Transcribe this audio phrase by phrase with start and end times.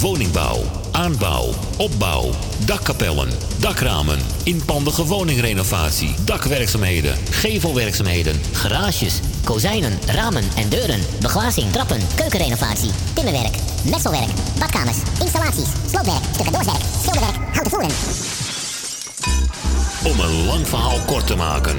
[0.00, 2.30] Woningbouw, aanbouw, opbouw,
[2.66, 3.28] dakkapellen,
[3.60, 13.56] dakramen, inpandige woningrenovatie, dakwerkzaamheden, gevelwerkzaamheden, Garages, kozijnen, ramen en deuren, beglazing, trappen, keukenrenovatie, timmerwerk,
[13.90, 17.90] messelwerk, badkamers, installaties, sloopwerk, stucadoorswerk, schilderwerk, houten voeren.
[20.04, 21.78] Om een lang verhaal kort te maken.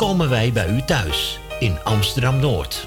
[0.00, 2.86] komen wij bij u thuis in Amsterdam Noord.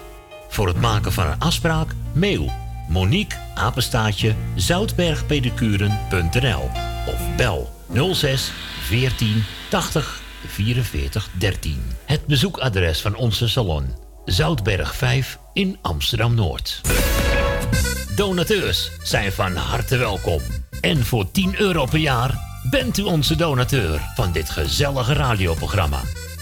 [0.50, 2.52] Voor het maken van een afspraak, mail
[2.90, 6.70] Monique Apenstaatje zoutbergpedicuren.nl
[7.08, 7.70] of bel
[8.14, 11.84] 06 14 80 44 13.
[12.06, 16.82] Het bezoekadres van onze salon Zoutberg 5 in Amsterdam Noord.
[18.16, 20.42] Donateurs zijn van harte welkom.
[20.82, 26.02] En voor 10 euro per jaar bent u onze donateur van dit gezellige radioprogramma.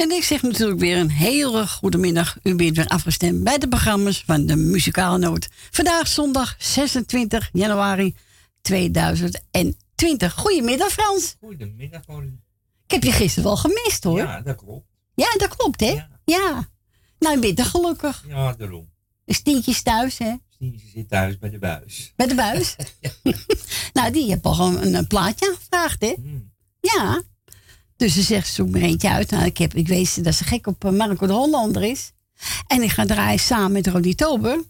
[0.00, 2.36] En ik zeg natuurlijk weer een hele goede middag.
[2.42, 5.48] U bent weer afgestemd bij de programma's van de Muzikale Noot.
[5.70, 8.16] Vandaag zondag 26 januari
[8.60, 10.32] 2020.
[10.32, 11.36] Goedemiddag Frans.
[11.40, 12.40] Goedemiddag, Corrie.
[12.84, 14.18] Ik heb je gisteren wel gemist hoor.
[14.18, 14.86] Ja, dat klopt.
[15.14, 16.04] Ja, dat klopt hè?
[16.24, 16.68] Ja.
[17.18, 18.24] Nou, je bent er gelukkig.
[18.28, 18.90] Ja, daarom.
[19.26, 20.34] Stientje is thuis hè?
[20.48, 22.12] Stientje zit thuis bij de buis.
[22.16, 22.76] Bij de buis?
[23.92, 26.14] nou, die heeft al gewoon een, een plaatje aangevraagd hè?
[26.16, 26.52] Hmm.
[26.80, 27.22] Ja.
[28.00, 29.30] Dus ze zegt, zoek er eentje uit.
[29.30, 32.12] Nou, ik, heb, ik weet dat ze gek op eh, Marco de Hollander is.
[32.66, 34.64] En ik ga draaien samen met Rodi Tober.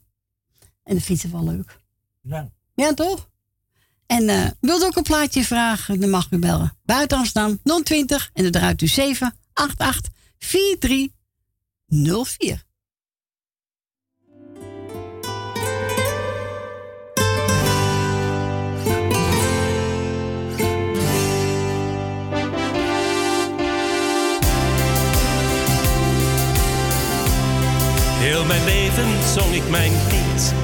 [0.82, 1.78] En dat vindt ze wel leuk.
[2.20, 2.50] Ja.
[2.74, 3.28] Ja, toch?
[4.06, 6.76] En eh wilt u ook een plaatje vragen, dan mag u bellen.
[6.84, 12.64] Buiten Amsterdam 020 en dan draait u 788 4304.
[28.46, 30.54] Mijn leven zong ik mijn lied.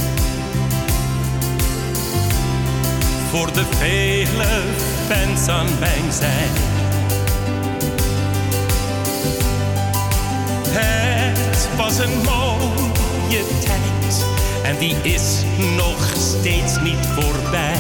[3.31, 4.62] Voor de vele
[5.09, 6.48] fans aan mijn zij.
[10.69, 14.24] Het was een mooie tijd
[14.62, 15.42] en die is
[15.77, 17.78] nog steeds niet voorbij.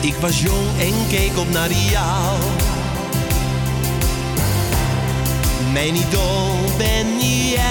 [0.00, 2.38] Ik was jong en keek op naar Riaal.
[5.72, 6.95] Mijn idool ben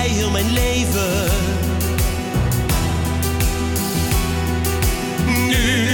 [0.05, 1.31] jij heel mijn leven.
[5.25, 5.87] Nu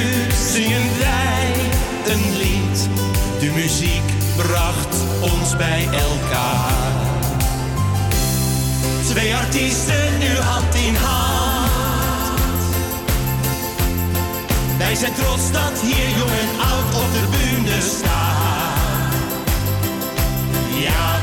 [0.52, 1.54] zingen wij
[2.14, 2.90] een lied.
[3.40, 4.04] De muziek
[4.36, 6.92] bracht ons bij elkaar.
[9.10, 11.70] Twee artiesten nu hand in hand.
[14.78, 18.30] Wij zijn trots dat hier jong en oud op de bühne staan.
[20.82, 21.21] Ja,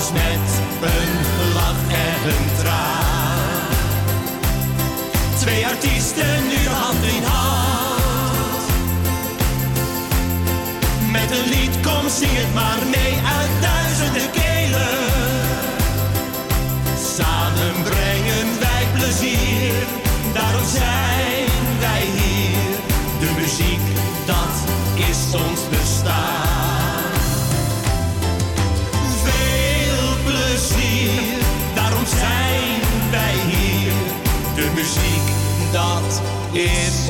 [0.00, 3.68] Alles met een lach en een traan.
[5.38, 8.62] Twee artiesten nu hand in hand.
[11.10, 13.79] Met een lied, kom zing het maar mee uit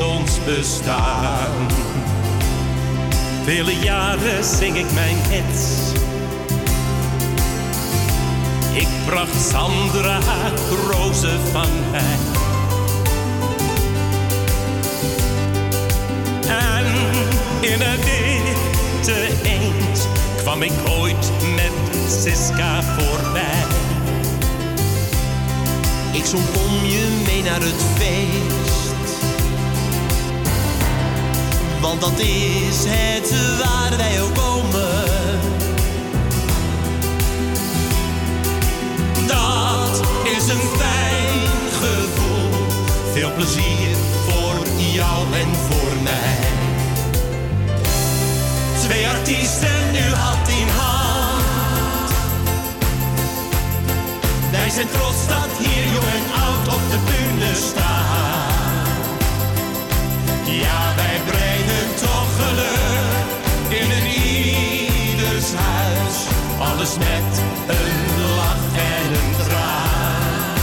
[0.03, 1.67] ons bestaan.
[3.43, 5.91] Vele jaren zing ik mijn hits.
[8.73, 10.19] Ik bracht Sandra
[10.91, 12.17] Rozen van mij.
[16.47, 16.85] En
[17.61, 20.07] in het witte eend
[20.37, 21.71] kwam ik ooit met
[22.21, 23.63] Siska voorbij.
[26.11, 28.60] Ik zong kom je mee naar het feest.
[31.81, 35.39] Want dat is het waar wij ook komen.
[39.27, 41.49] Dat is een fijn
[41.81, 42.65] gevoel.
[43.13, 43.95] Veel plezier
[44.27, 46.37] voor jou en voor mij.
[48.81, 52.11] Twee artiesten nu hand in hand.
[54.51, 58.39] Wij zijn trots dat hier jong en oud op de bühne staan.
[60.45, 61.40] Ja, wij brengen
[63.69, 66.15] in een ieders huis.
[66.59, 70.57] Alles met een lach en een traan.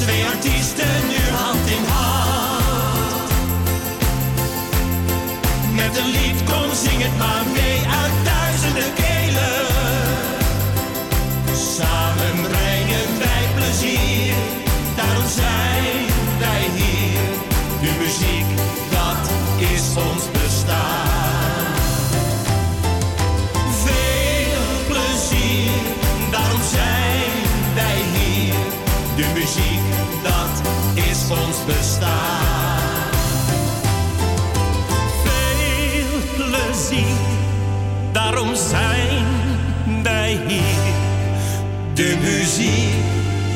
[0.00, 3.30] Twee artiesten nu hand in hand.
[5.72, 7.57] Met een lied, kom zing het maar mee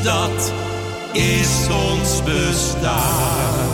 [0.02, 0.52] dat
[1.12, 3.70] is ons bestaan.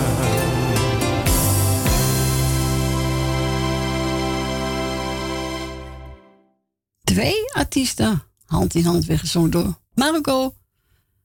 [7.05, 10.55] Twee artiesten, hand in hand weer gezongen door Marco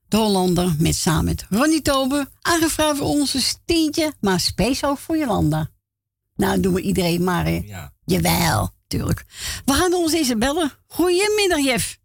[0.08, 5.70] de Hollander, met samen met Ronnie Tober, aangevraagd voor onze Stientje, maar speciaal voor Jolanda.
[6.36, 7.62] Nou, doen we iedereen maar, hè?
[7.64, 7.92] Ja.
[8.04, 9.24] Jawel, tuurlijk.
[9.64, 10.72] We gaan ons eens bellen.
[10.86, 11.98] Goedemiddag, Jef.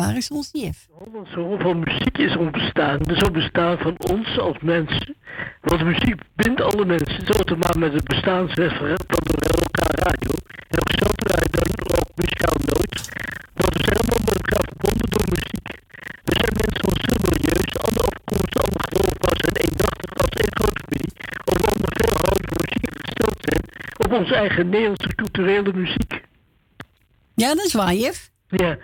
[0.00, 0.88] Waar is ons Jef?
[1.34, 2.98] Zoveel muziek is ontstaan.
[3.00, 5.16] Er is ook bestaan van ons als mensen.
[5.60, 7.26] Want de muziek bindt alle mensen.
[7.26, 10.32] Zo te maken met het bestaansreferent van de elkaar radio.
[10.68, 11.06] En ook zo
[11.56, 12.96] dan ook muzikaal nooit.
[13.60, 15.68] Want we zijn allemaal met elkaar verbonden door muziek.
[16.28, 20.80] We zijn mensen van zo milieus, andere afkomsten, andere geloofbaar zijn eendachtig als één grote
[20.84, 21.12] familie.
[21.48, 23.62] Of we allemaal veel houden van muziek gesteld zijn
[24.04, 26.12] op onze eigen Nederlandse culturele muziek.
[27.42, 28.32] Ja, dat is waar, Jef.
[28.48, 28.76] Ja,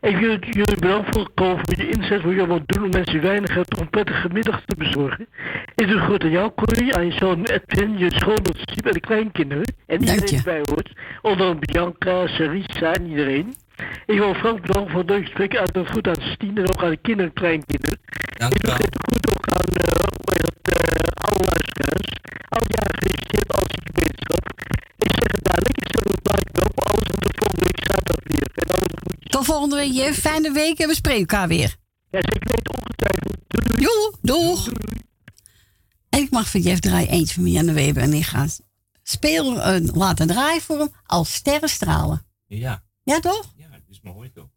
[0.00, 3.12] ik wil jullie bedanken voor komen voor je inzet, wat je allemaal doen om mensen
[3.12, 5.26] die weinig hebben om prettige middag te bezorgen.
[5.74, 9.74] Ik doe goed aan jou, Corrie, aan je zoon Edwin, je schoondochter en de kleinkinderen.
[9.86, 10.92] En iedereen die erbij hoort.
[11.22, 13.54] Onder andere Bianca, Sarissa en iedereen.
[14.06, 16.82] Ik wil Frank bedanken voor het leuke gesprek uit het goed aan Stien en ook
[16.84, 17.98] aan de kinderen en kleinkinderen.
[18.38, 19.92] Dank ik wil het goed ook aan uh,
[20.46, 20.84] het, uh,
[21.26, 22.10] alle luisteraars.
[22.48, 24.44] Al jaren gefeliciteerd, als ik wetenschap.
[25.04, 27.41] Ik zeg het dadelijk, ik zet het like op alles tot
[29.32, 30.14] Tot volgende week.
[30.14, 31.76] Fijne week en we spreken elkaar weer.
[32.10, 33.36] Ja, zeker weten, ongetwijfeld.
[33.48, 33.84] Doei.
[33.86, 34.68] Joe, doeg.
[36.08, 38.02] En ik mag voor Jeff draaien eentje van Janne Weber.
[38.02, 38.46] En ik ga
[39.02, 42.26] spelen, uh, laten draaien voor hem als sterren stralen.
[42.46, 42.82] Ja.
[43.04, 43.52] Ja, toch?
[43.56, 44.48] Ja, dat is mooi toch?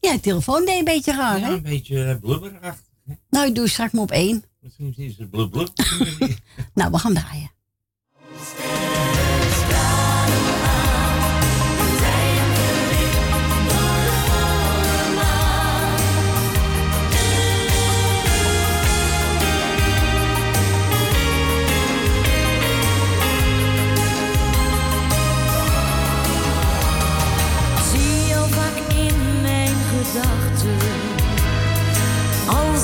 [0.00, 1.52] Ja, de telefoon deed een beetje raar, Ja, hè?
[1.52, 2.84] een beetje blubberachtig.
[3.30, 4.44] Nou, ik doe straks maar op één.
[4.60, 5.68] Misschien is het blub blub.
[6.74, 7.50] Nou, we gaan draaien.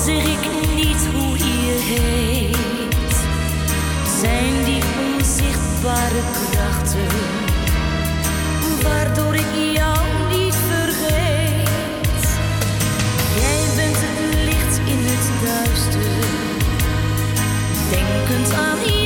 [0.05, 3.15] zeg ik niet hoe je heet.
[4.21, 4.83] Zijn die
[5.13, 7.07] onzichtbare krachten,
[8.83, 9.97] waardoor ik jou
[10.29, 12.25] niet vergeet.
[13.39, 16.11] Jij bent het licht in het duister,
[17.89, 19.02] denkend aan iedereen.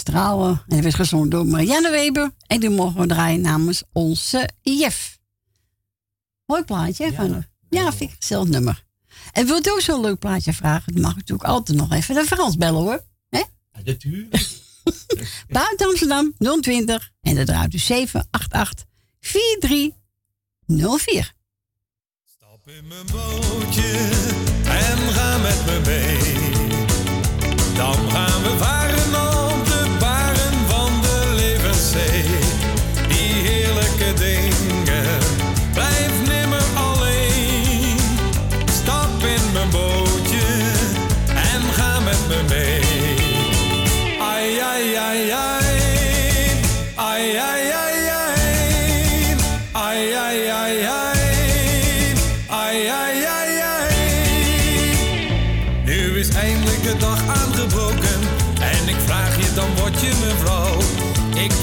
[0.00, 0.50] Stralen.
[0.50, 2.34] En dat werd gezongen door Marianne Weber.
[2.46, 5.18] En die mogen we draaien namens onze Jef.
[6.46, 7.12] Mooi plaatje, hè?
[7.12, 8.84] Van, ja, vind ik een zelf nummer.
[9.32, 10.92] En wilt u ook zo'n leuk plaatje vragen?
[10.92, 13.04] Dan mag u natuurlijk altijd nog even de Frans bellen, hoor.
[13.28, 13.42] Hè?
[13.84, 14.48] Natuurlijk.
[15.48, 17.12] Buiten Amsterdam 020.
[17.20, 18.84] En dat draait u 788
[19.20, 21.34] 4304.
[23.12, 24.08] bootje
[24.64, 26.18] en ga met me mee.
[27.74, 28.99] Dan gaan we varen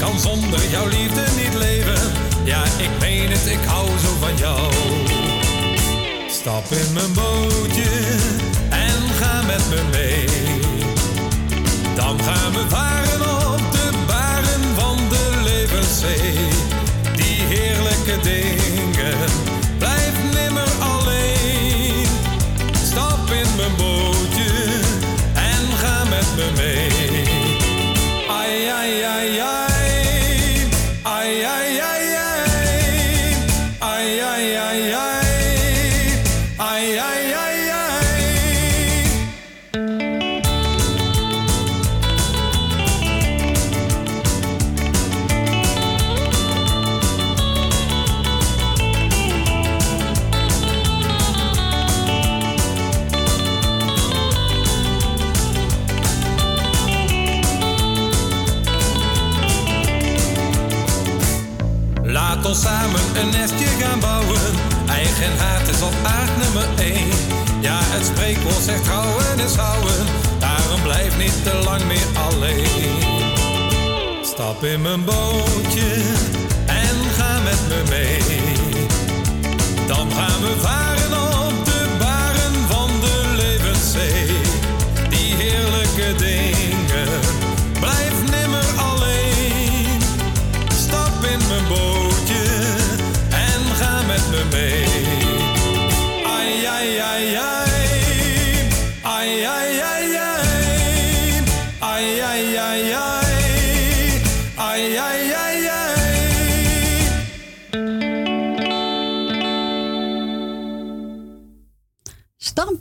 [0.00, 2.12] kan zonder jouw liefde niet leven.
[2.44, 4.72] Ja, ik meen het, ik hou zo van jou.
[6.30, 7.90] Stap in mijn bootje
[8.70, 10.24] en ga met me mee.
[11.94, 16.32] Dan gaan we varen op de baren van de levenszee.
[17.16, 18.57] Die heerlijke dingen,
[68.68, 70.06] zegt trouwen is houden.
[70.38, 72.96] Daarom blijf niet te lang meer alleen.
[74.22, 75.90] Stap in mijn bootje
[76.66, 78.86] en ga met me mee.
[79.86, 80.97] Dan gaan we varen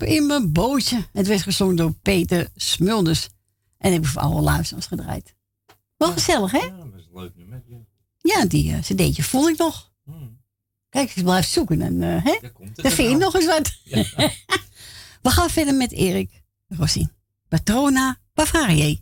[0.04, 1.06] In mijn bootje.
[1.14, 3.30] Het werd gezongen door Peter Smulders.
[3.78, 5.36] En heb ik voor alle luisteraars gedraaid.
[5.98, 6.58] Wel gezellig, hè?
[6.58, 7.64] Ja, dat is een leuk nummer.
[7.68, 7.78] Ja.
[8.18, 9.92] Ja, die uh, cd'tje voel ik nog.
[10.90, 12.52] Kijk, ik blijf zoeken en uh, hè?
[12.52, 13.78] komt het dan vind je nog eens wat.
[15.22, 17.12] We gaan verder met Erik Rossin.
[17.48, 18.96] Patrona Bavaria.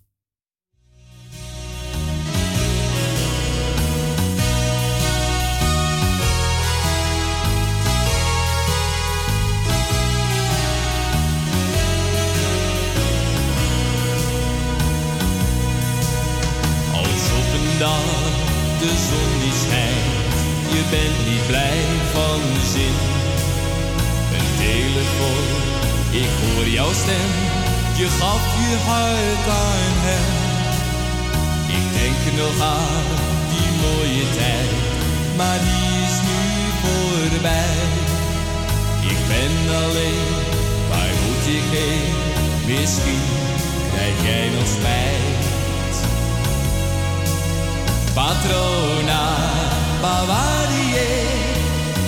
[17.79, 18.05] Dag
[18.79, 20.35] de zon die schijnt,
[20.73, 21.81] je bent niet blij
[22.13, 22.41] van
[22.73, 22.95] zin.
[24.37, 25.47] Een telefoon,
[26.23, 27.31] ik hoor jouw stem,
[27.99, 30.27] je gaf je hart aan hem.
[31.77, 33.07] Ik denk nog aan
[33.51, 34.71] die mooie tijd,
[35.37, 36.41] maar die is nu
[36.81, 37.79] voorbij.
[39.11, 40.29] Ik ben alleen,
[40.89, 42.13] waar moet ik heen?
[42.65, 43.25] Misschien
[43.91, 45.34] krijg jij nog spijt.
[48.15, 49.23] Patrona
[50.01, 50.95] Bavarie,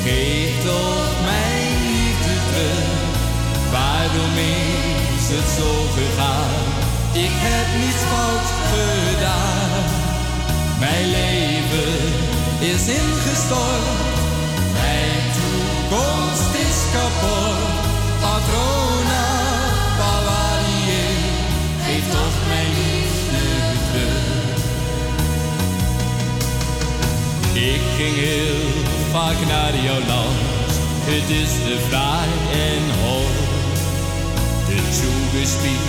[0.04, 3.72] geef toch mijn liefde terug.
[3.72, 4.34] Waarom
[5.18, 6.64] is het zo gegaan?
[7.12, 9.84] Ik heb niets fout gedaan.
[10.80, 12.00] Mijn leven
[12.60, 13.88] is ingestort,
[14.74, 17.60] mijn toekomst is kapot.
[18.22, 19.37] Patrona
[27.58, 30.70] Ik ging heel vaak naar jouw land,
[31.10, 32.30] het is te fraai
[32.70, 33.38] en hoog.
[34.70, 35.88] De toegespied,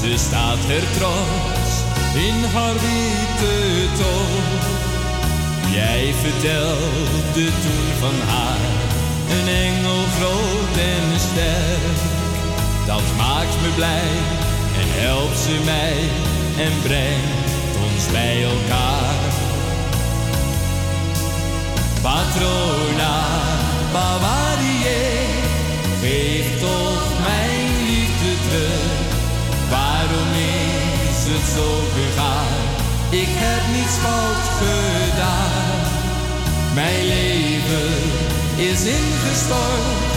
[0.00, 1.72] ze staat er trots
[2.28, 3.56] in haar witte
[3.98, 4.44] toon.
[5.72, 8.62] Jij vertelde toen van haar,
[9.34, 12.00] een engel groot en sterk.
[12.86, 14.10] Dat maakt me blij
[14.80, 15.98] en helpt ze mij
[16.64, 19.27] en brengt ons bij elkaar.
[22.02, 23.16] Patrona
[23.92, 24.84] Bavarie,
[26.00, 29.06] geef toch mijn liefde terug.
[29.70, 32.56] Waarom is het zo gegaan?
[33.10, 35.80] Ik heb niets fout gedaan.
[36.74, 37.94] Mijn leven
[38.56, 40.12] is ingestort,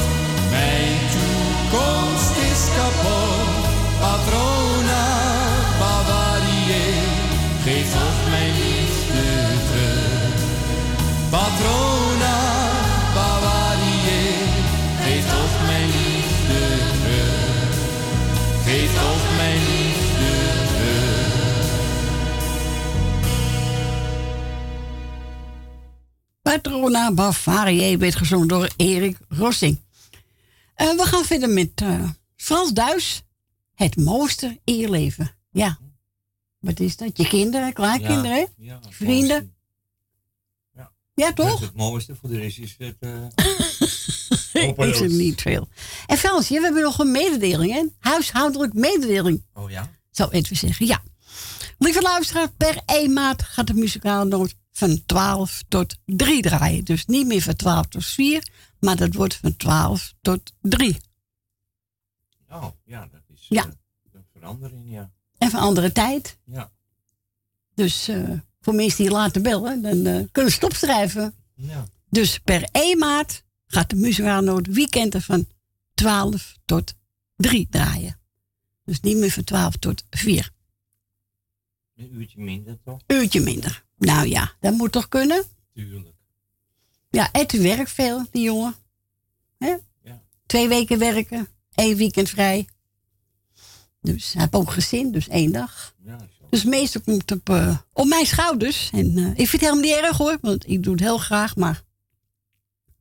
[0.49, 3.49] mijn toekomst is kapot.
[3.99, 5.05] Patrona
[5.79, 6.93] Bavarie,
[7.63, 8.20] geef toch
[11.31, 12.37] Patrona
[13.13, 14.45] Bavarie,
[15.01, 17.73] geef toch mijn liefde terug.
[18.63, 20.31] Geef toch mijn liefde
[20.67, 21.29] terug.
[26.41, 29.79] Patrona Bavaria werd gezongen door Erik Rossing.
[30.75, 33.23] Eh, we gaan verder met eh, Frans Duis.
[33.75, 35.31] Het mooiste in je leven.
[35.51, 35.77] Ja.
[36.59, 37.17] Wat is dat?
[37.17, 38.47] Je kinderen, kleinkinderen?
[38.57, 39.55] Ja, vrienden.
[41.13, 41.25] Ja.
[41.25, 41.61] Ja, Dat is toch?
[41.61, 42.15] het mooiste.
[42.15, 42.95] Voor de rest is het...
[42.99, 43.23] eh
[44.53, 44.97] Ik hopeloos.
[44.97, 45.67] vind niet veel.
[46.05, 47.83] En Fransje, we hebben nog een mededeling, hè?
[47.99, 49.45] Huishoudelijk mededeling.
[49.53, 49.89] Oh ja?
[50.11, 51.03] Zou even zeggen, ja.
[51.77, 56.83] Lieve luisteraar, per 1 maart gaat de muzikale noot van 12 tot 3 draaien.
[56.85, 58.47] Dus niet meer van 12 tot 4,
[58.79, 60.97] maar dat wordt van 12 tot 3.
[62.49, 63.63] Oh, ja, dat is Ja.
[63.65, 63.71] eh,
[64.13, 65.11] een verandering, ja.
[65.37, 66.37] En van andere tijd.
[66.45, 66.71] Ja.
[67.75, 68.29] Dus eh,
[68.61, 71.33] voor mensen die later bellen, dan eh, kunnen ze het opschrijven.
[71.53, 71.85] Ja.
[72.09, 75.47] Dus per 1 maart gaat de muzikale noot weekenden van
[75.93, 76.93] 12 tot
[77.35, 78.19] 3 draaien.
[78.83, 80.51] Dus niet meer van 12 tot 4.
[81.95, 82.99] Een uurtje minder, toch?
[83.07, 83.85] Uurtje minder.
[83.97, 85.43] Nou ja, dat moet toch kunnen?
[85.73, 86.15] Tuurlijk.
[87.09, 88.75] Ja, Ed werkt veel, die jongen.
[89.57, 89.75] Hè?
[90.03, 90.21] Ja.
[90.45, 92.67] Twee weken werken, één weekend vrij.
[94.01, 95.95] Dus hij heeft ook gezin, dus één dag.
[96.03, 96.27] Ja.
[96.51, 98.89] Dus meestal komt het op, eh, op mijn schouders.
[98.93, 101.55] En eh, ik vind het helemaal niet erg hoor, want ik doe het heel graag.
[101.55, 101.83] Maar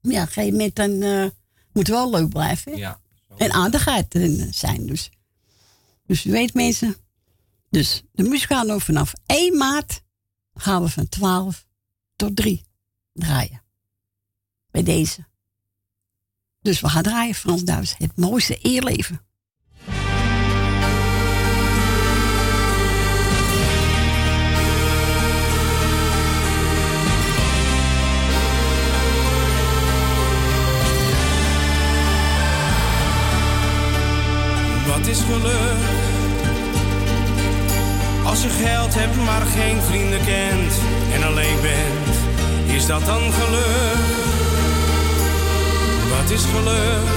[0.01, 1.23] ja, op een gegeven moment dan, eh,
[1.73, 2.73] moet het wel leuk blijven.
[2.73, 2.79] hè?
[2.79, 3.01] Ja.
[3.37, 5.11] En aardigheid eh, zijn dus.
[6.07, 6.97] Dus u weet mensen.
[7.71, 10.03] Dus de muzikale vanaf 1 maart
[10.55, 11.67] gaan we van 12
[12.17, 12.65] tot 3
[13.13, 13.63] draaien.
[14.71, 15.27] Bij deze.
[16.63, 17.95] Dus we gaan draaien Frans Duits.
[17.99, 19.21] Het mooiste eerleven.
[35.01, 35.81] Wat is geluk?
[38.25, 40.73] Als je geld hebt, maar geen vrienden kent
[41.15, 42.17] en alleen bent,
[42.77, 44.05] is dat dan geluk?
[46.15, 47.09] Wat is geluk?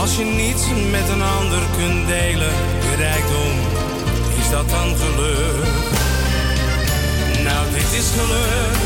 [0.00, 2.54] Als je niets met een ander kunt delen,
[2.96, 3.56] rijkdom,
[4.40, 5.64] is dat dan geluk?
[7.44, 8.76] Nou, dit is geluk.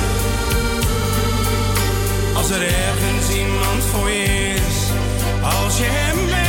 [2.36, 4.78] Als er ergens iemand voor je is,
[5.42, 6.47] als je hem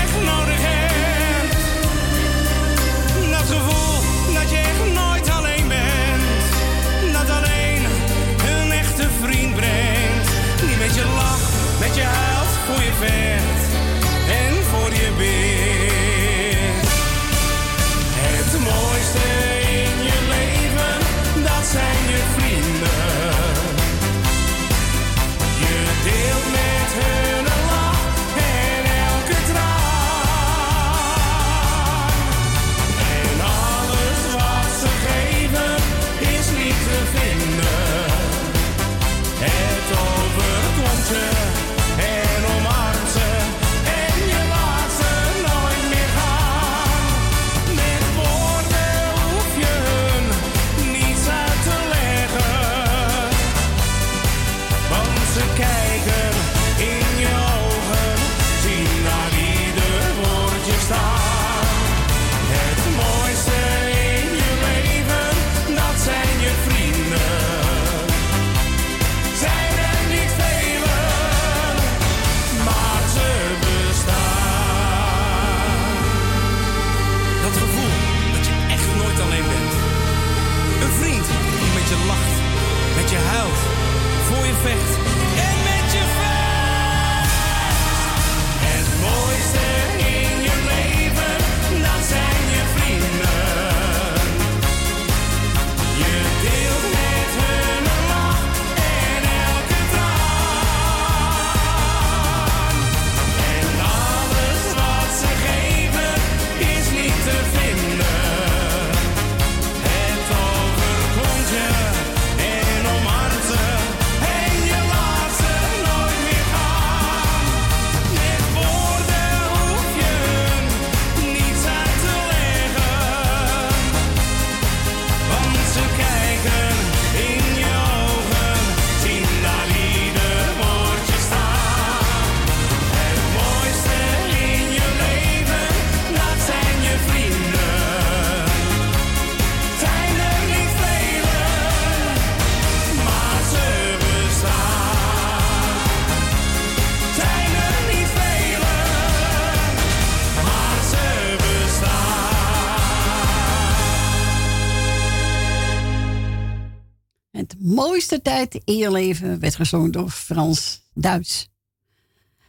[158.47, 161.49] in je leven werd gezongen door Frans Duits.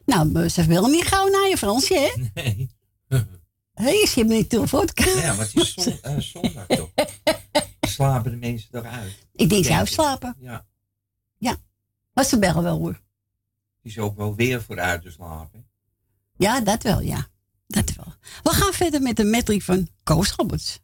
[0.04, 2.42] Nou, ze willen niet gauw naar je, Fransje, hè?
[2.42, 2.70] Nee.
[3.08, 3.18] Hé,
[3.84, 4.88] hey, je niet telefoon.
[4.94, 6.90] Ja, maar het is zon, eh, zondag toch?
[7.80, 9.26] Slapen de mensen toch uit?
[9.32, 10.36] Ik denk ze uitslapen.
[10.38, 10.66] Ja.
[11.36, 11.56] Ja.
[12.12, 13.00] Maar ze bellen wel hoor.
[13.82, 15.68] Het is ook wel weer voor uit te slapen.
[16.36, 17.28] Ja, dat wel, ja.
[17.66, 18.14] Dat wel.
[18.42, 20.80] We gaan verder met de metric van Koos Roberts.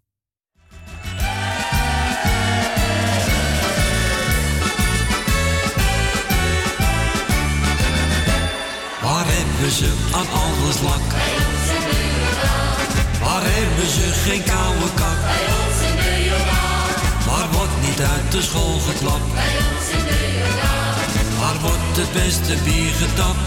[9.57, 11.05] Hebben ze aan alles lak?
[13.23, 15.21] Waar hebben ze geen koude kak?
[17.27, 19.31] Waar wordt niet uit de school geklapt?
[21.41, 23.45] Waar wordt het beste bier getapt?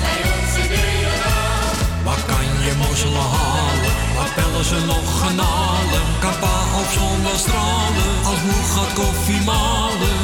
[2.03, 3.95] Waar kan je mosselen halen?
[4.15, 6.05] Waar pellen ze nog genalen?
[6.19, 8.13] Kan pa op zondag stralen?
[8.29, 10.18] Als moe gaat koffie malen?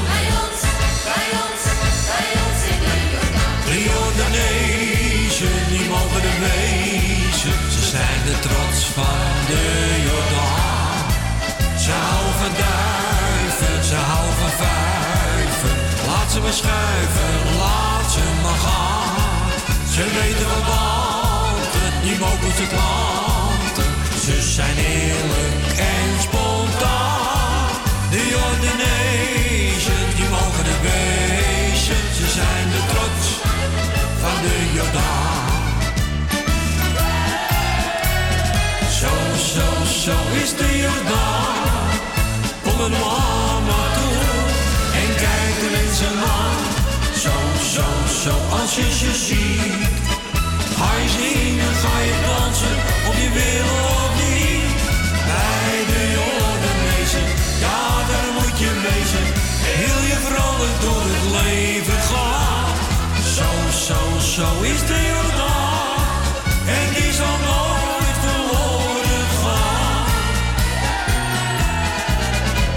[8.25, 9.65] De trots van de
[10.07, 11.05] Jordaan.
[11.83, 15.73] Ze houden van duiven, ze houden van vijven.
[16.07, 19.49] Laat ze maar schuiven, laat ze maar gaan.
[19.93, 23.89] Ze weten wat wanten, die mogen ze klanten.
[24.25, 25.57] Ze zijn eerlijk
[25.97, 27.69] en spontaan.
[28.13, 32.01] De Jordanezen, die mogen er wezen.
[32.19, 33.27] Ze zijn de trots
[34.21, 35.34] van de Jordaan.
[48.25, 49.73] Zo, zo als je ze ziet.
[50.77, 52.77] Ga je zingen, ga je dansen,
[53.09, 53.29] of je
[53.97, 54.77] of niet.
[55.29, 57.27] Bij de Jordanezen,
[57.65, 59.25] ja daar moet je wezen.
[59.81, 62.73] Heel je vrolijk door het leven gaan.
[63.35, 63.49] Zo,
[63.87, 63.99] zo,
[64.35, 66.23] zo is de Jordaan.
[66.77, 70.05] En die zal nooit verloren gaan.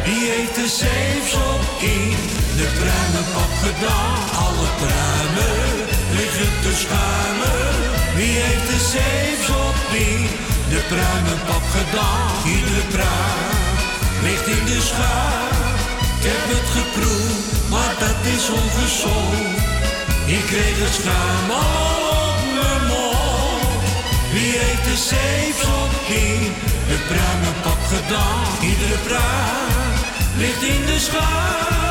[0.04, 2.16] Wie heeft de zeefs op in
[2.58, 4.18] de pruimenpap gedaan?
[4.44, 5.17] Alle pruimen
[6.82, 7.72] schuimen.
[8.16, 10.22] Wie heeft de zeefs op in
[10.72, 12.30] de pruimenpap gedaan?
[12.54, 13.56] Iedere pruim
[14.26, 15.56] ligt in de schuim.
[16.18, 19.56] Ik heb het geproefd, maar dat is ongezond.
[20.36, 23.82] Ik kreeg het schuim op mijn mond.
[24.32, 25.92] Wie heeft de zeefs op
[26.24, 26.42] in
[26.90, 28.46] de pruimenpap gedaan?
[28.70, 29.92] Iedere pruim
[30.40, 31.87] ligt in de schuim.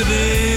[0.00, 0.47] In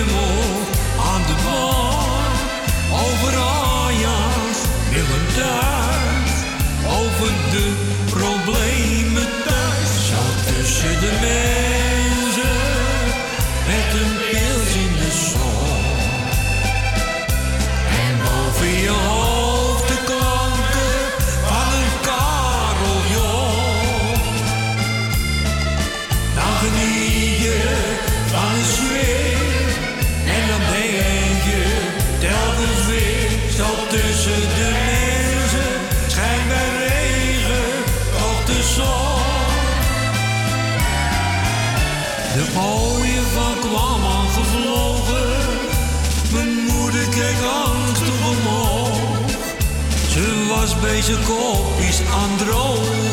[50.82, 53.11] bezig kopjes aan drogen,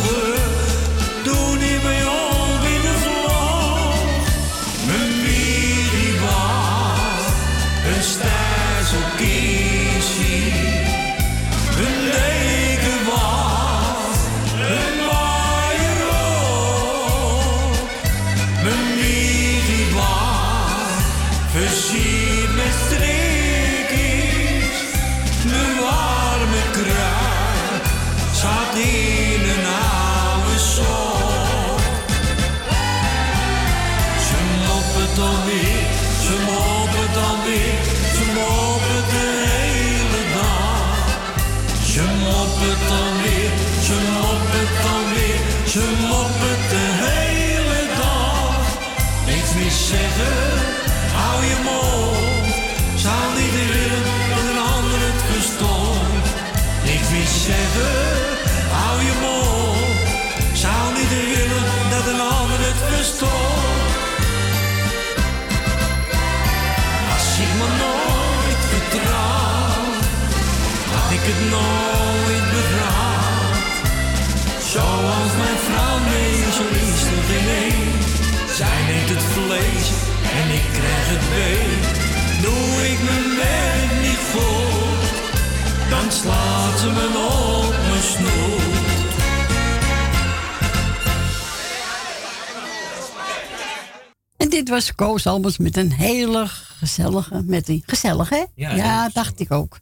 [94.94, 98.66] Koos Albers met een hele gezellige, met die gezellige, hè?
[98.74, 99.78] Ja, dacht ik ook.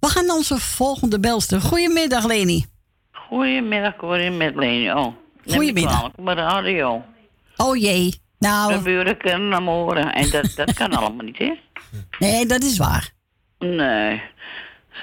[0.00, 1.60] We gaan naar onze volgende belster.
[1.60, 2.66] Goedemiddag, Leni.
[3.12, 4.92] Goedemiddag, Corrie met Leni.
[4.92, 5.14] Oh,
[5.46, 6.10] Goedemiddag.
[6.16, 7.04] Mijn radio.
[7.56, 8.20] Oh jee.
[8.38, 10.12] Nou, De buren kunnen hem horen.
[10.12, 11.52] En dat, dat kan allemaal niet, hè?
[12.18, 13.10] nee, dat is waar.
[13.58, 14.22] Nee.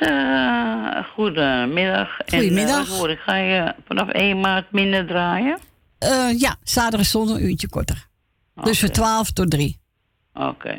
[0.01, 2.17] Uh, goedemiddag.
[2.27, 2.85] Goedemiddag.
[2.87, 5.57] En, uh, hoor ik, ga je vanaf 1 maart minder draaien?
[5.99, 8.06] Eh, ja, zaterdag en zondag een uurtje korter.
[8.63, 9.79] Dus van 12 tot 3.
[10.33, 10.77] Oké.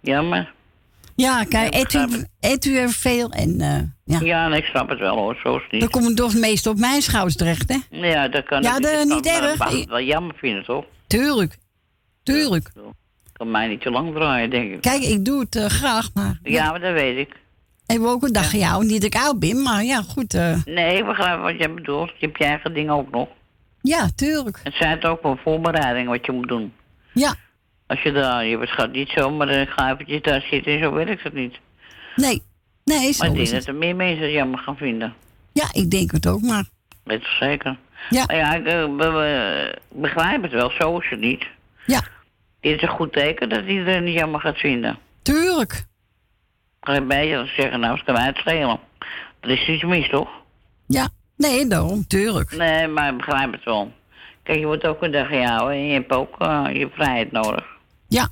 [0.00, 0.54] Jammer.
[1.14, 4.20] Ja, kijk, Ja, eet u, eet u er veel en eh, ja.
[4.26, 5.80] Ja, nee, ik snap het wel hoor, zo is het niet.
[5.80, 7.98] Dan komt het toch het meest op mijn schouders terecht, hè?
[8.06, 9.64] Ja, dat kan Ja, dat Ik niet erg.
[9.70, 10.84] het wel jammer vinden, toch?
[11.06, 11.56] Tuurlijk.
[12.22, 12.72] Tuurlijk.
[13.32, 14.80] Kan mij niet te lang draaien, denk ik.
[14.80, 16.38] Kijk, ik doe het eh, graag, maar...
[16.42, 17.36] Ja, maar dat weet ik.
[17.86, 18.84] Ik wil ook een dag jou.
[18.84, 20.34] Niet dat ik oud ben, maar ja, goed.
[20.34, 22.08] eh, Nee, ik begrijp wat jij bedoelt.
[22.18, 23.28] Je hebt je eigen dingen ook nog.
[23.86, 24.60] Ja, tuurlijk.
[24.62, 26.72] Het zijn het ook wel voorbereidingen wat je moet doen.
[27.12, 27.34] Ja.
[27.86, 31.22] Als je daar, je gaat niet zomaar eh, ga eventjes daar zitten en zo werkt
[31.22, 31.58] het niet.
[32.16, 32.42] Nee.
[32.84, 35.14] Nee, zo maar ik denk dat er meer mensen jammer gaan vinden.
[35.52, 36.64] Ja, ik denk het ook, maar...
[37.04, 37.76] Weet je zeker.
[38.10, 38.24] Ja.
[38.26, 41.46] Maar ja, ik eh, be- be- begrijp het wel, zo is het niet.
[41.86, 41.96] Ja.
[42.60, 44.98] Het is een goed teken dat iedereen het jammer gaat vinden.
[45.22, 45.84] Tuurlijk.
[46.80, 48.78] Beetje dat ze zeggen, nou, het kan mij het schelen.
[49.40, 50.28] Dat is iets mis, toch?
[50.86, 51.08] Ja.
[51.36, 52.56] Nee, daarom, tuurlijk.
[52.56, 53.92] Nee, maar ik begrijp het wel.
[54.42, 57.64] Kijk, je wordt ook een dag gehouden en je hebt ook eh, je vrijheid nodig.
[58.08, 58.28] Ja.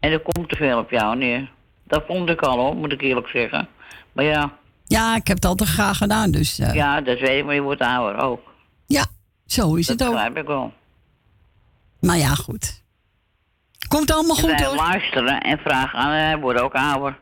[0.00, 1.50] En er komt te veel op jou neer.
[1.84, 3.68] Dat vond ik al hoor, moet ik eerlijk zeggen.
[4.12, 4.52] Maar ja,
[4.86, 6.58] Ja, ik heb het altijd graag gedaan, dus...
[6.58, 8.40] eh, ja, dat weet ik, maar je wordt ouder ook.
[8.86, 9.06] Ja,
[9.46, 10.14] zo is dat het ook.
[10.14, 10.72] begrijp ik wel.
[12.00, 12.82] Maar ja, goed.
[13.88, 14.74] Komt allemaal En goed, hoor.
[14.76, 17.18] luisteren en vragen aan, hij wordt ook ouder.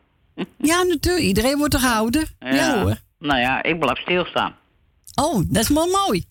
[0.56, 1.24] Ja, natuurlijk.
[1.24, 2.26] Iedereen wordt toch ouder?
[2.38, 2.96] Ja, hoor.
[3.18, 4.54] Nou ja, ik blijf stilstaan.
[5.18, 6.24] Oh, dat is wel mooi.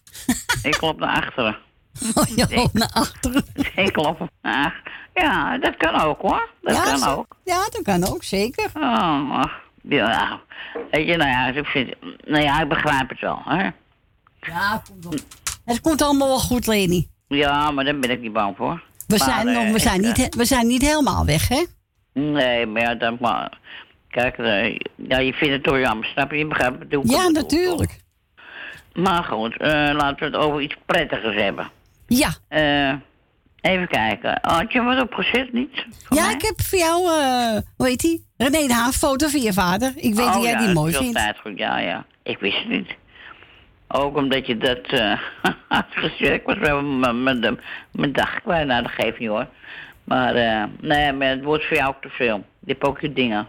[0.63, 1.57] ik klop naar achteren.
[2.15, 3.45] Oh, je loopt naar achteren.
[3.85, 4.91] ik klop naar achteren.
[5.13, 6.49] Ja, dat kan ook hoor.
[6.61, 7.35] Dat ja, kan zo- ook.
[7.43, 8.69] Ja, dat kan ook, zeker.
[8.73, 10.39] Oh, ach, ja.
[10.91, 11.93] Weet je, nou ja, ik vind,
[12.25, 13.69] nou ja, ik begrijp het wel, hè.
[14.39, 14.81] Ja,
[15.65, 17.07] Het komt allemaal wel goed, Leni.
[17.27, 18.83] Ja, maar daar ben ik niet bang voor.
[19.07, 21.47] We, Maar, zijn, eh, nog, we, zijn niet, eh, he- we zijn niet helemaal weg,
[21.47, 21.63] hè?
[22.13, 23.57] Nee, maar ja, dat maar.
[24.09, 26.37] Kijk, eh, ja, je vindt het toch jammer, snap je?
[26.37, 27.05] Je begrijpt het ook.
[27.05, 27.99] Ja, natuurlijk.
[28.97, 31.69] Maar goed, eh, laten we het over iets prettigers hebben.
[32.07, 32.29] Ja.
[32.47, 32.93] Eh,
[33.71, 34.39] even kijken.
[34.41, 35.85] Had je wat opgezet, niet?
[36.09, 38.25] Ja, ik heb voor jou, eh hoe heet die?
[38.37, 39.91] René de Haan, foto van je vader.
[39.95, 41.15] Ik weet oh, dat jij ja, die mooi vindt.
[41.17, 42.05] altijd goed, ja, ja.
[42.23, 42.95] Ik wist het niet.
[43.87, 44.79] Ook omdat je dat
[45.67, 46.33] had gezegd.
[46.33, 46.81] Ik was wel
[47.13, 47.59] mijn-
[48.11, 48.67] dag kwijt.
[48.67, 49.47] Nou, dat geeft niet hoor.
[50.03, 52.45] Maar eh, nee, maar het wordt voor jou ook te veel.
[52.59, 53.47] Je hebt ook je dingen.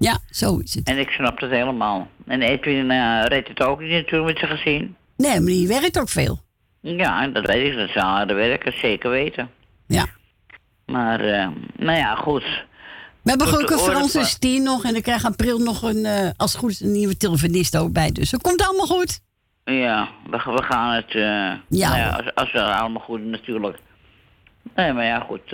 [0.00, 0.88] Ja, zo is het.
[0.88, 2.08] En ik snap het helemaal.
[2.26, 4.96] En Edwin eh redt het ook niet natuurlijk met zijn gezin.
[5.16, 6.40] Nee, maar die werkt ook veel.
[6.80, 7.78] Ja, dat weet ik.
[7.78, 9.50] Dat zou harde werken, zeker weten.
[9.86, 10.06] Ja.
[10.86, 12.44] Maar, eh, nou ja, goed.
[13.22, 14.84] We hebben ook de een Franse stier nog.
[14.84, 17.92] En ik krijg april nog een, eh, als het goed is, een nieuwe telefonist ook
[17.92, 18.12] bij.
[18.12, 19.20] Dus dat komt allemaal goed.
[19.64, 21.14] Ja, we, we gaan het.
[21.14, 21.22] eh
[21.68, 23.78] Ja, nou ja als, als we allemaal goed natuurlijk.
[24.74, 25.52] Nee, maar ja, goed.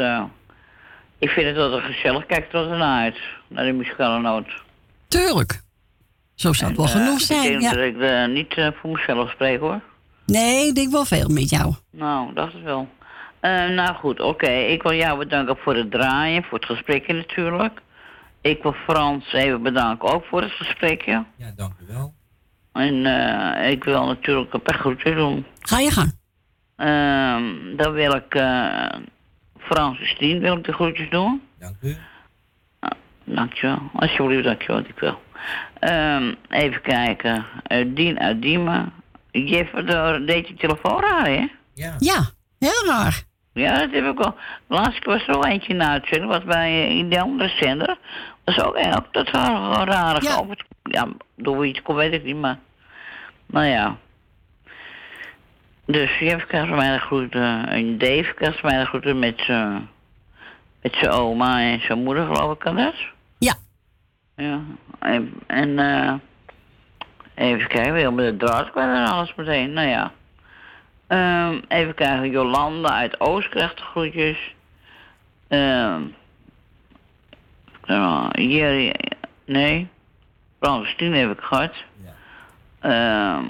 [1.18, 2.26] Ik vind het altijd gezellig.
[2.26, 3.18] Kijk er altijd naar uit.
[3.48, 4.46] Naar de muzikale noot.
[5.08, 5.60] Tuurlijk.
[6.34, 7.42] Zo zou het wel Eh, genoeg Ik zijn.
[7.42, 7.70] denk Ja.
[7.70, 9.80] dat ik eh, niet eh, voor mezelf spreek hoor.
[10.26, 11.74] Nee, ik denk wel veel met jou.
[11.90, 12.88] Nou, dacht het wel.
[13.40, 14.50] Eh, nou goed, oké.
[14.50, 17.80] Ik wil jou bedanken voor het draaien, voor het gesprekje natuurlijk.
[18.40, 21.24] Ik wil Frans even bedanken ook voor het gesprekje.
[21.36, 22.14] Ja, dank u wel.
[22.72, 25.46] En eh, ik wil natuurlijk een paar groeten doen.
[25.60, 26.14] Ga je gang.
[26.76, 28.88] Ehm, dan wil ik eh
[29.66, 31.42] Frans en Stien wil ik de groetjes doen.
[31.58, 31.96] Dank u.
[33.24, 33.78] Dankjewel.
[33.94, 34.78] Alsjeblieft, dankjewel.
[34.78, 35.20] Ik wel.
[35.78, 37.44] Ehm, even kijken.
[37.62, 38.92] Eh, Dien uit Diemen.
[39.30, 41.46] Jeff, door deed je telefoon raar, hè?
[41.74, 41.94] Ja.
[41.98, 42.22] Ja,
[42.58, 43.22] heel raar.
[43.52, 44.34] Ja, dat heb ik al.
[44.66, 47.98] Laatst was er al eentje in de uitzending, was bij eh, in de andere zender.
[48.44, 50.44] Dat is ook, ook dat rare, rare Ja.
[50.48, 50.54] ja.
[50.82, 52.58] ja, door wie het komt, weet ik niet, maar...
[53.46, 53.96] Nou ja.
[55.86, 57.68] Dus krijgt van mij de groeten.
[57.68, 59.88] En Dave krijgt van mij de groeten met zijn...
[60.82, 62.94] Met zijn oma en zijn moeder, geloof ik, kan dat?
[63.38, 63.54] Ja.
[64.36, 64.60] Ja.
[64.98, 66.14] En, en eh
[67.34, 69.72] even kijken, wil met de draad kwijt en alles meteen.
[69.72, 70.12] Nou ja.
[71.06, 74.54] Ehm, even kijken, Jolanda uit Oost krijgt de groetjes.
[75.48, 76.02] Ehm
[77.86, 78.94] uh, Jerry,
[79.44, 79.88] nee.
[80.60, 81.72] Francine heb ik gehad.
[82.80, 83.44] Ehm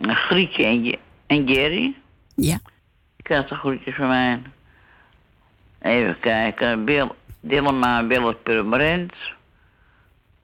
[0.00, 1.94] Grietje en, Je- en Jerry.
[2.34, 2.58] Ja.
[3.16, 4.42] Ik krijg de groetjes van mij.
[5.80, 6.84] Even kijken.
[6.84, 7.10] Bill,
[7.40, 9.14] Dillema Willem Purmerend.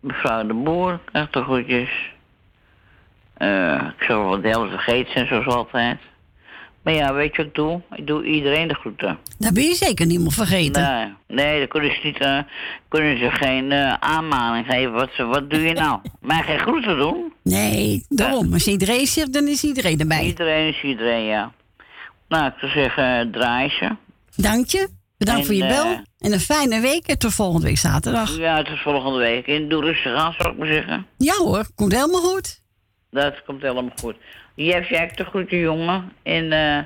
[0.01, 2.12] Mevrouw de Boer krijgt de groetjes.
[3.35, 6.01] Eh, ik zal wel de helft vergeten zijn, zoals altijd.
[6.83, 7.81] Maar ja, weet je wat ik doe?
[7.95, 9.18] Ik doe iedereen de groeten.
[9.39, 10.83] Dat ben je zeker niet meer vergeten.
[10.83, 12.39] Nee, nee, dan kunnen ze, niet, eh,
[12.89, 14.93] kunnen ze geen eh, aanmaning geven.
[14.93, 16.01] Wat, wat doe je nou?
[16.20, 17.33] Mij geen groeten doen?
[17.43, 18.53] Nee, daarom.
[18.53, 20.24] Als iedereen zegt, dan is iedereen erbij.
[20.24, 21.53] Iedereen is iedereen, ja.
[22.28, 23.97] Nou, ik zou zeggen, eh, draai ze.
[24.37, 24.89] Dank je.
[25.18, 26.01] Bedankt En, voor je bel.
[26.18, 27.07] En een fijne week.
[27.07, 28.37] En tot volgende week zaterdag.
[28.37, 29.47] Ja, het is volgende week.
[29.47, 31.07] En doe rustig aan, zou ik maar zeggen.
[31.16, 32.62] Ja hoor, komt helemaal goed.
[33.11, 34.16] Dat komt helemaal goed.
[34.64, 36.12] Jeff, jij hebt de groeten, jongen.
[36.22, 36.84] En eh,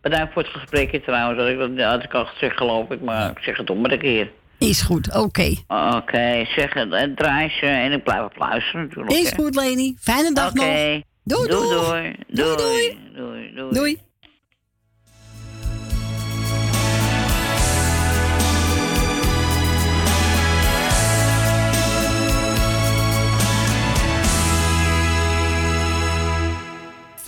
[0.00, 1.38] bedankt voor het gesprekje trouwens.
[1.76, 3.00] Dat, had ik al gezegd, geloof ik.
[3.00, 4.30] Maar ik zeg het om maar een keer.
[4.58, 5.54] Is goed, oké.
[5.96, 6.92] Oké, zeg het.
[6.92, 7.66] En draai ze.
[7.66, 9.16] En ik blijf op luisteren natuurlijk.
[9.16, 9.36] Is hè.
[9.36, 9.94] goed, Leni.
[10.00, 10.58] Fijne dag Oké.
[10.58, 11.02] nog.
[11.24, 11.68] Doei, doei.
[11.68, 12.14] doei.
[12.28, 12.98] Doei, doei.
[13.14, 13.72] Doei, doei.
[13.72, 14.00] Doei.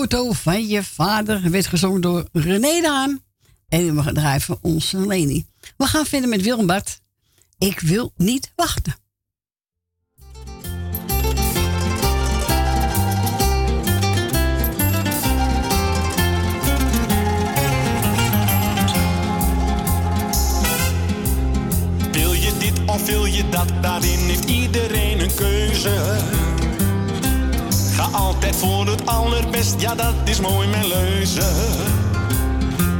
[0.00, 3.20] foto van je vader werd gezongen door René Daan.
[3.68, 5.46] En we gaan draaien voor onze Leni.
[5.76, 7.00] We gaan verder met Willem Bart.
[7.58, 8.94] Ik wil niet wachten.
[22.12, 23.68] Wil je dit of wil je dat?
[23.82, 26.18] Daarin heeft iedereen een keuze.
[28.10, 31.50] Altijd voor het allerbest, ja dat is mooi mijn leuze.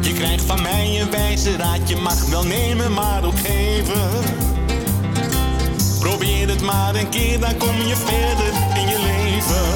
[0.00, 4.10] Je krijgt van mij een wijze raad, je mag wel nemen, maar ook geven.
[5.98, 9.66] Probeer het maar een keer, dan kom je verder in je leven.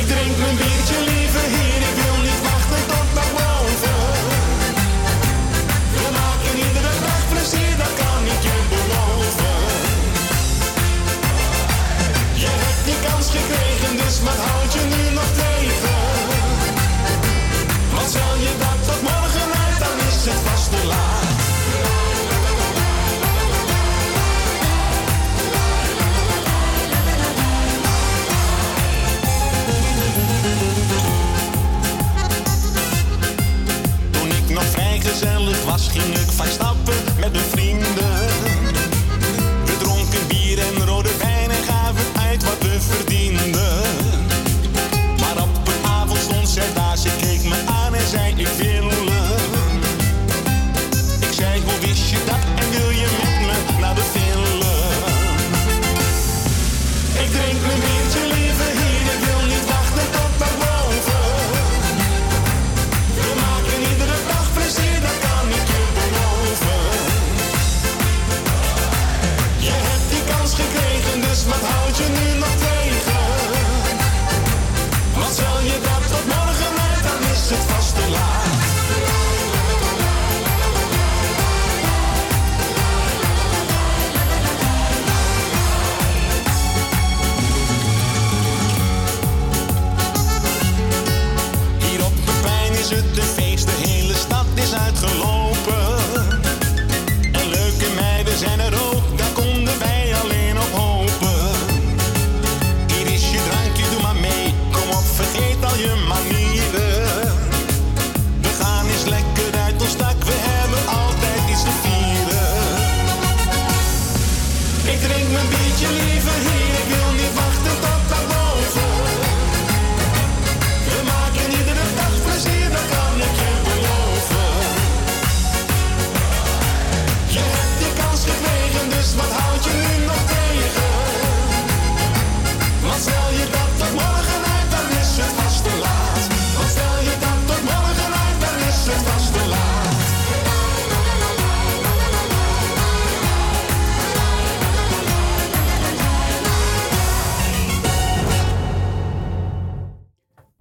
[0.00, 1.69] Ik drink mijn biertje liever hier,
[14.10, 15.98] dus wat houd je nu nog tegen?
[17.94, 21.28] Want stel je dat tot morgen uit, dan is het vast te laat.
[34.10, 38.09] Toen ik nog vrijgezellig was, ging ik vaak stappen met mijn vrienden.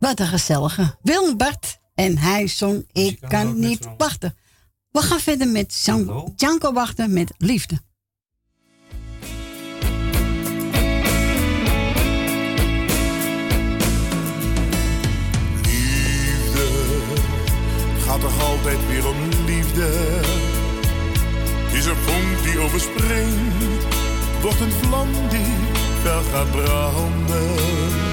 [0.09, 0.97] Wat een gezellige.
[1.01, 1.79] Willem Bart.
[1.95, 4.35] En hij zong Ik kan niet wachten.
[4.91, 7.79] We gaan verder met Jan- Janko wachten met liefde.
[15.61, 16.67] liefde.
[17.93, 20.19] Het gaat toch altijd weer om liefde.
[21.71, 23.83] Is een vonk die overspringt,
[24.41, 25.53] wordt een vlam die
[26.01, 28.08] fel gaat branden.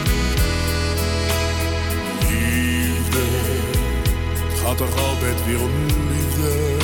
[4.66, 5.70] Gaat toch altijd weer om
[6.10, 6.74] liefde.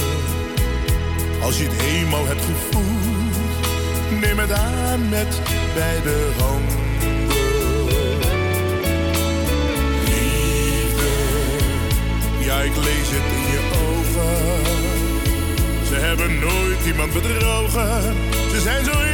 [1.42, 3.60] Als je het eenmaal hebt gevoeld,
[4.20, 5.40] neem het aan met
[5.74, 6.80] beide handen.
[10.04, 11.10] Liefde,
[12.38, 14.64] ja ik lees het in je ogen.
[15.86, 18.14] Ze hebben nooit iemand bedrogen.
[18.50, 19.11] Ze zijn zo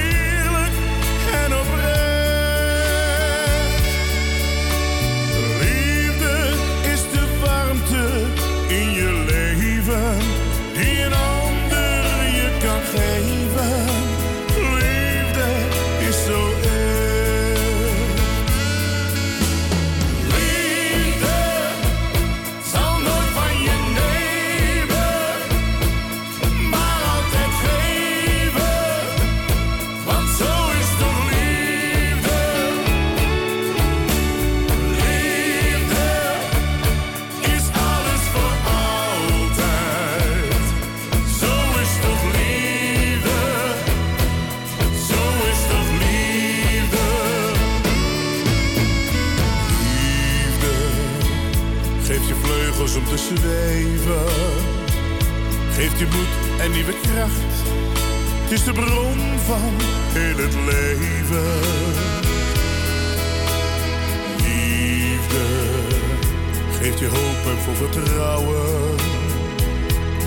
[53.37, 54.27] zweven.
[55.73, 57.57] Geeft je moed en nieuwe kracht.
[58.43, 59.73] Het is de bron van
[60.13, 61.61] heel het leven.
[64.37, 65.47] Liefde
[66.79, 68.97] geeft je hoop en voor vertrouwen.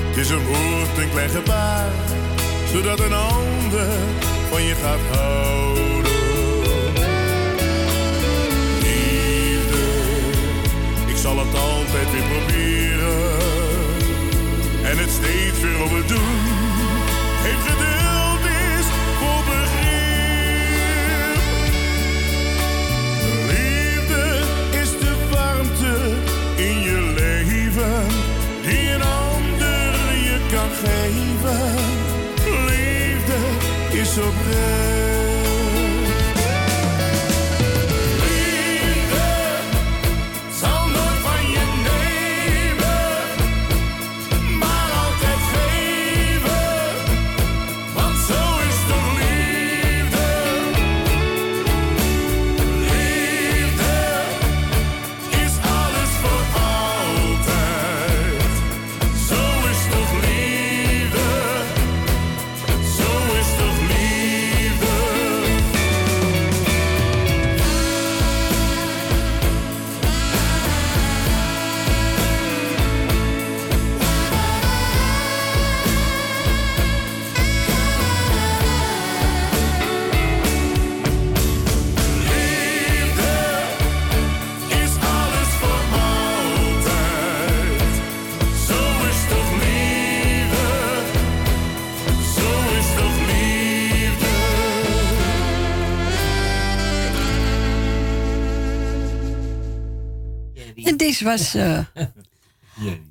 [0.07, 1.91] Het is een woord, een klein gebaar,
[2.73, 3.87] zodat een ander
[4.49, 5.90] van je gaat houden.
[11.91, 13.39] Altijd weer proberen.
[14.83, 16.39] En het steeds weer op het doen.
[17.45, 18.43] Heeft geduld
[18.75, 18.85] is
[19.19, 19.81] voor begrip.
[23.47, 24.39] Liefde
[24.81, 25.95] is de warmte
[26.55, 28.07] in je leven
[28.61, 31.75] die een ander je kan geven.
[32.67, 33.39] Liefde
[34.01, 35.10] is oprecht.
[101.21, 101.79] Was eh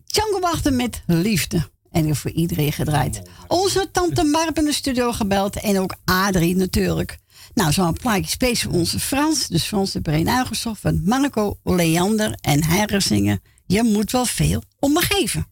[0.06, 1.68] Django Wachten met Liefde.
[1.90, 3.22] En voor iedereen gedraaid.
[3.46, 5.60] Onze tante Marp in de studio gebeld.
[5.60, 7.18] En ook Adrie natuurlijk.
[7.54, 9.46] Nou, zo'n plaatje speciaal voor onze Frans.
[9.46, 12.38] Dus Frans de Brein uitgezocht van Marco Leander.
[12.40, 13.42] En hij gaat zingen.
[13.66, 15.46] Je moet wel veel om me geven.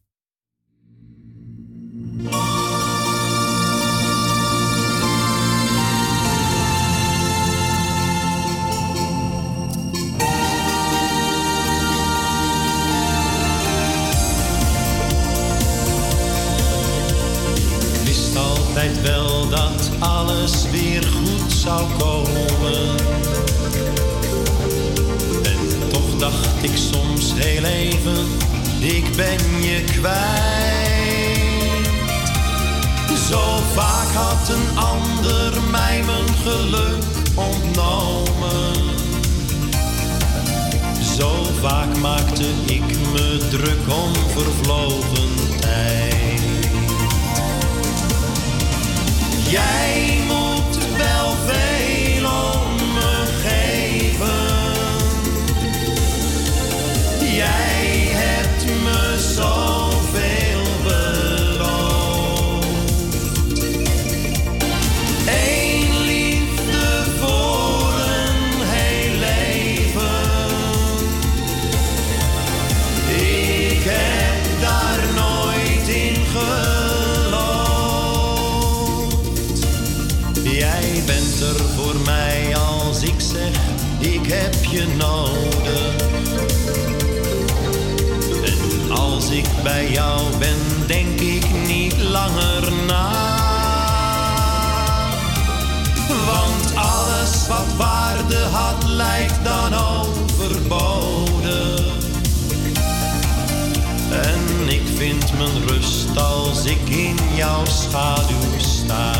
[18.96, 22.96] Wel dat alles weer goed zou komen.
[25.42, 28.26] En toch dacht ik soms heel even,
[28.80, 30.68] ik ben je kwijt.
[33.30, 38.96] Zo vaak had een ander mij mijn geluk ontnomen.
[41.18, 46.27] Zo vaak maakte ik me druk om vervlogen tijd.
[49.50, 51.67] Jij moet wel veel
[89.68, 93.10] bij jou ben, denk ik niet langer na.
[96.08, 101.80] Want alles wat waarde had, lijkt dan overbodig.
[104.10, 109.12] En ik vind mijn rust als ik in jouw schaduw sta.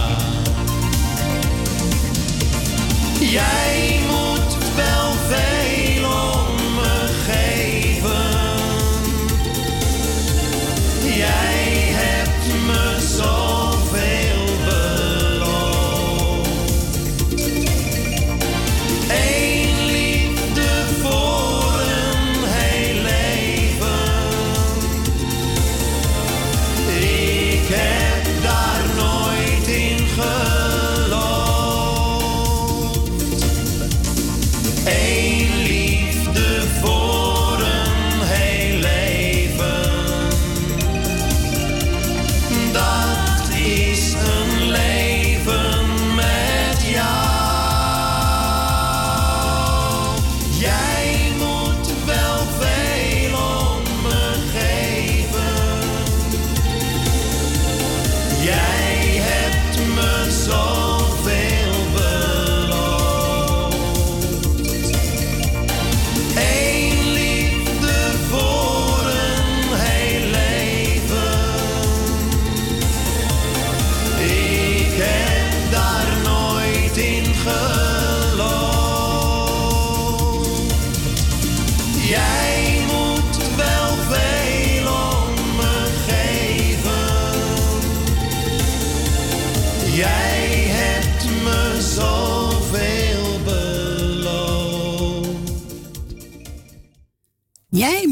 [3.20, 4.37] Jij moet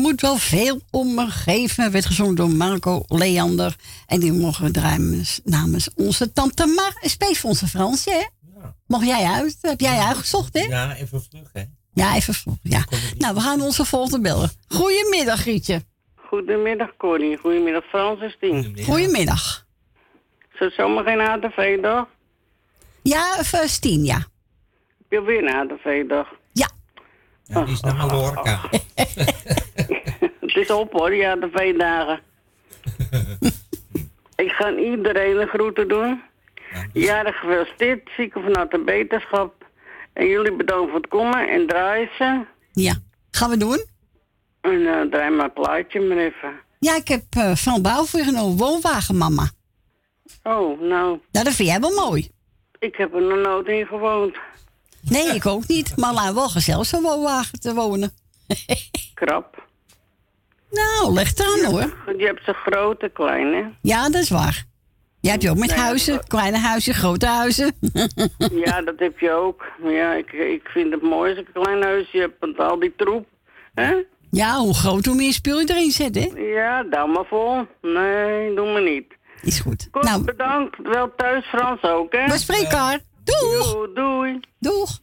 [0.06, 1.92] moet wel veel om me geven.
[1.92, 3.76] Werd gezongen door Marco Leander.
[4.06, 6.96] En die mogen we draaien namens onze tante Mar.
[7.00, 8.24] Space voor onze Fransje, hè?
[8.86, 9.58] Mocht jij uit?
[9.60, 10.60] Heb jij uitgezocht, hè?
[10.60, 11.62] Ja, even vlug, hè?
[11.92, 12.56] Ja, even vroeg.
[12.62, 12.84] Ja.
[13.18, 14.50] Nou, we gaan onze volgende bellen.
[14.68, 15.82] Goedemiddag, Grietje.
[16.14, 17.36] Goedemiddag, Corrie.
[17.36, 18.78] Goedemiddag, Frans en Stien.
[18.84, 19.66] Goedemiddag.
[20.52, 22.06] Is het zomaar geen ATV-dag?
[23.02, 24.16] Ja, of uh, Stien, ja.
[24.16, 26.28] Heb je weer een ATV-dag?
[26.52, 26.70] Ja.
[27.44, 28.60] Ja, die is naar Mallorca.
[30.56, 32.20] Het is op hoor, die ATV-dagen.
[34.44, 36.22] Ik ga aan iedereen een groeten doen.
[36.92, 39.64] Jarig gefeliciteerd, zieken vanuit de beterschap.
[40.12, 42.44] En jullie bedankt voor het komen en draaien ze.
[42.72, 42.94] Ja,
[43.30, 43.84] gaan we doen.
[44.60, 46.52] En eh, draai maar een plaatje maar even.
[46.78, 48.56] Ja, ik heb uh, van Bouw voor genomen.
[48.56, 49.50] Woonwagen, mama.
[50.42, 51.20] Oh, nou.
[51.30, 52.28] Nou, dat vind jij wel mooi.
[52.78, 54.36] Ik heb er nog nooit in gewoond.
[55.00, 55.96] Nee, ik ook niet.
[55.96, 58.12] Maar laat wel gezellig zo'n woonwagen te wonen.
[59.14, 59.55] Krap.
[60.70, 61.94] Nou, leg het aan hoor.
[62.18, 63.72] Je hebt ze grote, kleine.
[63.82, 64.64] Ja, dat is waar.
[65.20, 67.72] Je hebt je ook met Nee, huizen, kleine huizen, grote huizen.
[68.64, 69.64] Ja, dat heb je ook.
[69.82, 72.32] Maar ja, ik, ik vind het mooi als ik een klein huisje heb.
[72.40, 73.26] Want al die troep.
[73.74, 73.94] hè?
[74.30, 76.40] ja, hoe groot, hoe meer spul je erin zet, hè?
[76.40, 77.66] Ja, dan maar vol.
[77.82, 79.06] Nee, doe me niet.
[79.42, 79.88] Is goed.
[79.92, 80.24] Goed, Nou.
[80.24, 80.76] bedankt.
[80.82, 82.26] Wel thuis, Frans ook, hè?
[82.26, 82.98] We spreken elkaar.
[83.24, 83.72] Doeg!
[83.72, 83.92] Doei.
[83.94, 84.40] doei.
[84.58, 84.98] Doeg!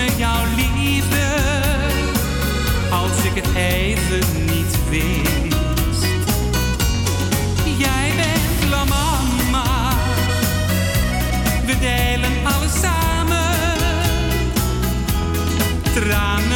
[0.00, 1.26] Me jouw liefde
[2.90, 6.04] als ik het even niet wist.
[7.78, 9.92] Jij bent la mama,
[11.66, 13.56] we delen alles samen.
[15.94, 16.49] Tranen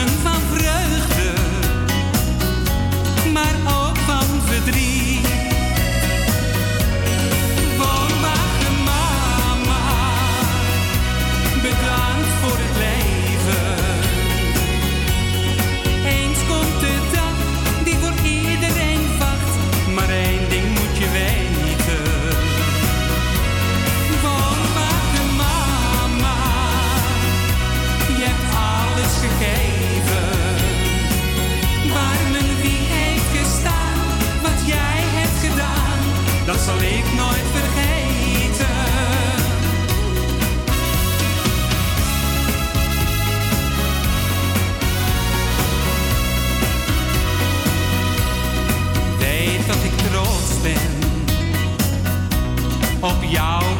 [53.05, 53.74] op jou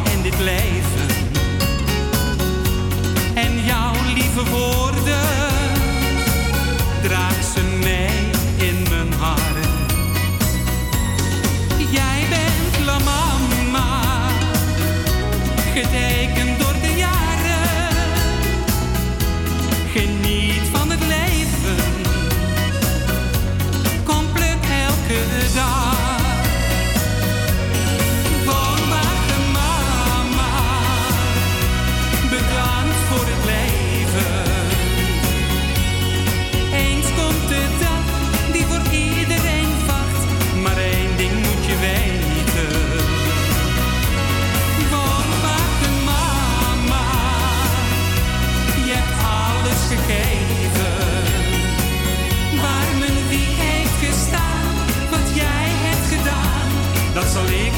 [57.35, 57.74] dat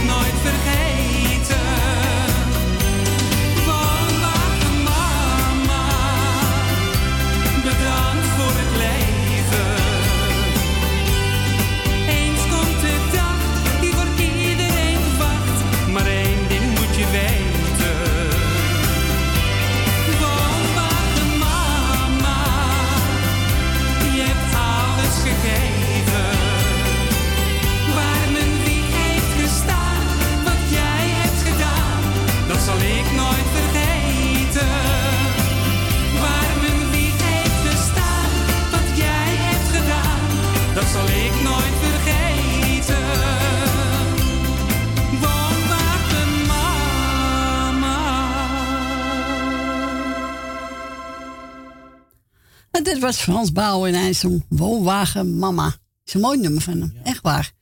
[52.97, 55.65] dit was Frans Bouwen en hij zong Woonwagen Mama.
[55.65, 57.53] Dat is een mooi nummer van hem, echt waar.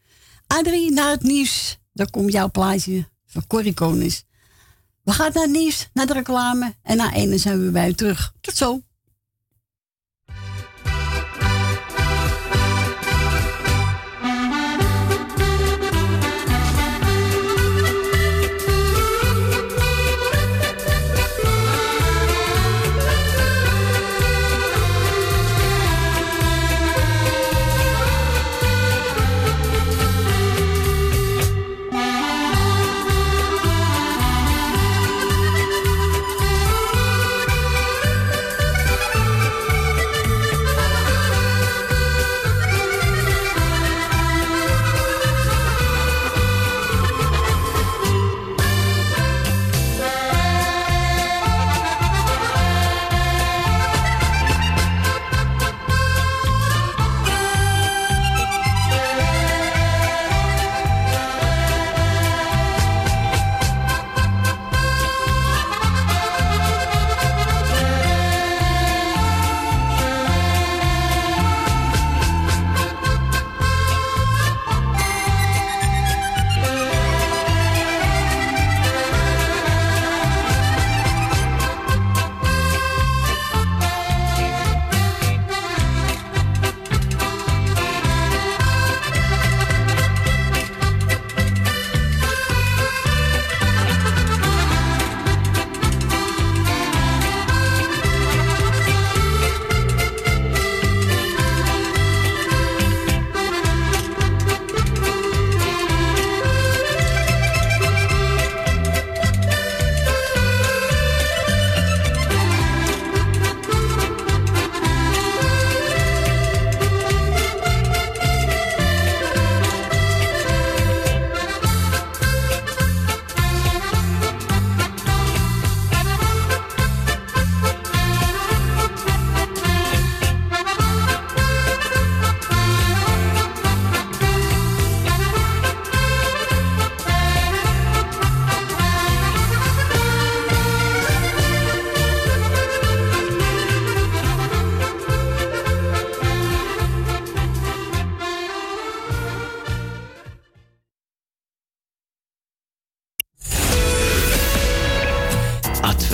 [0.46, 4.24] Adrie, na het nieuws Daar komt jouw plaatje van Corrie Konings.
[5.02, 6.74] We gaan naar het nieuws, naar de reclame.
[6.82, 8.34] En na ene zijn we bij u terug.
[8.40, 8.82] Tot zo.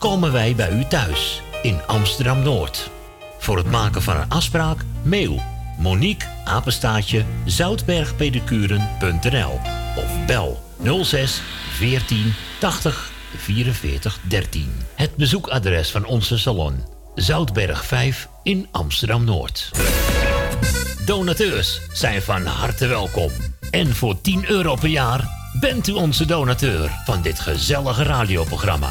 [0.00, 2.90] komen wij bij u thuis in Amsterdam Noord.
[3.38, 5.42] Voor het maken van een afspraak, mail
[5.78, 9.60] Monique apenstaatje zoutbergpedicuren.nl
[9.96, 10.62] of bel
[11.02, 14.72] 06 14 80 44 13.
[14.94, 16.84] Het bezoekadres van onze salon
[17.14, 19.70] Zoutberg 5 in Amsterdam Noord.
[21.04, 23.30] Donateurs zijn van harte welkom.
[23.70, 25.28] En voor 10 euro per jaar
[25.60, 28.90] bent u onze donateur van dit gezellige radioprogramma.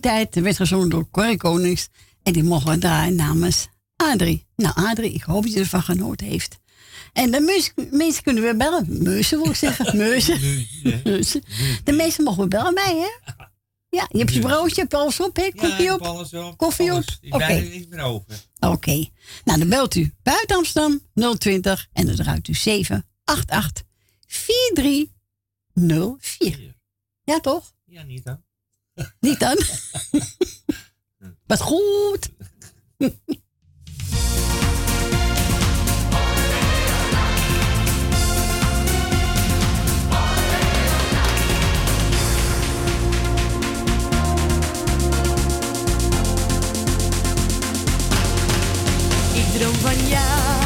[0.00, 0.36] Tijd.
[0.36, 1.88] Er werd gezongen door Corrie Konings.
[2.22, 4.46] En die mogen we draaien namens Adrie.
[4.56, 6.58] Nou, Adrie, ik hoop dat je ervan genoten heeft.
[7.12, 9.02] En de mus- mensen kunnen we bellen.
[9.02, 9.96] Meuzen wil ik zeggen.
[10.02, 10.40] Meuzen.
[11.84, 13.08] De meesten mogen we bellen bij, hè?
[13.88, 15.50] Ja, je hebt je broodje, je hebt alles op, hè?
[15.56, 16.00] Koffie ja, op?
[16.00, 16.56] alles op.
[16.56, 17.04] Koffie op?
[17.30, 17.70] Oké.
[18.60, 19.04] Oké.
[19.44, 21.00] Nou, dan belt u buiten Amsterdam
[21.38, 23.82] 020 en dan draait u 788
[24.26, 26.76] 4304.
[27.24, 27.72] Ja, toch?
[27.84, 28.42] Ja, niet dan.
[29.20, 29.58] Niet dan?
[31.46, 32.30] Wat goed.
[49.34, 50.61] Ik droom van jou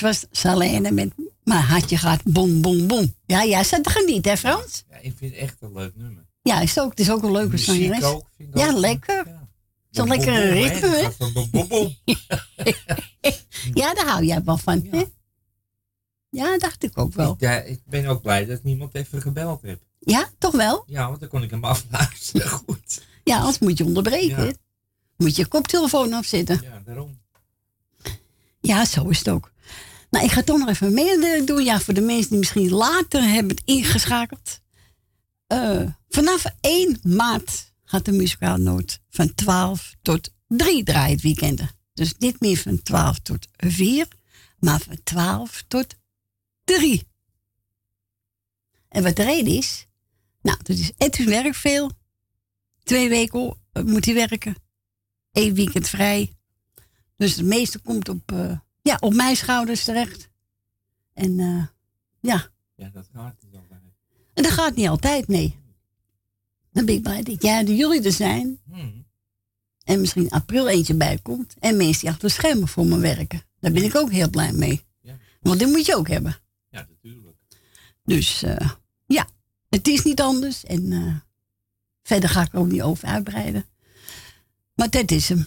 [0.00, 1.12] Was Salene met
[1.44, 3.14] mijn hartje gaat bom bom bom.
[3.26, 4.84] Ja, jij zat te genieten, hè Frans?
[4.90, 6.26] Ja, ik vind het echt een leuk nummer.
[6.42, 7.98] Ja, is ook, het is ook een leuke zangeres.
[8.54, 8.78] Ja, ook.
[8.78, 9.26] lekker.
[9.90, 10.52] Zo'n lekkere hè?
[10.52, 11.96] ritme, hè?
[13.74, 15.04] Ja, daar hou jij wel van, hè?
[16.30, 17.36] Ja, dacht ik ook wel.
[17.38, 19.80] Ja, ik ben ook blij dat niemand even gebeld heeft.
[19.98, 20.82] Ja, toch wel?
[20.86, 22.48] Ja, want dan kon ik hem afluisteren.
[22.66, 23.02] Goed.
[23.24, 24.44] Ja, anders moet je onderbreken.
[24.44, 24.52] Ja.
[25.16, 26.60] Moet je koptelefoon afzetten.
[26.62, 27.20] Ja, daarom.
[28.60, 29.52] Ja, zo is het ook.
[30.10, 31.64] Nou, ik ga toch nog even een mededeling doen.
[31.64, 34.60] Ja, voor de mensen die misschien later hebben ingeschakeld.
[35.46, 41.70] Eh, vanaf 1 maart gaat de muzikale noot van 12 tot 3 draaien het weekenden.
[41.94, 44.08] Dus niet meer van 12 tot 4,
[44.58, 45.94] maar van 12 tot
[46.64, 47.06] 3.
[48.88, 49.86] En wat de reden is?
[50.42, 51.90] Nou, dat is Edwin werkt veel.
[52.82, 54.54] Twee weken eh, moet hij werken.
[55.32, 56.32] Eén weekend vrij.
[57.16, 60.28] Dus het meeste komt op, eh, ja, op mijn schouders terecht.
[61.12, 61.66] En eh,
[62.20, 63.80] ja, Ja, dat gaat niet altijd.
[64.34, 65.56] en dat gaat niet altijd, nee.
[66.72, 68.60] Dan ben ik blij dat jij en jullie er zijn.
[68.70, 69.06] Hmm.
[69.84, 71.54] En misschien april eentje bij komt.
[71.58, 73.42] En mensen die achter de schermen voor me werken.
[73.60, 74.86] Daar ben ik ook heel blij mee.
[75.40, 76.36] Want die moet je ook hebben.
[76.70, 77.36] Ja, natuurlijk.
[78.04, 78.70] Dus eh,
[79.06, 79.26] ja,
[79.68, 80.64] het is niet anders.
[80.64, 81.14] En eh,
[82.02, 83.64] verder ga ik er ook niet over uitbreiden.
[84.74, 85.46] Maar dit is hem.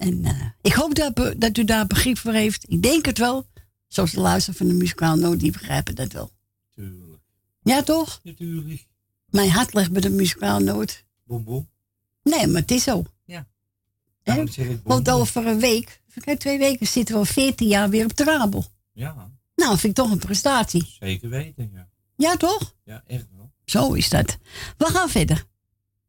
[0.00, 2.64] En eh, ik hoop dat, dat u daar begrip voor heeft.
[2.68, 3.46] Ik denk het wel.
[3.88, 6.30] Zoals de luisteren van de muzikaal noot, die begrijpen dat wel.
[6.74, 7.22] Tuurlijk.
[7.62, 8.20] Ja, toch?
[8.22, 8.86] Natuurlijk.
[9.30, 11.04] Mijn hart ligt bij de muzikaal noot.
[11.24, 11.68] Boem, boem.
[12.22, 13.04] Nee, maar het is zo.
[13.24, 13.46] Ja.
[14.84, 18.24] Want over een week, kijk, twee weken, zitten we al 14 jaar weer op de
[18.24, 18.64] rabel.
[18.92, 20.96] Ja, Nou, vind ik toch een prestatie.
[21.00, 21.88] zeker weten, ja.
[22.16, 22.74] Ja, toch?
[22.84, 23.52] Ja, echt wel.
[23.64, 24.38] Zo is dat.
[24.76, 25.44] We gaan verder.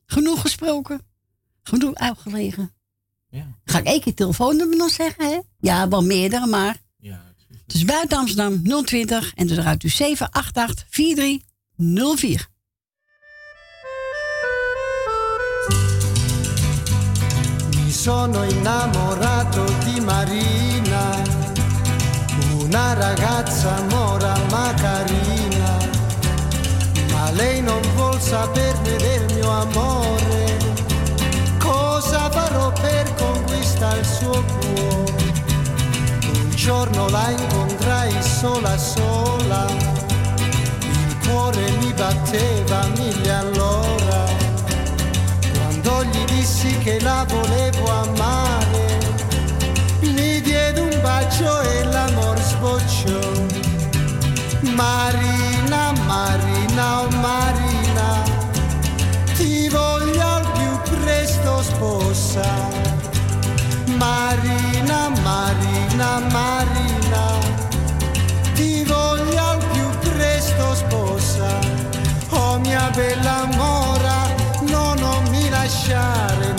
[0.05, 1.01] Genoeg gesproken.
[1.63, 2.73] Genoeg uitgelegen.
[3.31, 3.47] Ja.
[3.65, 5.39] Ga ik één keer telefoonnummer nog zeggen, hè?
[5.59, 6.77] Ja, wel meerdere, maar.
[6.97, 7.23] Ja,
[7.65, 12.49] Het is buiten Amsterdam 020 en eruit u 788 4304.
[17.83, 21.21] Mi sono innamorato di Marina,
[22.59, 25.77] una ragazza mora ma carina,
[27.11, 30.57] ma lei non vuol saperne del mio amore.
[31.57, 33.10] Cosa farò per
[36.63, 39.65] giorno la incontrai sola sola,
[40.77, 44.25] il cuore mi batteva mille all'ora.
[45.53, 48.99] Quando gli dissi che la volevo amare,
[50.01, 53.19] mi diede un bacio e l'amor sbocciò.
[54.75, 58.21] Marina, Marina, oh Marina,
[59.33, 62.80] ti voglio al più presto sposa.
[64.01, 67.37] Marina, Marina, Marina,
[68.55, 71.59] ti voglio al più presto sposa.
[72.29, 74.25] Oh mia bella mora,
[74.61, 76.50] no, non mi lasciare,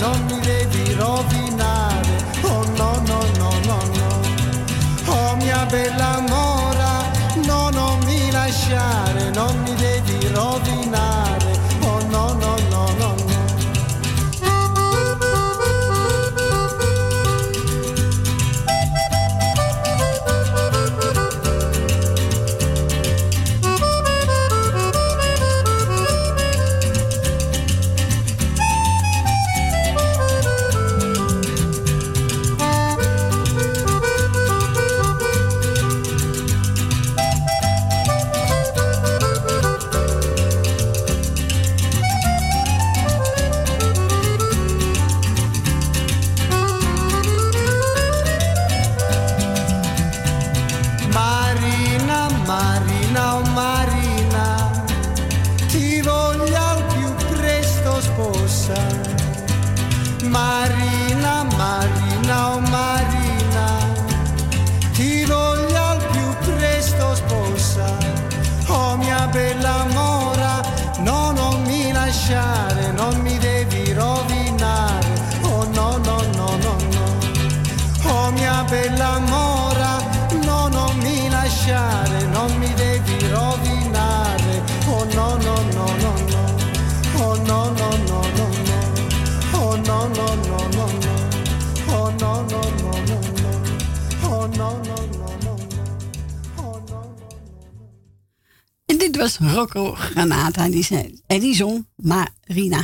[99.63, 100.69] Rocco Granata.
[100.69, 102.81] Die zei, en die zong Marina.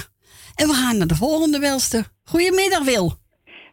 [0.56, 2.08] En we gaan naar de volgende welster.
[2.24, 3.14] Goedemiddag, Wil.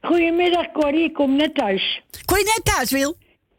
[0.00, 1.04] Goedemiddag, Corrie.
[1.04, 2.02] Ik kom net thuis.
[2.24, 3.16] Kom je net thuis, Wil?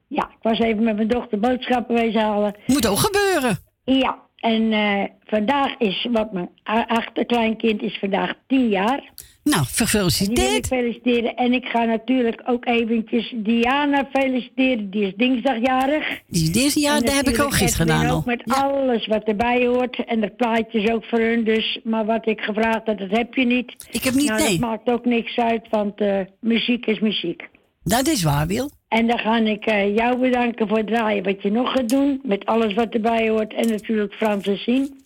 [0.08, 2.56] Ja, ik was even met mijn dochter boodschappen wezen halen.
[2.66, 3.58] Moet ook gebeuren.
[3.84, 6.50] Ja, en eh, vandaag is, wat mijn
[6.88, 9.12] achterkleinkind is vandaag tien jaar.
[9.50, 10.68] Nou, gefeliciteerd.
[10.68, 11.36] feliciteren.
[11.36, 14.90] En ik ga natuurlijk ook eventjes Diana feliciteren.
[14.90, 16.22] Die is dinsdagjarig.
[16.28, 18.24] Die is En daar heb ik ook gisteren gedaan al.
[18.26, 20.06] met alles wat erbij hoort.
[20.06, 21.44] En dat plaatje is ook voor hun.
[21.44, 23.88] Dus, maar wat ik gevraagd had, dat heb je niet.
[23.92, 24.50] Ik heb niet, nou, nee.
[24.50, 27.48] Dat maakt ook niks uit, want eh, muziek is muziek.
[27.84, 28.70] Dat is waar, Wil.
[28.88, 32.22] En dan ga ik eh, jou bedanken voor het draaien wat je nog gaat doen.
[32.24, 33.54] Met alles wat erbij hoort.
[33.54, 35.06] En natuurlijk Frans en Sien.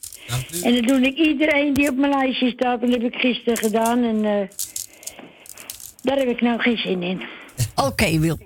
[0.64, 2.82] En dat doe ik iedereen die op mijn lijstje staat.
[2.82, 4.04] Dat heb ik gisteren gedaan.
[4.04, 4.48] En eh,
[6.02, 7.22] daar heb ik nou geen zin in.
[7.88, 8.38] Oké, Wil.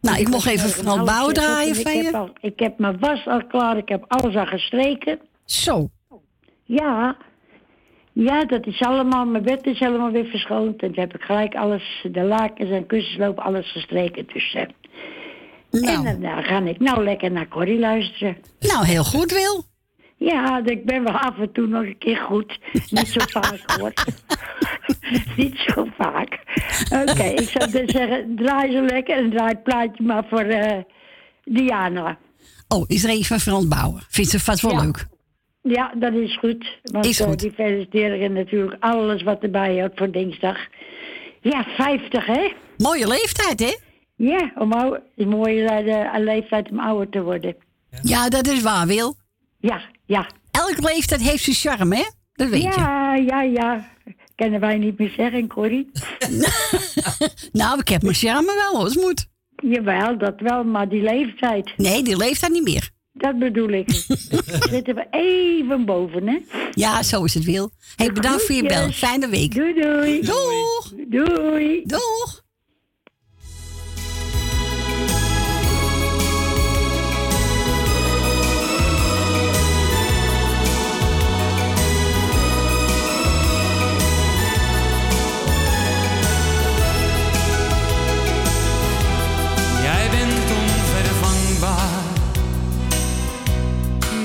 [0.00, 2.16] Nou, ik mocht even van Bouw draaien ik van heb, je.
[2.16, 3.76] al, ik heb mijn was al klaar.
[3.76, 5.18] Ik heb alles al gestreken.
[5.44, 5.88] Zo.
[6.64, 7.16] Ja.
[8.12, 10.82] Ja, dat is allemaal, mijn bed is helemaal weer verschoond.
[10.82, 14.26] En toen heb ik gelijk alles, de lakens en kussens lopen, alles gestreken.
[14.32, 14.62] Dus, eh,
[15.70, 18.36] En dan eh, ga ik nou lekker naar Corrie luisteren.
[18.60, 19.64] Nou, heel goed, Wil.
[20.18, 22.58] Ja, ik ben wel af en toe nog een keer goed.
[22.90, 23.92] Niet zo vaak hoor.
[25.36, 26.38] Niet zo vaak.
[27.08, 30.82] Oké, ik zou dus zeggen, draai zo lekker en draai het plaatje maar voor eh,
[31.44, 32.18] Diana.
[32.68, 34.06] Oh, is er een van Frans Bauer.
[34.08, 34.80] Vindt ze vast wel Ja.
[34.82, 35.06] leuk.
[35.62, 36.78] Ja, dat is goed.
[36.82, 37.38] Want Is eh, goed.
[37.40, 40.58] die feliciteren natuurlijk alles wat erbij hoort voor dinsdag.
[41.40, 42.52] Ja, 50 hè?
[42.76, 43.74] Mooie leeftijd hè?
[44.16, 47.56] Ja, om ouder, een mooie leeftijd om ouder te worden.
[48.02, 49.14] Ja, dat is waar, Wil.
[49.60, 50.26] Ja, ja.
[50.50, 52.04] Elke leeftijd heeft zijn charme, hè?
[52.32, 52.68] Dat weet je.
[52.68, 53.88] ja, ja, ja.
[54.34, 55.90] Kennen wij niet meer zeggen, Corrie.
[57.52, 58.84] Nou, ik heb mijn charme wel.
[58.84, 59.26] Het moet.
[59.56, 61.72] Jawel, dat wel, maar die leeftijd.
[61.76, 62.90] Nee, die leeftijd niet meer.
[63.12, 63.90] Dat bedoel ik.
[64.70, 66.38] Zitten we even boven, hè?
[66.74, 67.70] Ja, zo is het, Wil.
[67.96, 68.90] Hey, bedankt voor je bel.
[68.90, 69.54] Fijne week.
[69.54, 70.20] Doei, doei.
[70.20, 70.92] Doeg.
[71.08, 71.82] Doei.
[71.84, 72.44] Doeg.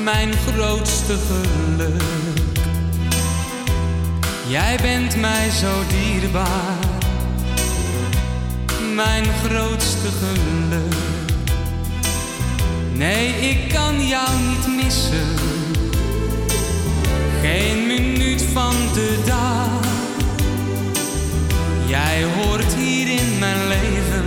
[0.04, 2.02] Mijn grootste geluk.
[4.48, 6.78] Jij bent mij zo dierbaar,
[8.96, 10.94] mijn grootste geluk.
[12.94, 15.28] Nee, ik kan jou niet missen,
[17.42, 19.70] geen minuut van de dag.
[21.88, 24.26] Jij hoort hier in mijn leven.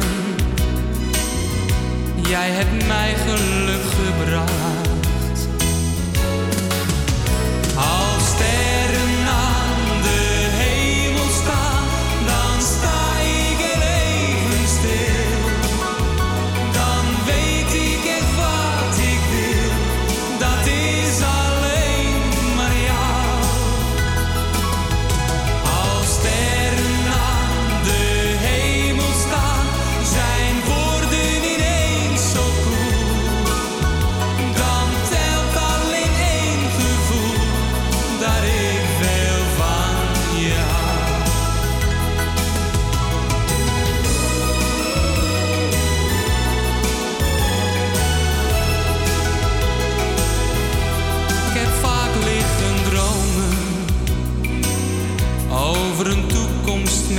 [2.28, 4.63] Jij hebt mij geluk gebracht.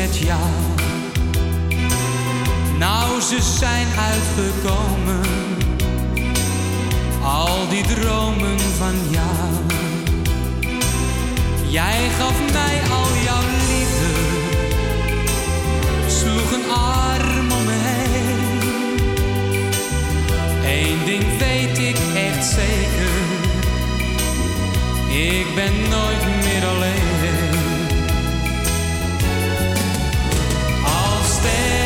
[0.06, 0.19] Met.
[2.77, 5.22] Nou, ze zijn uitgekomen,
[7.23, 9.52] al die dromen van jou.
[11.69, 14.11] Jij gaf mij al jouw liefde,
[16.07, 18.40] sloeg een arm om me heen.
[20.65, 23.14] Eén ding weet ik echt zeker.
[25.10, 27.14] Ik ben nooit meer alleen.
[31.45, 31.85] Als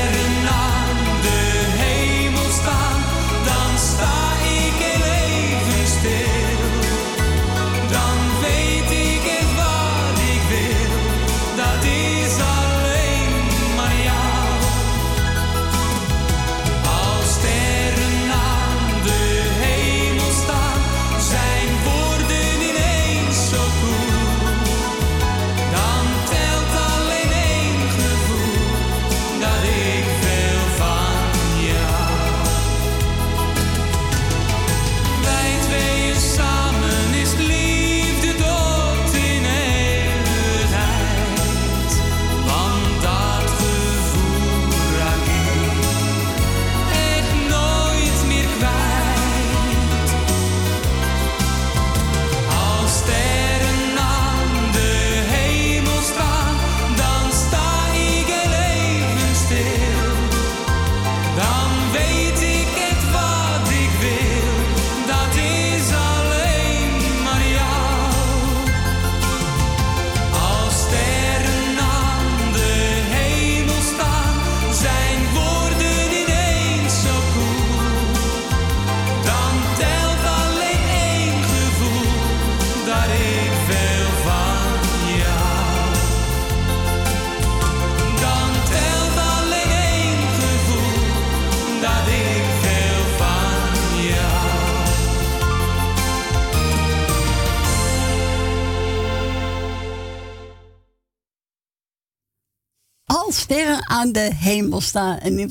[104.00, 105.18] aan de hemel staan.
[105.18, 105.48] En nu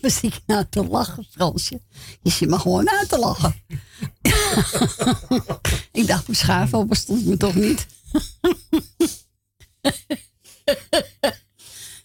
[0.00, 0.40] was ik
[0.70, 1.80] te lachen, Fransje.
[2.22, 3.54] Je ziet me gewoon uit te lachen.
[6.00, 7.86] ik dacht, mijn schaafel bestond me toch niet?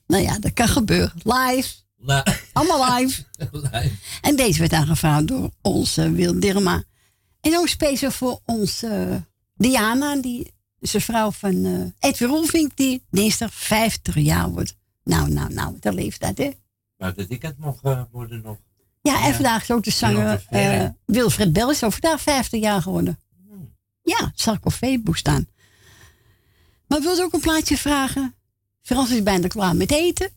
[0.08, 1.14] nou ja, dat kan gebeuren.
[1.24, 1.70] Live.
[1.98, 3.24] La Allemaal live.
[4.22, 6.84] En deze werd aangevraagd door onze Wil Dirma.
[7.42, 9.16] En ook speciaal voor onze eh,
[9.56, 14.76] Diana, die is een vrouw van uh, Edwin Roelvink, die dinsdag 50 jaar wordt.
[15.08, 16.50] Nou, nou, nou, de leeftijd, hè?
[16.98, 18.58] Maar dat ik het mocht eh, worden nog.
[19.02, 22.82] Ja, en vandaag is ook de zanger uh, Wilfred Bell is al vandaag 50 jaar
[22.82, 23.20] geworden.
[23.48, 23.74] Hmm.
[24.02, 25.48] Ja, zal ik op Facebook staan.
[26.88, 28.36] Maar wil u ook een plaatje vragen?
[28.82, 30.30] Frans is bijna klaar met eten.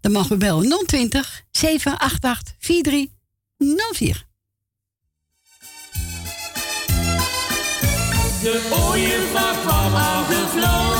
[0.00, 4.26] Dan mag u bellen 020 788 4304.
[8.42, 10.99] De ooien van de.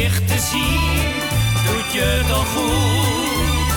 [0.00, 1.12] Te zien,
[1.66, 3.72] doet je toch goed.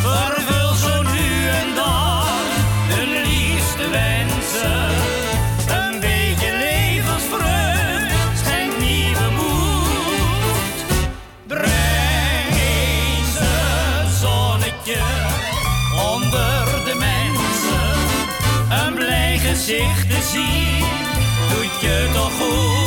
[0.00, 2.44] Vervul zo nu en dan
[2.88, 4.90] hun liefste wensen.
[5.78, 10.78] Een beetje levensvreugd schenkt nieuwe moed.
[11.46, 15.02] Breng eens een zonnetje
[16.14, 17.90] onder de mensen.
[18.86, 20.84] Een blij gezicht te zien,
[21.50, 22.77] doet je toch goed.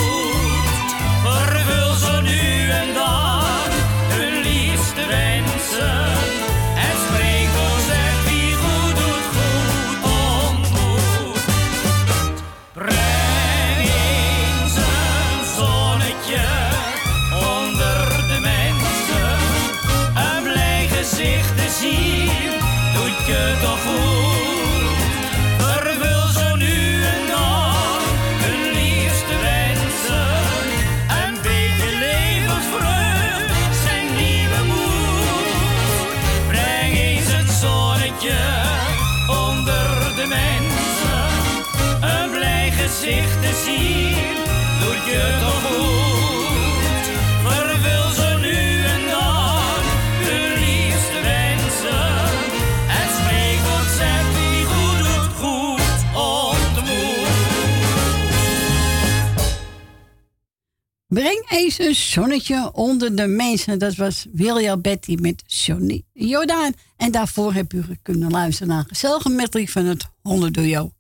[61.14, 63.80] Breng eens een zonnetje onder de mensen.
[63.80, 66.74] Dat was William Betty met Johnny Jordaan.
[66.98, 70.94] En daarvoor heb u kunnen luisteren naar een gezellige medley van het Hondenduo.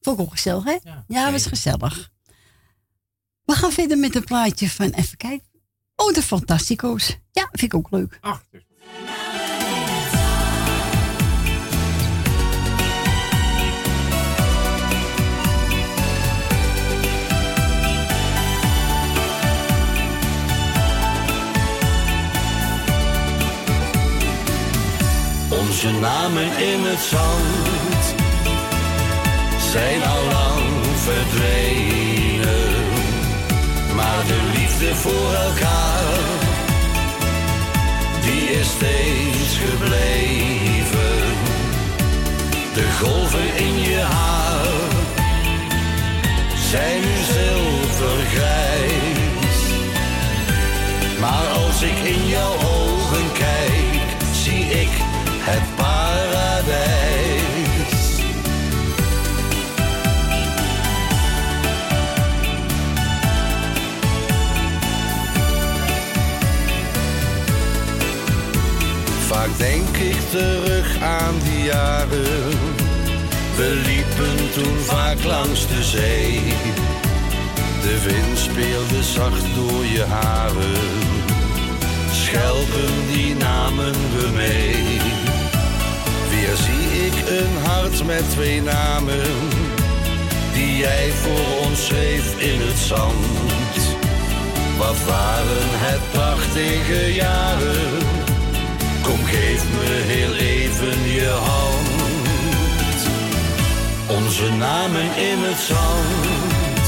[0.00, 0.76] Vond ik ook gezellig, hè?
[1.06, 2.10] Ja, was gezellig.
[3.44, 5.48] We gaan verder met een plaatje van, even kijken.
[5.96, 7.18] Oh, de Fantastico's.
[7.32, 8.18] Ja, vind ik ook leuk.
[8.20, 8.42] Ach,
[25.58, 28.14] Onze namen in het zand
[29.72, 30.62] zijn al lang
[30.94, 32.84] verdwenen.
[33.94, 36.02] Maar de liefde voor elkaar,
[38.24, 41.22] die is steeds gebleven.
[42.74, 44.66] De golven in je haar
[46.70, 49.58] zijn nu zilvergrijs.
[51.20, 52.93] Maar als ik in jouw ogen
[55.46, 57.34] het paradijs.
[69.26, 72.50] Vaak denk ik terug aan die jaren.
[73.56, 76.40] We liepen toen vaak langs de zee.
[77.82, 81.12] De wind speelde zacht door je haren.
[82.12, 85.13] Schelpen die namen we mee.
[86.44, 89.22] Weer zie ik een hart met twee namen.
[90.52, 93.96] Die jij voor ons schreef in het zand.
[94.78, 97.92] Wat waren het prachtige jaren.
[99.02, 102.98] Kom geef me heel even je hand.
[104.06, 106.86] Onze namen in het zand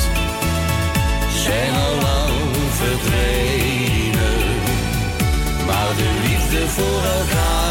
[1.44, 2.34] zijn al lang
[2.82, 4.38] verdwenen.
[5.66, 7.65] Maar de liefde voor elkaar,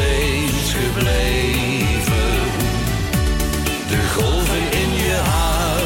[0.00, 2.32] steeds gebleven.
[3.88, 5.82] De golven in je haar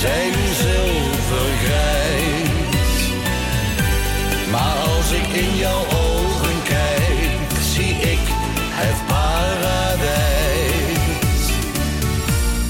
[0.00, 0.32] zijn
[0.62, 2.94] zilvergrijs.
[4.50, 8.20] Maar als ik in jouw ogen kijk, zie ik
[8.80, 10.04] het paradijs.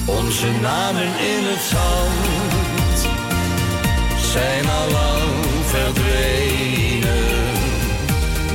[0.05, 3.07] Onze namen in het zand
[4.33, 5.23] zijn al lang
[5.65, 7.25] verdwenen.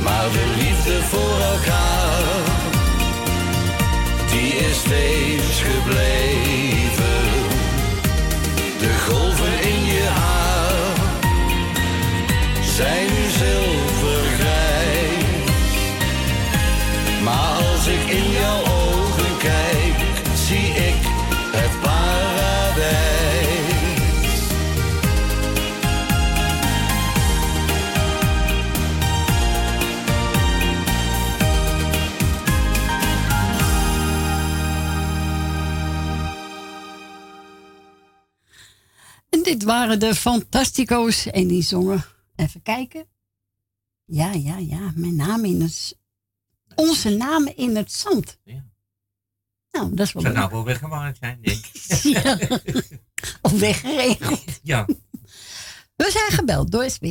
[0.03, 2.23] Maar de liefde voor elkaar,
[4.31, 7.31] die is steeds gebleven.
[8.79, 10.95] De golven in je haar
[12.61, 14.43] zijn nu zilvergrijs,
[17.23, 18.72] maar als ik in jou
[39.53, 42.05] dit waren de Fantastico's en die zongen.
[42.35, 43.05] Even kijken.
[44.05, 44.91] Ja, ja, ja.
[44.95, 45.97] Mijn naam in het.
[46.75, 48.37] Onze namen in het zand.
[48.43, 48.65] Ja.
[49.71, 51.71] Nou, dat is wel Zou nou wel weggemaakt zijn, denk ik.
[52.13, 52.37] Ja.
[53.41, 54.43] Of weggeregeld.
[54.63, 54.85] Ja.
[55.95, 57.03] We zijn gebeld door SB.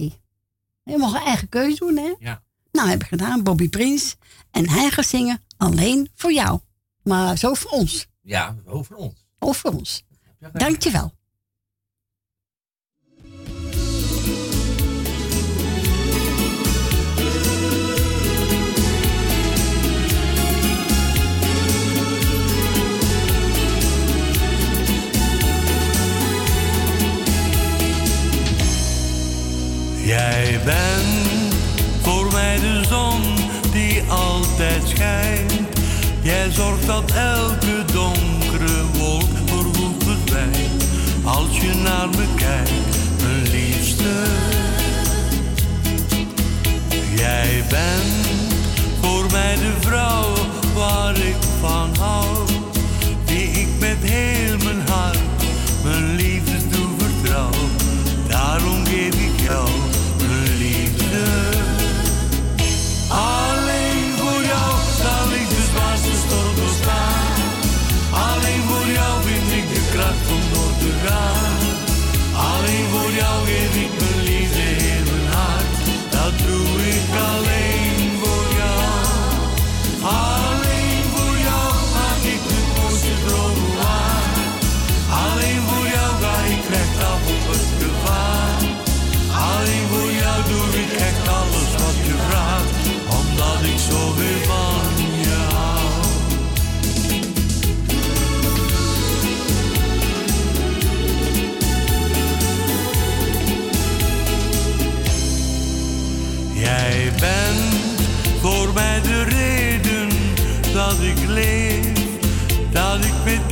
[0.85, 2.15] Je mag een eigen keuze doen, hè?
[2.19, 2.43] Ja.
[2.73, 3.43] Nou, heb ik gedaan.
[3.43, 4.17] Bobby Prins.
[4.51, 6.61] En hij gaat zingen alleen voor jou.
[7.03, 8.07] Maar zo voor ons.
[8.21, 9.27] Ja, over ons.
[9.39, 10.05] Of voor ons.
[10.53, 11.13] Dankjewel.
[30.05, 31.55] Jij bent
[32.03, 33.21] voor mij de zon
[33.73, 35.53] die altijd schijnt.
[36.23, 40.85] Jij zorgt dat elke donkere wolk voorgoed verdwijnt.
[41.25, 44.13] Als je naar me kijkt, mijn liefste.
[47.17, 48.27] Jij bent
[49.01, 50.33] voor mij de vrouw
[50.75, 52.47] waar ik van hou.
[53.25, 54.52] Die ik met heel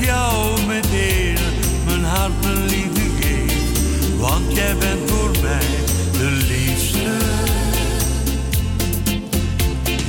[0.01, 1.44] jou met heel
[1.86, 4.18] mijn hart mijn liefde geef.
[4.18, 5.68] Want jij bent voor mij
[6.12, 7.16] de liefste.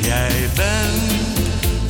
[0.01, 1.21] Jij bent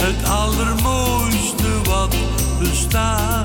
[0.01, 2.15] het allermooiste wat
[2.59, 3.40] bestaat.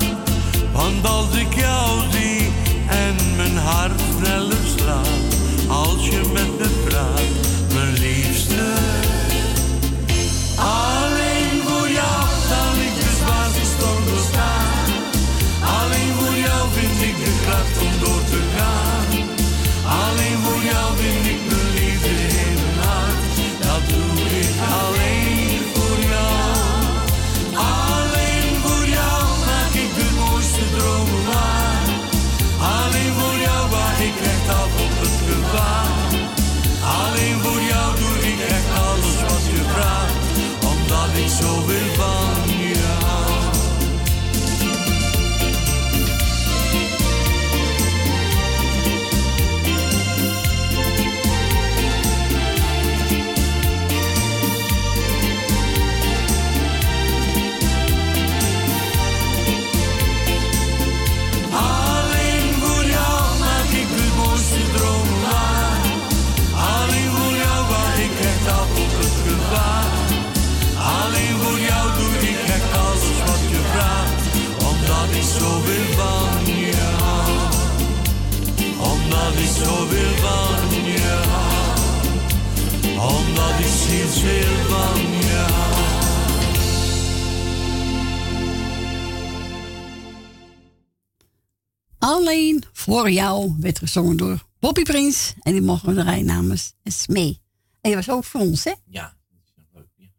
[92.27, 95.33] Alleen voor jou werd gezongen door Bobby Prins.
[95.41, 97.41] En die mogen we draaien namens Smee.
[97.81, 98.73] En die was ook voor ons, hè?
[98.85, 99.15] Ja.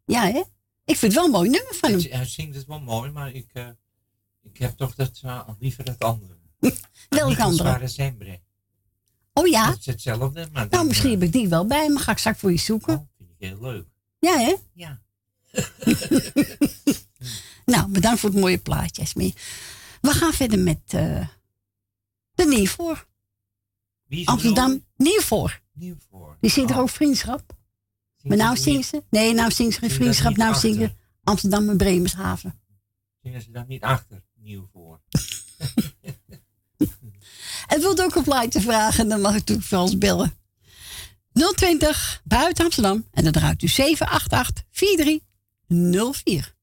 [0.05, 0.43] Ja, hè?
[0.85, 2.01] Ik vind het wel een mooi nummer van hem.
[2.11, 3.69] Hij, zingt het wel mooi, maar ik, eh,
[4.43, 6.37] ik heb toch dat, eh, liever het andere.
[7.09, 7.69] Welk andere?
[7.69, 8.41] Zware Sembre.
[9.33, 9.67] Oh ja?
[9.67, 11.99] Dat is hetzelfde, maar Nou, misschien heb ik die wel bij me.
[11.99, 13.11] Ga ik straks voor je zoeken.
[13.17, 13.87] vind ik heel leuk.
[14.19, 14.55] Ja, hè?
[14.73, 15.01] Ja.
[17.73, 19.35] nou, bedankt voor het mooie plaatje, Smee.
[20.01, 21.27] We gaan verder met eh,
[22.39, 23.07] de Nieuwvoor.
[24.09, 25.61] Er Amsterdam Nieuwvoor.
[25.73, 26.37] nieuw voor.
[26.41, 27.57] Die zingt er ook vriendschap.
[28.23, 29.03] Maar nou zingt ze.
[29.11, 30.37] Nee, nou ze geen Zingen ze dat vriendschap.
[30.37, 32.61] Nou zingen Amsterdam en Bremershaven.
[33.23, 35.01] Zingen ze daar niet achter, nieuw voor.
[37.67, 40.37] En wilt ook een plaatje vragen, dan mag ik natuurlijk voor ons bellen.
[41.55, 43.07] 020 buiten Amsterdam.
[43.13, 46.57] En dan draait u 788 4304.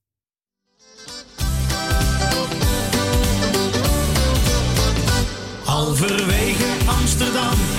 [5.86, 7.74] Halverwege Amsterdam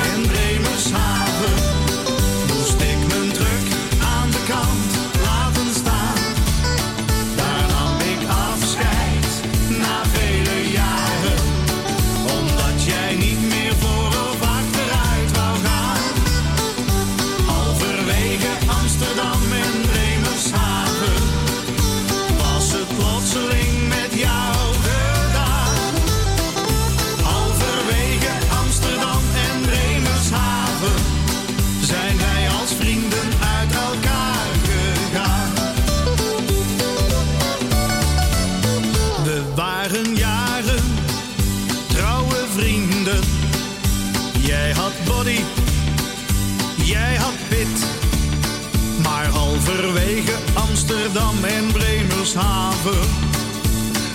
[51.16, 53.08] Amsterdam en Bremershaven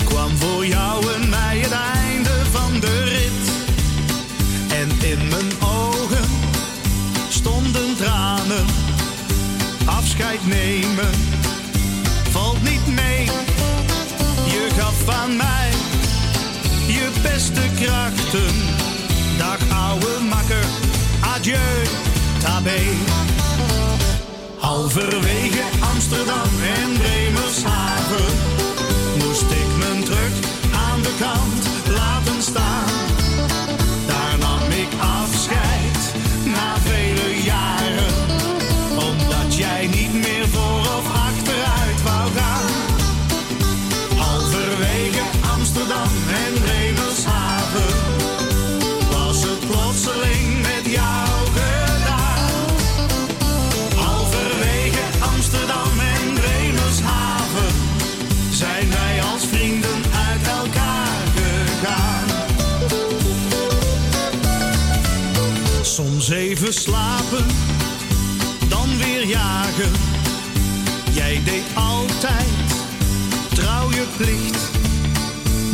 [0.05, 3.51] kwam voor jou en mij het einde van de rit.
[4.71, 6.29] En in mijn ogen
[7.29, 8.65] stonden tranen.
[9.85, 11.09] Afscheid nemen
[12.29, 13.25] valt niet mee.
[14.45, 15.69] Je gaf aan mij
[16.87, 18.55] je beste krachten.
[19.37, 20.65] Dag ouwe makker,
[21.21, 21.85] adieu,
[22.39, 23.10] tabé.
[24.81, 25.63] Halverwege
[25.93, 28.33] Amsterdam en Bremershaven
[29.17, 30.33] moest ik mijn druk
[30.73, 31.70] aan de kant
[66.71, 67.45] slapen,
[68.69, 69.91] dan weer jagen.
[71.11, 72.49] Jij deed altijd
[73.53, 74.69] trouw je plicht.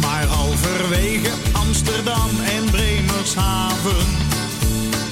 [0.01, 4.05] Maar halverwege Amsterdam en Bremershaven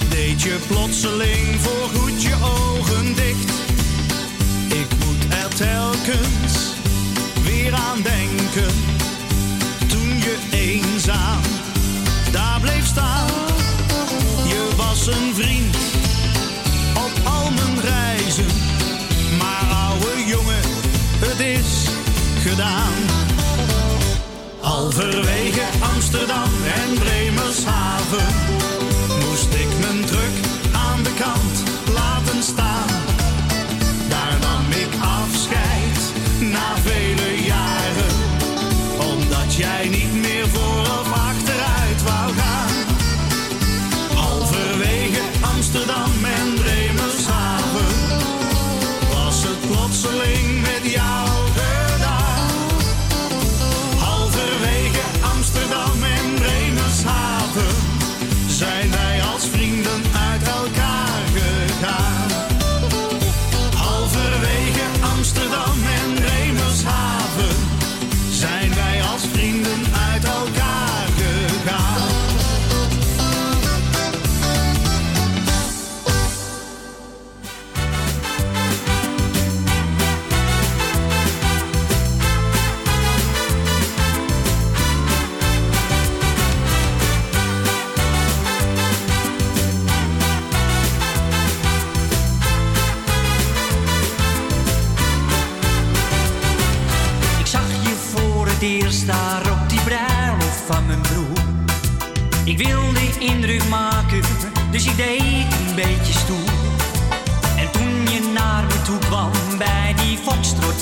[0.09, 3.51] deed je plotseling voorgoed je ogen dicht.
[4.67, 6.73] Ik moet er telkens
[7.43, 8.73] weer aan denken.
[9.87, 11.41] Toen je eenzaam
[12.31, 13.27] daar bleef staan.
[14.47, 15.54] Je was een vriend
[25.05, 27.24] Halverwege Amsterdam en Bremershaven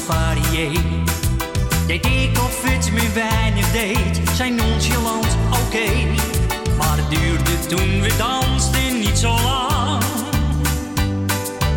[0.06, 0.72] varié,
[1.88, 5.92] deed ik of het me weinig deed, zijn nonchalant oké.
[6.78, 10.04] Maar het duurde toen we dansten niet zo lang.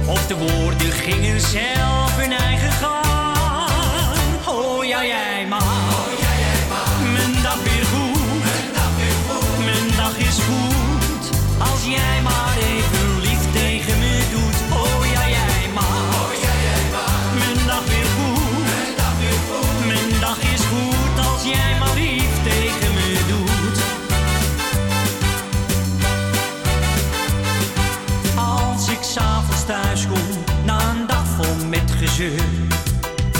[0.06, 3.05] Of de woorden gingen zelf hun eigen gang.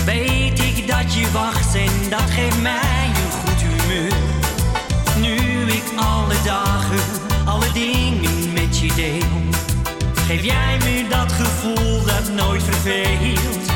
[0.05, 4.13] Weet ik dat je wacht en dat geeft mij een goed humeur.
[5.19, 6.99] Nu ik alle dagen,
[7.45, 9.61] alle dingen met je deel,
[10.27, 13.69] geef jij me dat gevoel dat nooit verveelt.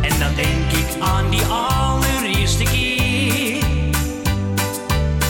[0.00, 3.64] En dan denk ik aan die allereerste keer.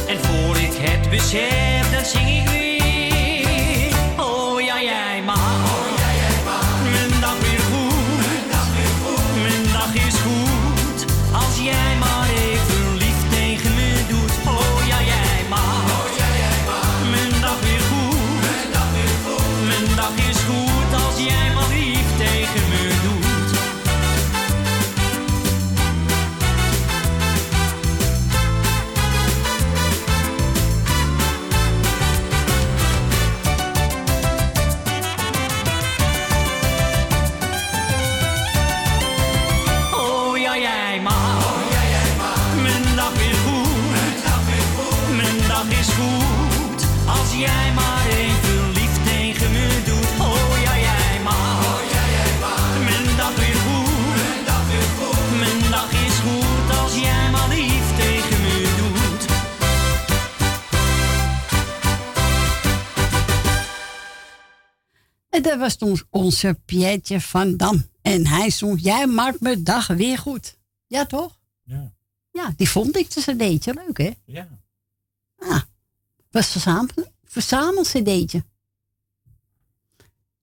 [0.08, 1.69] En voor ik het besef,
[65.40, 67.88] En dat was toen onze Pietje van Dam.
[68.02, 70.58] En hij zong, jij maakt mijn dag weer goed.
[70.86, 71.38] Ja, toch?
[71.62, 71.92] Ja.
[72.30, 73.74] Ja, die vond ik dus een cd'tje.
[73.74, 74.10] Leuk, hè?
[74.24, 74.48] Ja.
[75.38, 75.60] Ah,
[76.30, 78.44] was verzamel, verzamel cd'tje.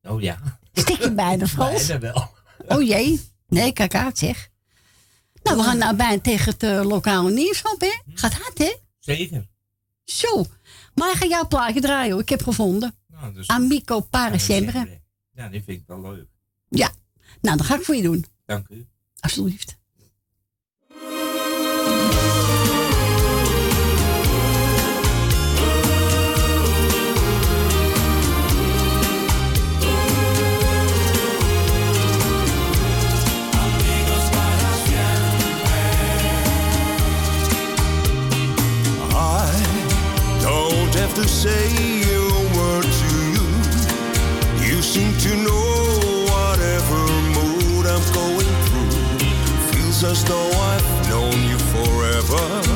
[0.01, 0.59] Oh ja.
[0.73, 1.85] Stik je bijna Frans?
[1.87, 2.29] Bijna wel.
[2.77, 3.21] Oh jee.
[3.47, 4.49] Nee, kijk uit zeg.
[5.43, 8.13] Nou, we gaan nou bijna tegen het eh, lokale nieuws op, hè?
[8.13, 8.75] Gaat hard, hè?
[8.99, 9.47] Zeker.
[10.03, 10.45] Zo.
[10.93, 12.21] Maar ik ga jouw plaatje draaien, hoor.
[12.21, 12.96] Ik heb gevonden.
[13.22, 15.02] Nou, dus- Amico Paracembre.
[15.34, 16.27] Ja, die vind ik wel leuk.
[16.69, 16.91] Ja.
[17.41, 18.26] Nou, dat ga ik voor je doen.
[18.45, 18.88] Dank u.
[19.19, 19.77] Alsjeblieft.
[39.10, 42.16] I don't have to say
[50.03, 52.66] As though I've known you forever.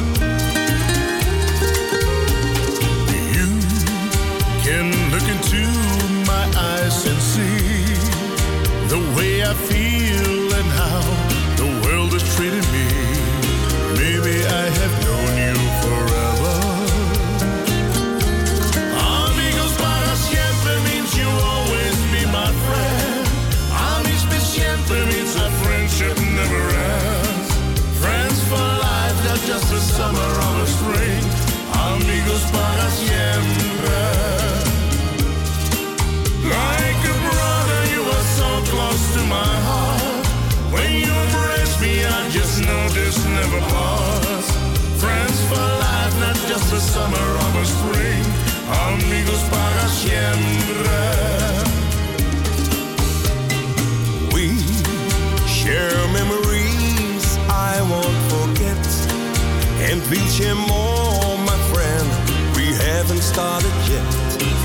[60.12, 62.08] And we'll more, my friend.
[62.58, 64.04] We haven't started yet.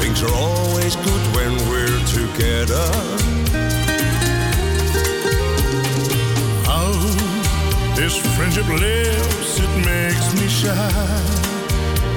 [0.01, 2.89] Things are always good when we're together.
[6.65, 6.91] How
[7.95, 11.23] this friendship lives, it makes me shine.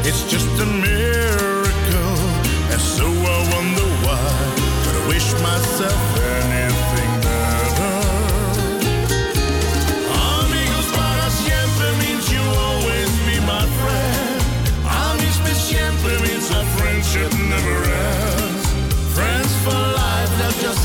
[0.07, 2.17] It's just a miracle,
[2.73, 4.25] and so I wonder why.
[4.85, 6.68] But I wish myself anything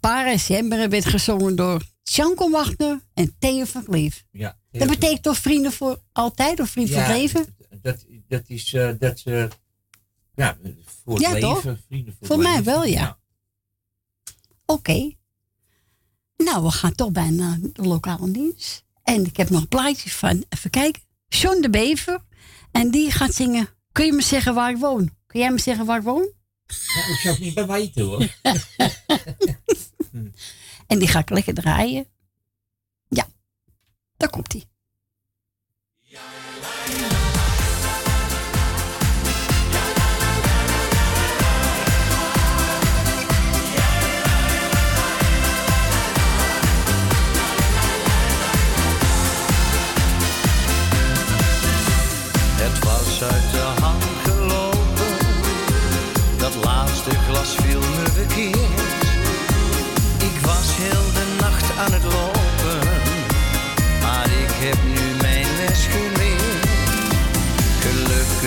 [0.00, 4.24] Creole werd gezongen door Janko Wagner en Theo van Kleef.
[4.30, 7.56] Ja, dat betekent toch vrienden voor altijd of vrienden ja, voor leven?
[7.82, 9.44] Dat, dat is eh, dat, uh,
[10.34, 10.56] ja,
[11.04, 13.18] voor ja, leven, vrienden voor, voor mij wel, ja.
[14.66, 15.12] Oké.
[16.36, 18.84] Nou, we gaan toch bijna de lokale dienst.
[19.02, 22.24] En ik heb nog een van, even kijken, John de Bever.
[22.70, 25.10] En die gaat zingen, kun je me zeggen waar ik woon?
[25.26, 26.32] Kun jij me zeggen waar ik woon?
[26.68, 28.34] Ja, ik zou niet bij mij hoor.
[30.86, 32.06] en die ga ik lekker draaien.
[33.08, 33.28] Ja,
[34.16, 34.64] daar komt hij.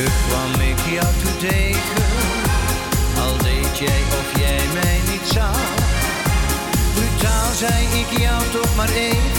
[0.02, 2.06] Ik kwam ik jou te tegen,
[3.24, 5.58] al deed jij of jij mij niet zag.
[6.94, 9.31] Brutaal zei ik jou toch maar één.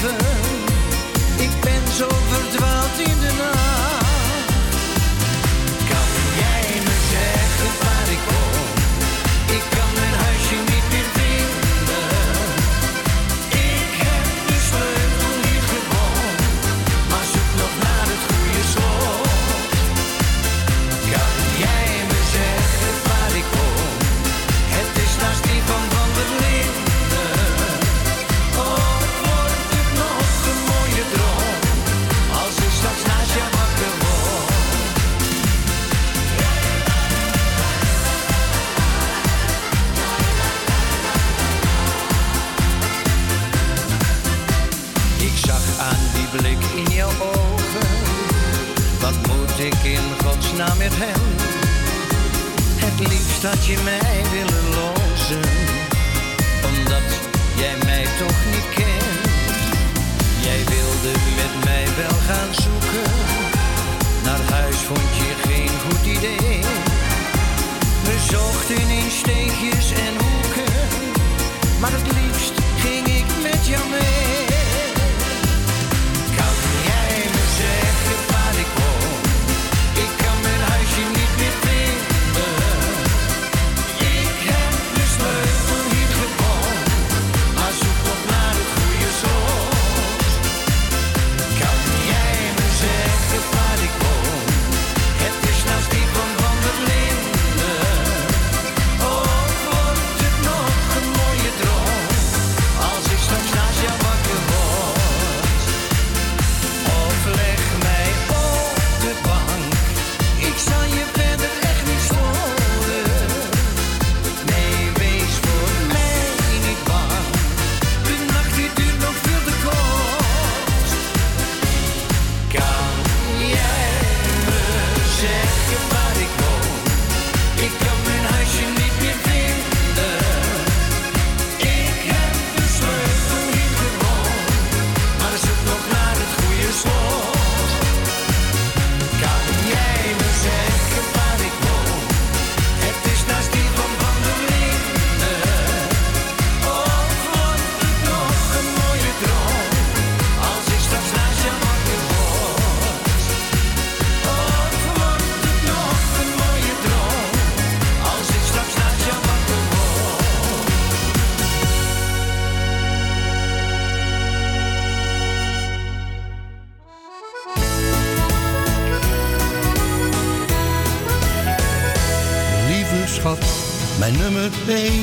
[174.73, 175.02] baby.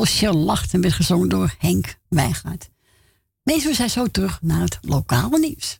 [0.00, 2.70] Als je lacht en werd gezongen door Henk Wijngaard.
[3.42, 5.79] We zijn zo terug naar het lokale nieuws.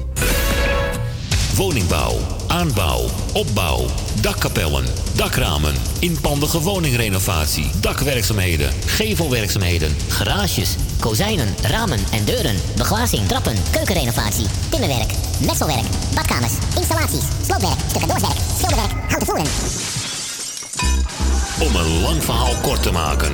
[1.55, 2.17] Woningbouw,
[2.47, 3.85] aanbouw, opbouw,
[4.21, 4.85] dakkapellen,
[5.15, 15.11] dakramen, inpandige woningrenovatie, dakwerkzaamheden, gevelwerkzaamheden, Garages, kozijnen, ramen en deuren, beglazing, trappen, keukenrenovatie, timmerwerk,
[15.45, 15.85] messelwerk,
[16.15, 19.51] badkamers, installaties, sloopwerk, stucadoorswerk, schilderwerk, houten voeren.
[21.59, 23.33] Om een lang verhaal kort te maken.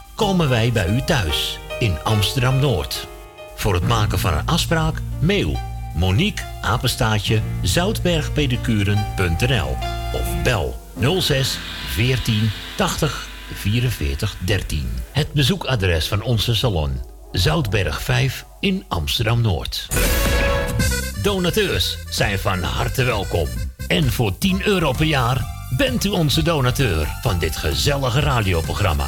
[0.21, 3.07] komen wij bij u thuis in Amsterdam Noord.
[3.55, 5.59] Voor het maken van een afspraak, mail
[5.95, 9.77] Monique apenstaatje zoutbergpedicuren.nl
[10.13, 10.79] of bel
[11.19, 14.89] 06 14 80 44 13.
[15.11, 19.87] Het bezoekadres van onze salon Zoutberg 5 in Amsterdam Noord.
[21.23, 23.47] Donateurs zijn van harte welkom.
[23.87, 25.45] En voor 10 euro per jaar
[25.77, 29.07] bent u onze donateur van dit gezellige radioprogramma.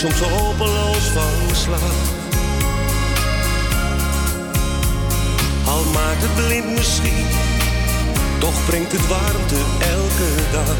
[0.00, 1.80] Soms hopeloos van slag.
[5.64, 7.26] Al maakt het blind misschien,
[8.38, 10.76] toch brengt het warmte elke dag.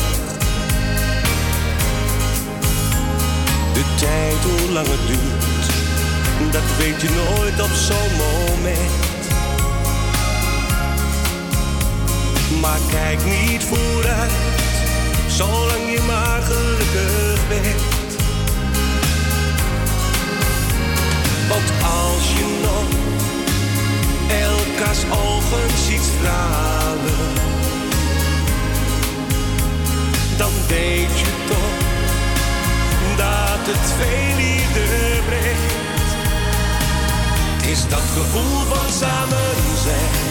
[3.74, 5.66] De tijd, hoe lang het duurt,
[6.52, 9.00] dat weet je nooit op zo'n moment.
[12.60, 14.32] Maar kijk niet vooruit,
[15.28, 17.99] zolang je maar gelukkig bent.
[21.50, 22.88] Want als je nog
[24.40, 27.32] elkaars ogen ziet stralen,
[30.36, 31.76] dan weet je toch
[33.16, 34.86] dat het veel liefde
[35.26, 36.10] brengt.
[37.70, 40.28] Is dat gevoel van samen zijn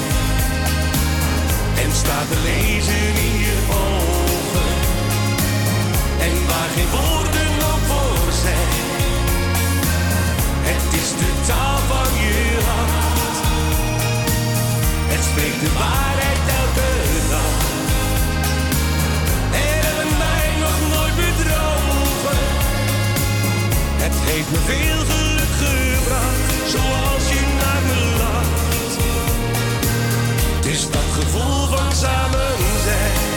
[1.83, 4.71] en staat te lezen in je ogen.
[6.19, 8.88] En waar geen woorden op voor zijn.
[10.71, 13.37] Het is de taal van je hart.
[15.11, 16.91] Het spreekt de waarheid elke
[17.33, 17.57] dag.
[19.63, 22.41] En hebben mij nog nooit bedrogen.
[24.03, 28.93] Het heeft me veel geluk gebracht, zoals je naar me lacht.
[30.55, 33.28] Het is dat gevoel van samen zijn.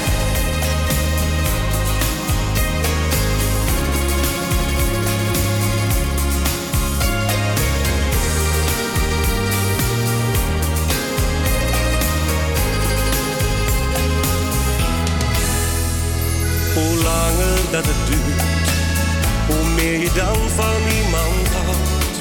[16.82, 18.70] Hoe langer dat het duurt,
[19.46, 22.16] hoe meer je dan van iemand houdt.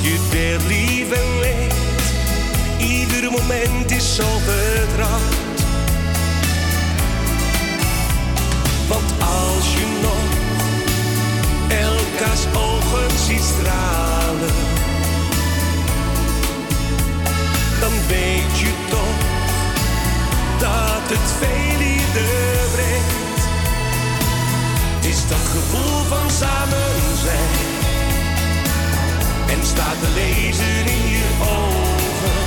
[0.00, 1.74] Je deelt lief en leed,
[2.78, 5.60] ieder moment is zo vertrouwd.
[8.88, 10.24] Want als je nog
[11.68, 14.54] elkaars ogen ziet stralen,
[17.80, 19.23] dan weet je toch
[20.64, 22.44] dat het veel ieder
[25.00, 26.94] is dat gevoel van samen
[27.26, 27.50] zijn.
[29.52, 32.40] En staat de lezer in je ogen.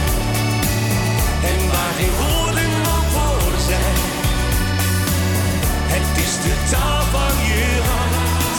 [1.52, 3.98] En waar geen woorden nog voor zijn.
[5.94, 8.58] Het is de taal van je hart.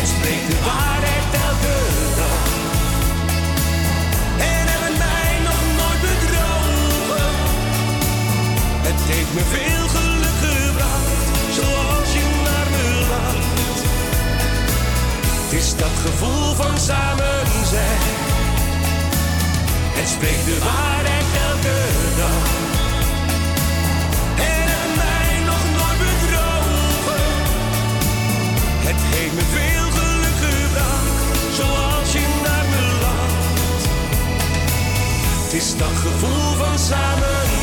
[0.00, 0.97] En spreekt de waarheid.
[9.34, 11.26] me veel geluk gebracht,
[11.58, 13.80] zoals je naar me lacht.
[15.42, 17.98] Het is dat gevoel van samen zijn.
[19.98, 21.78] Het spreekt de waarheid elke
[22.16, 22.46] dag.
[24.36, 27.26] En mij nog nooit bedrogen.
[28.88, 31.20] Het heeft me veel geluk gebracht,
[31.58, 33.82] zoals je naar me lacht.
[35.42, 37.57] Het is dat gevoel van samen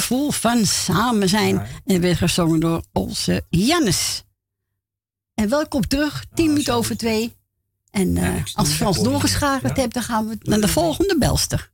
[0.00, 1.66] gevoel van samen zijn.
[1.86, 4.24] En werd gezongen door onze Jannes.
[5.34, 7.32] En welkom terug, 10 minuten over twee.
[7.90, 11.70] En eh, als Frans doorgeschakeld hebt, dan gaan we naar de volgende belster.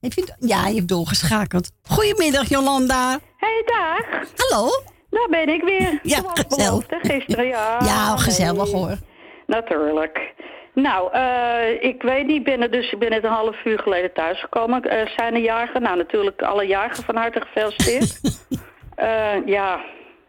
[0.00, 1.70] Heb je, ja, je hebt doorgeschakeld.
[1.82, 3.20] Goedemiddag, Jolanda.
[3.36, 4.28] Hey, dag.
[4.36, 4.70] Hallo.
[5.10, 6.00] Daar ben ik weer.
[6.02, 6.84] Ja, gezellig.
[6.88, 7.84] Gisteren, ja.
[7.84, 8.98] Ja, gezellig hoor.
[9.46, 10.34] Natuurlijk.
[10.74, 13.78] Nou, eh, ik weet niet, ik ben er dus ik ben net een half uur
[13.78, 14.82] geleden thuisgekomen.
[14.82, 15.82] Eh zijn er jagen?
[15.82, 18.20] Nou, natuurlijk alle jagen van harte gefeliciteerd.
[18.94, 19.80] Eh, ja,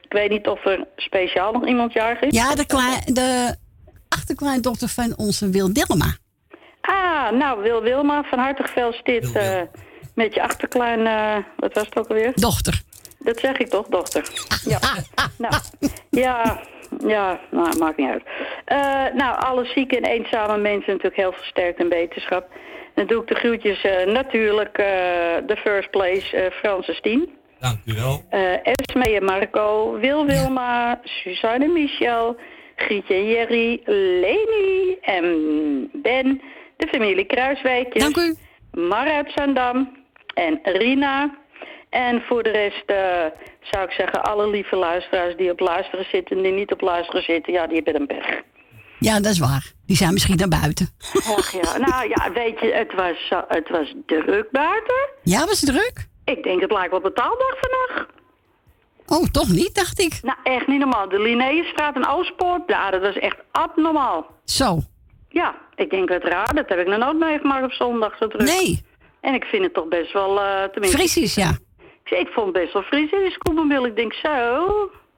[0.02, 2.36] ik weet niet of er speciaal nog iemand jarig is.
[2.36, 2.66] Ja, de,
[3.06, 3.56] de
[4.10, 6.18] achterkleindochter van onze Wil Dilma.
[6.82, 9.62] Ah, nou, Wil Wilma, van harte gefeliciteerd eh,
[10.14, 12.32] met je achterklein, eh, wat was het ook alweer?
[12.36, 12.82] Dochter.
[13.20, 14.30] Dat zeg ik toch, dochter.
[14.64, 14.80] Ja,
[15.38, 15.54] nou,
[16.10, 16.60] ja,
[17.08, 18.24] ja, nou, maakt niet uit.
[18.66, 22.48] Eh, nou, alle zieke en eenzame mensen natuurlijk heel veel sterkte en beterschap.
[22.96, 24.86] Dan doe ik de groetjes eh, natuurlijk, eh
[25.46, 27.30] de first place, eh Francis Tien.
[27.60, 28.24] Dank u wel.
[28.30, 32.36] Eh Esme en Marco, Wil Wilma, Suzanne Michel,
[32.76, 36.42] Grietje en Jerry, Leni en Ben,
[36.78, 38.04] de familie Kruiswijkjes.
[38.04, 38.36] Dank u.
[38.72, 40.04] Mar uit Zandam
[40.34, 41.44] en Rina.
[41.90, 43.26] En voor de rest eh,
[43.72, 47.24] zou ik zeggen, alle lieve luisteraars die op luisteren zitten en die niet op luisteren
[47.24, 48.42] zitten, ja, die hebben een pech.
[49.00, 49.72] Ja, dat is waar.
[49.86, 50.90] Die zijn misschien naar buiten.
[51.38, 55.10] Ach ja, nou ja, weet je, het was, het was druk buiten.
[55.24, 56.08] Ja, was het druk?
[56.26, 58.08] Ik denk het lijkt wel betaaldag vandaag.
[59.08, 60.20] Oh, toch niet, dacht ik.
[60.22, 61.10] Nou, echt niet normaal.
[61.10, 64.26] De Linnaeusstraat en Oostpoort, ja, dat was echt abnormaal.
[64.46, 64.80] Zo.
[65.30, 66.54] Ja, ik denk het raar.
[66.56, 68.48] Dat heb ik nog nooit meegemaakt op zondag zo druk.
[68.48, 68.86] Nee.
[69.22, 70.98] En ik vind het toch best wel, eh tenminste...
[70.98, 71.58] Fris is, ja.
[72.06, 73.86] Ik, vond het best wel fris in die Scoopmobiel.
[73.86, 74.68] Ik denk zo...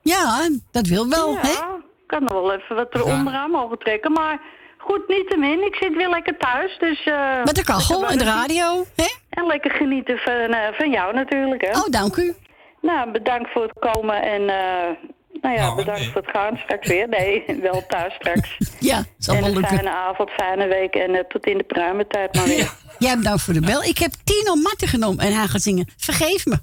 [0.02, 1.50] Ja, dat wil wel, ja, hè?
[1.78, 4.12] ik kan nog wel even wat er onderaan mogen trekken.
[4.12, 4.42] Maar
[4.78, 5.66] goed, niettemin.
[5.66, 7.04] Ik zit weer lekker thuis, dus...
[7.04, 9.08] eh, Met de kachel en de radio, hè?
[9.30, 11.80] En lekker genieten van, eh, van jou natuurlijk, hè?
[11.80, 12.36] Oh, dank u.
[12.82, 14.42] Nou, bedankt voor het komen en...
[14.50, 14.96] eh,
[15.42, 17.08] nou ja, bedankt voor het gaan straks weer.
[17.08, 18.58] Nee, wel thuis straks.
[18.80, 19.76] Ja, zal en wel lukken.
[19.76, 22.74] fijne avond, fijne week en tot in de pruimentijd maar weer.
[23.00, 23.84] Jij bedankt voor de bel.
[23.84, 25.88] Ik heb Tino Marten genomen en hij gaat zingen.
[25.98, 26.58] Vergeef me.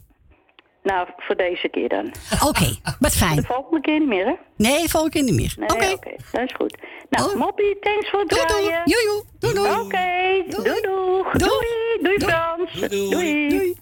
[0.84, 2.12] Nou, voor deze keer dan.
[2.46, 2.64] Oké,
[3.00, 3.44] wat De fijn.
[3.44, 4.32] volgende keer niet meer, hè?
[4.56, 5.54] Nee, volgende keer niet meer.
[5.58, 5.92] Nee, Oké.
[5.92, 6.10] oké.
[6.32, 6.76] Dat is goed.
[7.10, 8.62] Nou, Moppie, thanks voor het Doei, doei.
[8.62, 8.82] draaien.
[8.84, 9.24] Joejoe.
[9.38, 9.70] Doei, doei.
[9.70, 11.24] Oké, doei, doei.
[11.32, 11.98] Doei.
[12.02, 12.80] Doei, Frans.
[12.88, 13.70] Doei.
[13.70, 13.76] Oh,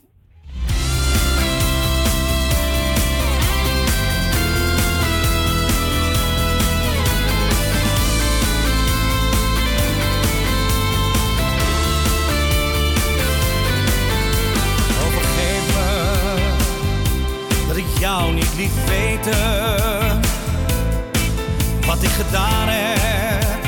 [21.87, 23.61] wat ik gedaan heb.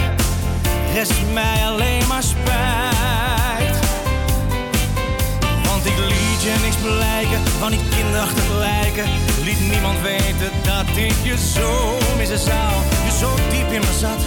[0.95, 3.77] Rest mij alleen maar spijt.
[5.65, 9.05] Want ik liet je niks blijken van die kinderachtige lijken.
[9.45, 12.73] Liet niemand weten dat ik je zo missen zou.
[13.05, 14.23] Je zo diep in me zat,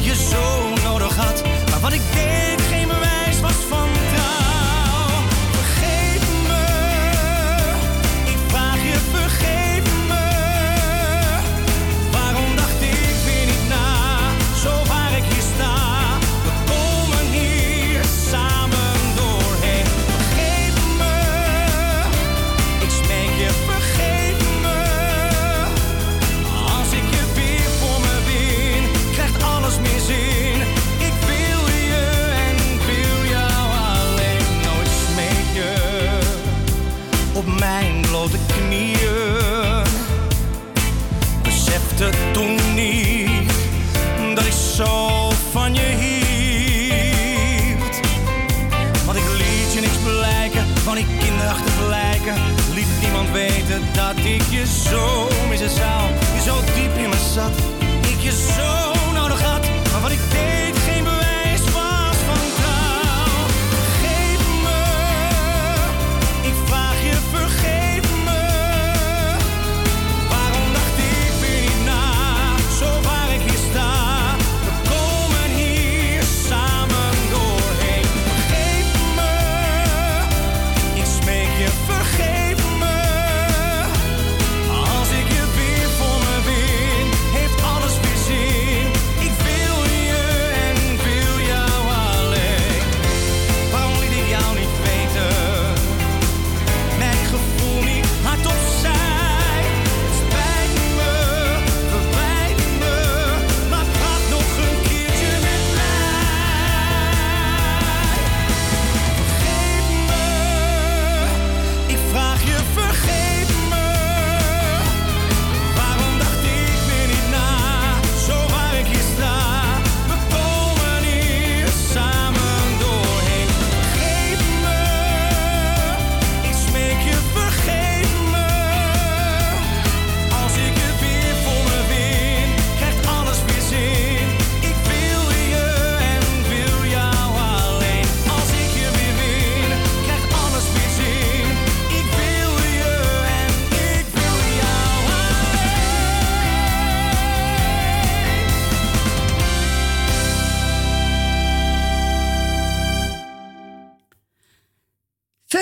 [0.00, 1.42] je zo nodig had.
[1.70, 4.25] Maar wat ik deed geen bewijs was van trouw.
[42.32, 43.52] Toen niet
[44.34, 47.20] dat ik zo van je hield.
[49.04, 52.34] Want ik liet je niks blijken van die kinderachtige lijken.
[52.74, 56.05] Liet niemand weten dat ik je zo missen zou.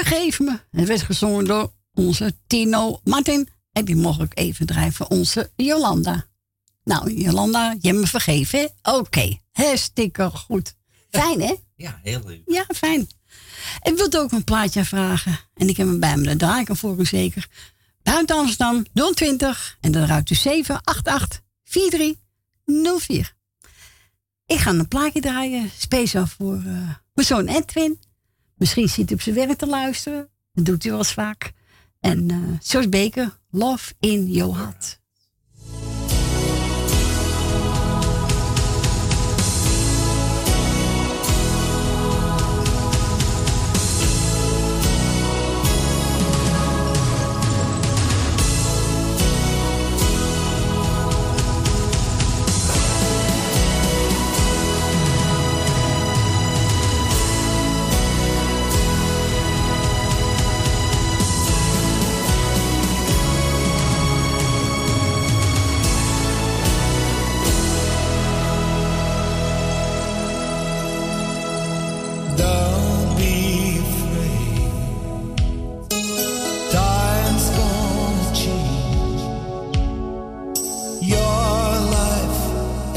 [0.04, 0.58] Vergeef me.
[0.70, 3.48] Het werd gezongen door onze Tino Martin.
[3.72, 6.26] En die mocht ik even draaien voor onze Jolanda.
[6.84, 9.40] Nou, Jolanda, je me vergeven, Oké, okay.
[9.52, 10.74] hartstikke goed.
[11.10, 11.54] Fijn, hè?
[11.76, 12.42] Ja, heel leuk.
[12.46, 13.08] Ja, fijn.
[13.82, 15.38] Ik wilde ook een plaatje vragen.
[15.54, 17.48] En ik heb hem bij me, daar draai ik hem voor u zeker.
[18.02, 19.76] Buiten Amsterdam, 020.
[19.80, 23.34] En dan ruikt u 788 4304.
[24.46, 27.98] Ik ga een plaatje draaien, speciaal voor eh, mijn zoon Edwin.
[28.64, 30.28] Misschien zit hij op zijn werk te luisteren.
[30.52, 31.52] Dat doet hij wel eens vaak.
[32.00, 35.00] En uh, George Baker, Love in Your Heart.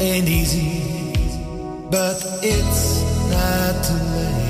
[0.08, 1.12] and easy,
[1.90, 4.47] but it's not too late.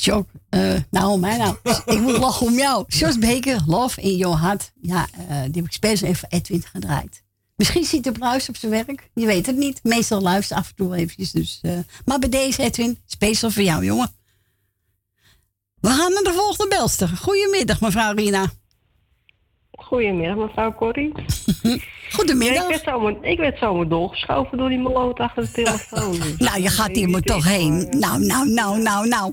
[0.00, 1.56] Jok, eh, nou, mij nou.
[1.86, 2.84] ik moet lachen om jou.
[2.86, 4.72] George Baker, Love in Your Heart.
[4.80, 7.22] Ja, eh, die heb ik speciaal even Edwin gedraaid.
[7.56, 9.10] Misschien ziet de Bruis op zijn werk.
[9.14, 9.80] Je weet het niet.
[9.82, 11.30] Meestal luistert af en toe eventjes.
[11.30, 14.10] Dus, eh, maar bij deze, Edwin, speciaal voor jou, jongen.
[15.80, 17.08] We gaan naar de volgende belster.
[17.08, 18.46] Goedemiddag, mevrouw Rina.
[19.70, 21.12] Goedemiddag, mevrouw Corrie.
[22.16, 22.62] Goedemiddag.
[22.62, 23.88] Ik, werd zomaar, ik werd zomaar
[24.50, 26.18] door die meloot achter de telefoon.
[26.38, 27.86] nou, je gaat hier maar toch heen.
[27.90, 29.32] Nou, nou, nou, nou, nou.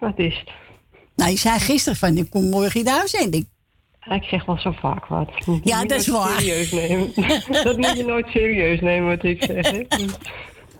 [0.00, 0.50] Wat is het?
[1.16, 3.48] Nou, je zei gisteren van, ik kom morgen in de uitzending.
[4.10, 5.30] Ik zeg wel zo vaak wat.
[5.64, 6.40] Ja, dat je is nooit waar.
[6.40, 7.12] Serieus nemen.
[7.64, 9.70] dat moet je nooit serieus nemen wat ik zeg.
[9.70, 9.82] Hè?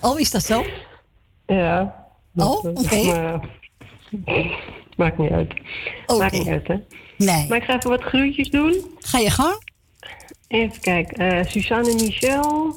[0.01, 0.65] Oh, is dat zo?
[1.47, 2.07] Ja.
[2.37, 3.03] Oh, Dat- oké.
[3.03, 3.49] maar-
[4.97, 5.55] Maakt niet uit.
[6.19, 6.75] Maakt niet uit, hè?
[7.17, 7.49] Nee.
[7.49, 8.75] Maar ik ga even wat groetjes doen.
[8.99, 9.71] Ga je gang?
[10.49, 11.17] Even kijken.
[11.17, 12.77] eh Suzanne Michel.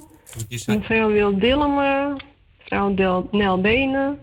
[0.67, 2.15] Mevrouw Wil Dillema.
[2.59, 4.19] Mevrouw Del Nel Benen.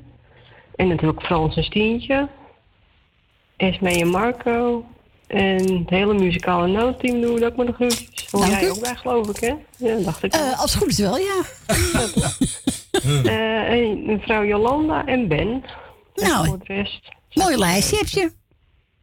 [0.77, 2.29] En natuurlijk Frans en Stientje.
[3.57, 4.85] Esme en Marco.
[5.27, 8.31] En het hele muzikale noodteam doen we ook met de groetjes.
[8.31, 9.55] Hoor Dank jij ook bij, geloof ik, hè?
[9.77, 10.33] Ja, dacht ik.
[10.35, 11.43] Eh, als het goed is wel, ja.
[13.25, 15.49] Eh, en mevrouw Jolanda en Ben.
[15.49, 15.63] En
[16.15, 17.09] Nou, voor de rest.
[17.33, 18.33] Mooi lijstje heb je.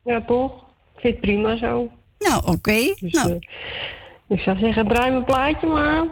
[0.04, 0.52] Ja, toch?
[0.96, 1.90] Ik vind het prima zo.
[2.20, 2.94] Nou, oké.
[3.00, 3.32] Dus, nou.
[3.32, 3.38] eh,
[4.38, 6.06] ik zou zeggen, draai mijn plaatje maar.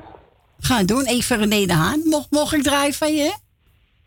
[0.60, 1.06] Ga het doen.
[1.06, 2.02] Even René de Haan.
[2.04, 3.34] Mocht, mocht ik draaien van je?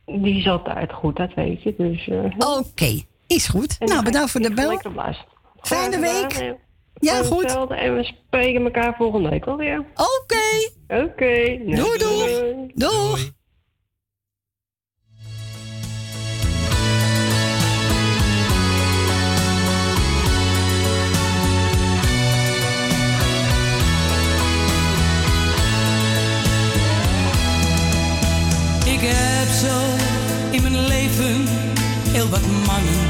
[0.06, 1.74] Die is altijd goed, dat weet je.
[1.78, 3.76] Dus, eh, Oké, is goed.
[3.78, 4.80] En nou, dan bedankt voor de bel.
[5.60, 6.54] Fijne week.
[6.94, 7.56] Ja, goed.
[7.70, 9.78] En we spreken elkaar volgende week alweer.
[9.94, 10.70] Oké.
[11.04, 11.58] Oké.
[11.64, 12.70] Doei, doei.
[12.74, 13.18] Doeg.
[13.18, 13.32] Ik
[32.30, 33.04] wat mannen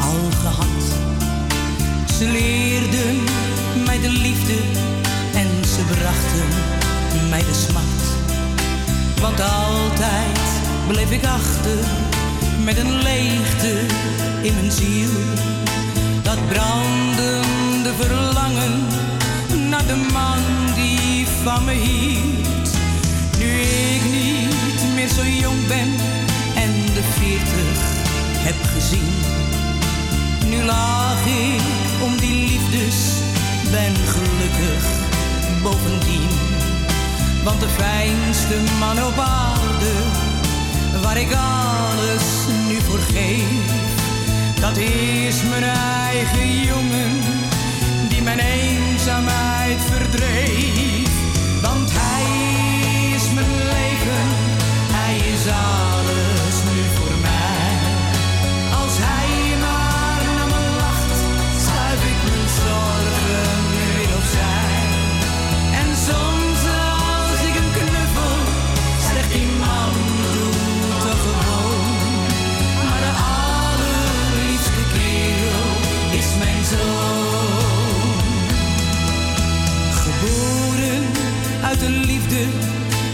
[0.00, 0.82] al gehad.
[2.18, 3.24] Ze leerden
[3.84, 4.56] mij de liefde
[5.34, 6.48] en ze brachten
[7.30, 8.02] mij de smart.
[9.20, 10.40] Want altijd
[10.86, 11.78] bleef ik achter
[12.64, 13.72] met een leegte
[14.42, 15.10] in mijn ziel.
[16.22, 18.86] Dat brandende verlangen
[19.68, 20.42] naar de man
[20.74, 22.68] die van me hield.
[23.38, 23.60] Nu
[23.94, 25.88] ik niet meer zo jong ben
[26.54, 27.73] en de veertig
[28.46, 29.14] heb gezien.
[30.50, 31.62] Nu laag ik
[32.02, 32.98] om die liefdes,
[33.70, 34.84] ben gelukkig
[35.62, 36.28] bovendien.
[37.44, 39.94] Want de fijnste man op aarde,
[41.02, 42.26] waar ik alles
[42.68, 43.64] nu voor geef,
[44.60, 45.64] dat is mijn
[46.04, 47.12] eigen jongen,
[48.08, 51.12] die mijn eenzaamheid verdreef.
[51.62, 52.26] Want hij
[53.14, 54.26] is mijn leven,
[54.92, 56.03] hij is alles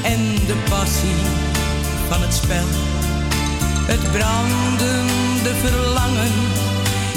[0.02, 1.20] en de passie
[2.08, 2.68] van het spel.
[3.92, 6.32] Het brandende verlangen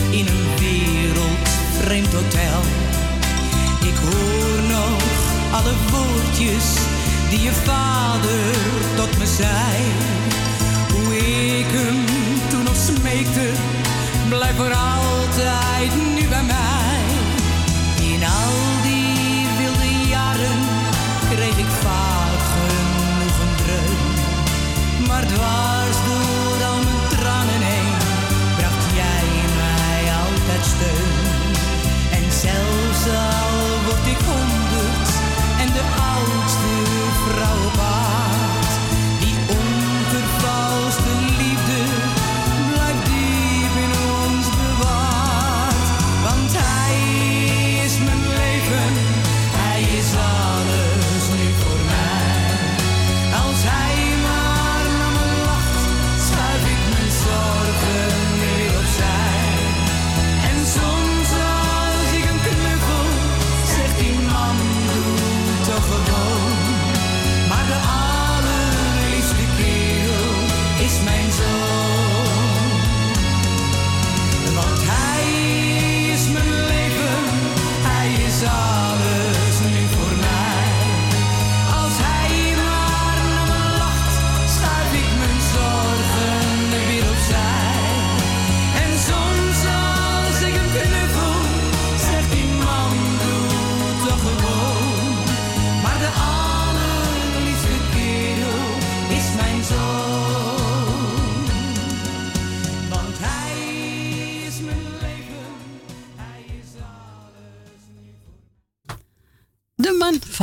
[0.10, 2.62] in een wereldvreemd hotel.
[3.90, 5.02] Ik hoor nog
[5.52, 6.68] alle woordjes
[7.30, 8.56] die je vader
[8.96, 9.76] tot me zei.
[10.92, 11.16] Hoe
[11.60, 12.06] ik hem
[12.50, 13.48] toen nog smeekte,
[14.30, 16.23] blijf voor altijd nu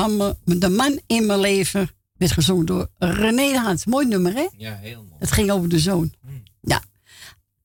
[0.01, 1.91] van me, de man in mijn leven.
[2.17, 3.85] Werd gezongen door René de Haans.
[3.85, 4.49] Mooi nummer, hè?
[4.57, 5.15] Ja, heel mooi.
[5.19, 6.15] Het ging over de zoon.
[6.61, 6.83] Ja.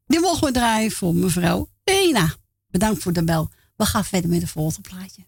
[0.08, 2.36] Die mogen we draaien voor mevrouw Ena.
[2.68, 3.50] Bedankt voor de bel.
[3.76, 5.26] We gaan verder met een volgende plaatje.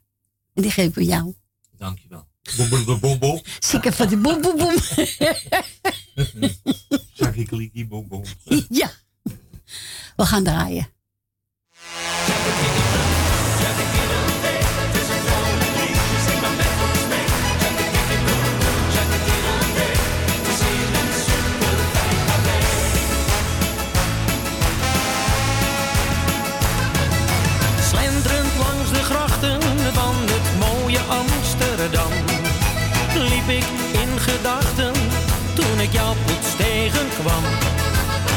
[0.53, 1.35] En die geven we jou.
[1.77, 2.27] Dankjewel.
[2.57, 3.41] Boem, boem, boem, boem, boem.
[3.59, 4.75] Zieke van die boem, boem, boem.
[7.13, 8.23] Zakkie, klikkie, boem, boem.
[8.69, 8.91] ja.
[10.15, 10.87] We gaan draaien.
[33.47, 33.65] Ik
[34.03, 34.93] in gedachten
[35.53, 37.43] toen ik jou plots tegenkwam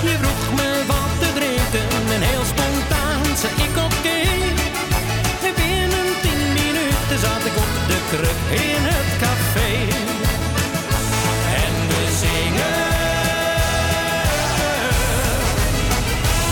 [0.06, 4.20] Je vroeg me wat te drinken en heel spontaan zei ik oké
[5.46, 9.70] En binnen tien minuten zat ik op de kruk in het café
[11.64, 12.78] En we zingen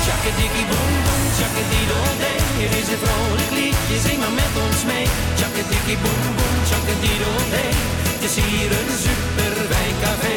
[0.05, 2.31] Tjakkadikkie boem boem, tjakkadiddelde.
[2.57, 5.07] Hier is een vrolijk liedje, zing maar met ons mee.
[5.39, 8.08] Tjakkadikkie boem boem, tjakkadiddelde.
[8.21, 10.37] Het is hier een super wijncafé.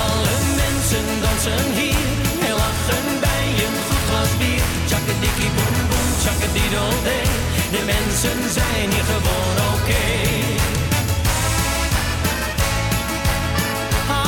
[0.00, 2.06] Alle mensen dansen hier
[2.48, 4.64] en lachen bij een goed glas bier.
[4.88, 7.16] Tjakkadikkie boem boem, tjakkadiddelde.
[7.74, 10.06] De mensen zijn hier gewoon oké.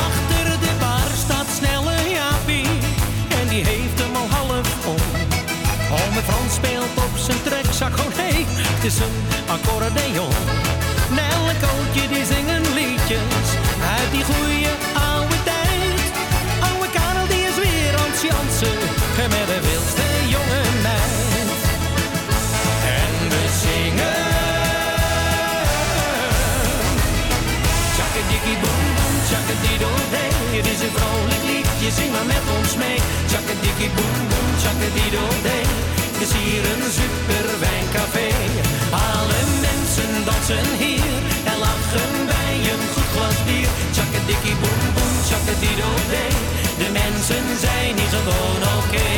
[0.01, 2.69] Achter de bar staat snelle Jaapie
[3.39, 5.03] en die heeft hem al half om.
[5.99, 9.17] Ome Frans speelt op zijn trekzak, oh nee, het is een
[9.55, 10.35] accordeon.
[11.09, 12.66] Nel en Kootje die zingen
[13.15, 14.67] uit die goeie
[15.11, 16.01] oude tijd.
[16.67, 18.79] Oude Karel die is weer aan het jansen
[19.33, 21.61] met de wildste jonge meid.
[22.99, 24.25] En we zingen
[27.95, 30.31] Tjakkadikkie boem boem, tjakkadiddledee.
[30.57, 32.99] Het is een vrolijk liedje, zing maar met ons mee.
[33.29, 35.65] Tjakkadikkie boem boem, tjakkadiddledee.
[36.11, 38.27] Het is hier een super wijncafé.
[39.09, 41.16] Alle mensen dansen hier
[45.77, 49.09] De mensen zijn hier gewoon oké.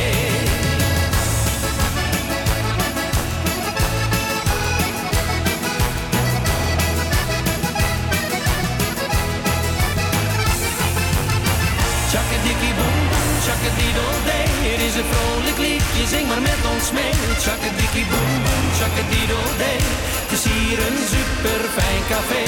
[12.09, 14.47] Tjakkadikkie boem boem, tjakkadiddledee.
[14.71, 17.13] Het is een vrolijk liedje, zing maar met ons mee.
[17.43, 19.79] Tjakkadikkie boem boem, tjakkadiddledee.
[20.21, 22.43] Het is hier een super fijn café.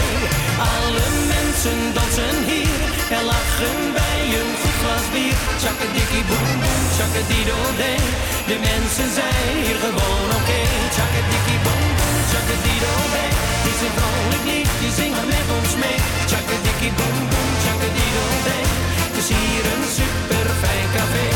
[0.75, 5.38] Alle mensen dansen hier en lachen bij een goed glas bier.
[5.61, 8.03] Tjakkadikkie boem boem, tjakkadiddledee.
[8.49, 10.59] De mensen zijn hier gewoon oké.
[10.95, 13.31] Tjakkadikkie boem boem, tjakkadiddledee.
[13.56, 15.99] Het is een vrolijk liedje, zing maar met ons mee.
[16.30, 18.65] Tjakkadikkie boem boem, tjakkadiddledee.
[19.06, 21.27] Het is hier een super fijn café.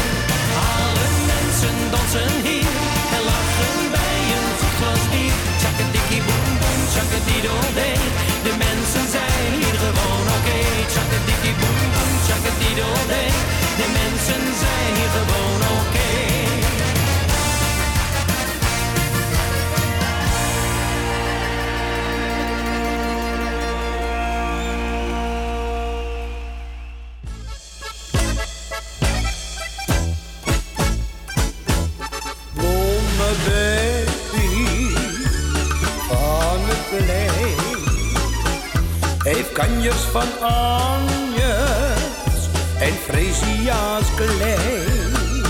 [0.78, 2.72] Alle mensen dansen hier
[3.16, 5.36] en lachen bij een goed glas bier.
[5.62, 7.85] Tjakkadikkie boem boem, tjakkadiddledee.
[11.45, 13.32] Tjakkadikkie boem boem, tjakkadiddledee.
[13.77, 16.14] De mensen zijn hier gewoon oké.
[40.11, 41.15] Van het
[43.08, 45.43] Fresia's klein.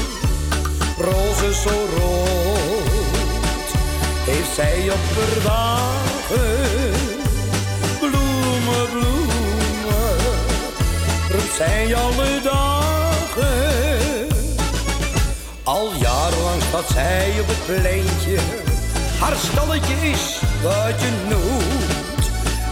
[1.00, 3.70] Roze zo rood
[4.26, 6.92] heeft zij op haar wagen.
[8.00, 10.18] Bloemen, bloemen,
[11.32, 14.28] roept zij alle dagen.
[15.64, 18.38] Al jarenlang staat zij op het pleintje.
[19.20, 21.85] Haar stalletje is wat je noemt.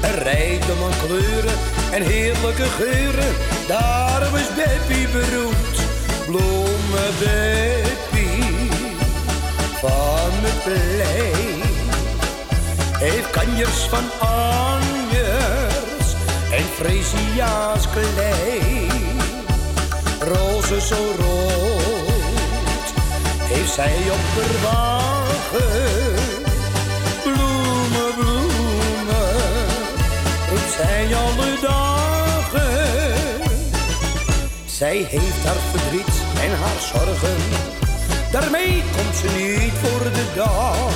[0.04, 1.58] Er rijden man kleuren
[1.92, 3.36] en heerlijke geuren.
[3.68, 5.78] Daarom is Beppie beroemd.
[6.26, 8.70] Bloemen Beppie
[9.80, 11.62] van het plein.
[12.98, 16.08] Heeft kanjers van Anjers
[16.52, 19.22] en Fresia's klein.
[20.20, 21.74] Roze zo rood
[23.54, 25.93] heeft zij op haar.
[34.84, 37.36] Zij heeft haar verdriet en haar zorgen,
[38.32, 40.92] daarmee komt ze niet voor de dag.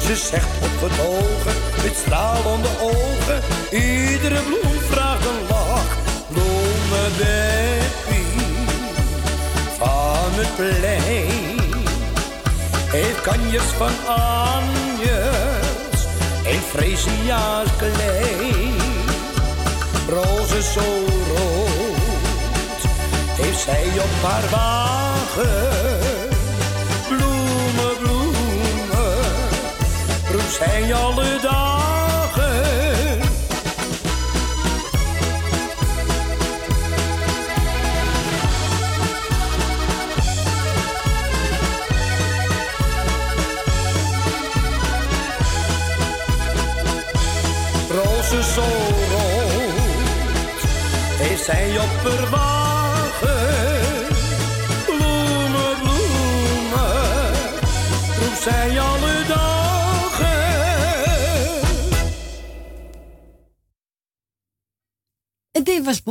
[0.00, 3.42] Ze Ze zegt opgetogen, met stralende ogen.
[3.70, 5.96] Iedere bloem vraagt een lach.
[6.28, 8.44] Bloemen Beppie
[9.78, 11.80] van het plein.
[12.90, 15.20] Heeft kanjers van anjes
[16.44, 18.74] en freesia's klei.
[20.08, 21.04] Rozen zo
[21.34, 21.69] rood
[23.50, 25.98] heeft zij op haar wagen.
[27.08, 29.18] Bloemen, bloemen,
[30.30, 33.20] roept zij alle dagen.
[47.90, 48.62] Rozen zo
[49.10, 50.60] rood
[51.18, 52.69] heeft zij op haar wagen.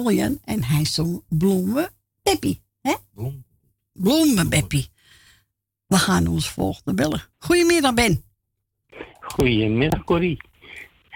[0.08, 1.90] En hij zong Bloemen
[2.24, 2.61] Beppie.
[2.82, 2.94] Hè?
[3.94, 4.90] Bloemen Beppie.
[5.88, 7.22] We gaan ons volgende bellen.
[7.38, 8.24] Goedemiddag Ben.
[9.19, 10.38] Goedemiddag, Corrie.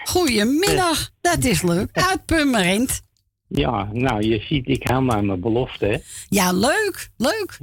[0.04, 1.10] Goedemiddag.
[1.20, 1.90] Dat is leuk.
[1.92, 3.02] Uit Purmerend.
[3.48, 5.98] Ja, nou, je ziet, ik hou maar mijn belofte, hè.
[6.28, 7.10] Ja, leuk.
[7.16, 7.58] Leuk.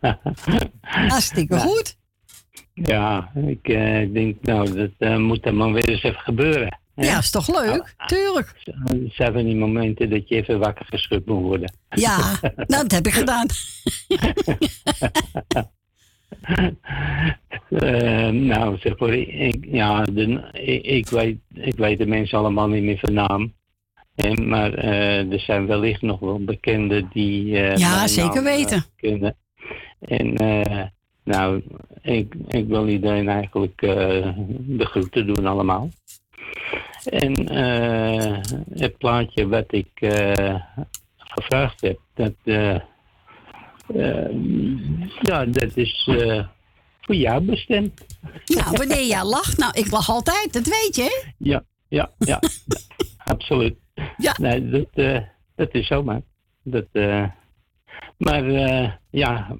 [0.80, 1.98] Hartstikke Nou, goed.
[2.74, 6.80] Ja, ik eh, denk, nou, dat eh, moet dan maar weer eens even gebeuren.
[6.94, 7.04] Hè.
[7.04, 7.94] Ja, is toch leuk?
[8.06, 8.54] Tuurlijk.
[8.64, 11.72] Er zijn van die momenten dat je even wakker geschud moet worden.
[11.88, 13.46] Ja, nou, dat heb ik gedaan.
[17.68, 22.68] Eh, nou, zeg maar, ik, ja, de, ik, ik weet, ik weet de mensen allemaal
[22.68, 23.52] niet meer van naam.
[24.14, 27.56] Hè, maar eh, er zijn wellicht nog wel bekenden die.
[27.58, 28.84] eh, Ja, zeker weten.
[28.96, 29.36] kennen.
[30.00, 30.82] En eh,
[31.24, 31.62] nou,
[32.02, 35.88] ik, ik wil iedereen eigenlijk eh, de groeten doen allemaal.
[37.04, 38.38] En eh,
[38.74, 40.54] het plaatje wat ik eh,
[41.16, 42.78] gevraagd heb, dat, eh,
[45.22, 46.46] ja, dat is eh,
[47.00, 48.06] voor jou bestemd.
[48.44, 49.58] Nou, wanneer jij lacht.
[49.58, 50.52] Nou, ik lach altijd.
[50.52, 51.30] Dat weet je, hè?
[51.38, 52.40] Ja, ja, ja,
[53.24, 53.76] absoluut.
[54.16, 54.34] Ja.
[54.40, 55.18] Nee, dat, eh,
[55.56, 56.20] dat is zomaar.
[56.62, 56.86] Dat,
[58.16, 59.56] maar eh, ja,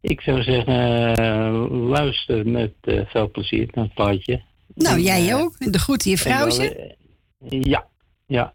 [0.00, 0.76] ik zou zeggen,
[1.88, 4.42] luister met veel plezier naar het plaatje.
[4.76, 5.56] Nou, En, jij eh, ook.
[5.58, 6.96] En de groeten je vrouwtje.
[7.48, 7.86] ja,
[8.26, 8.54] ja.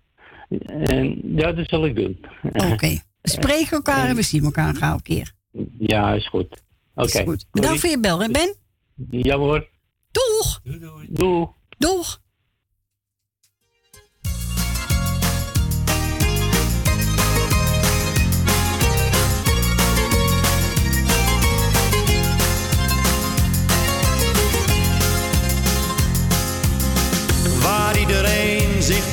[0.66, 2.26] En ja, dat zal ik doen.
[2.44, 2.88] Oké.
[3.22, 5.34] We spreken elkaar en we zien elkaar gauw een keer.
[5.78, 6.64] Ja, is goed.
[6.96, 7.08] Oké.
[7.08, 7.46] Is goed.
[7.52, 8.56] Bedankt voor je bel, hè Ben?
[9.10, 9.70] Ja hoor.
[10.12, 10.62] Doeg!
[11.10, 11.54] Doeg!
[11.78, 12.22] Doeg!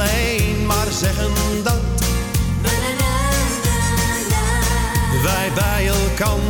[0.00, 1.80] Alleen maar zeggen dat
[5.22, 6.49] wij bij elkander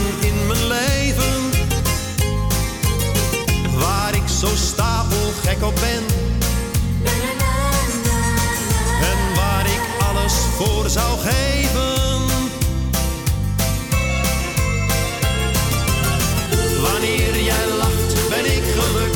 [5.63, 6.03] op ben.
[9.01, 11.79] En waar ik alles voor zou geven.
[16.81, 19.10] Wanneer jij lacht, ben ik gelukkig.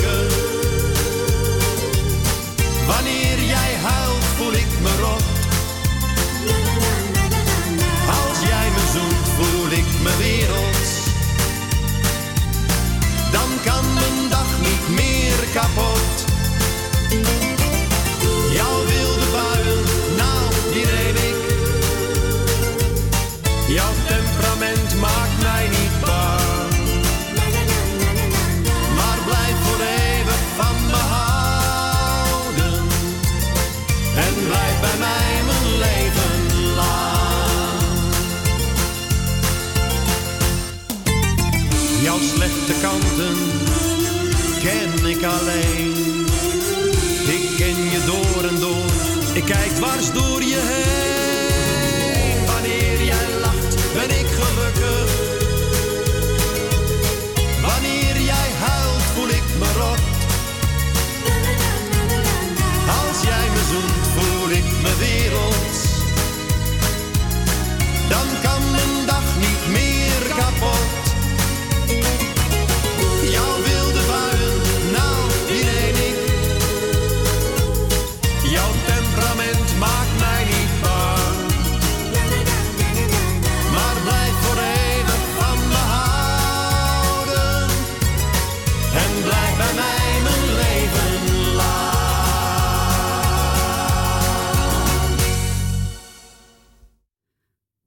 [45.26, 46.26] alleen.
[47.28, 48.92] Ik ken je door en door,
[49.34, 51.05] ik kijk dwars door je heen.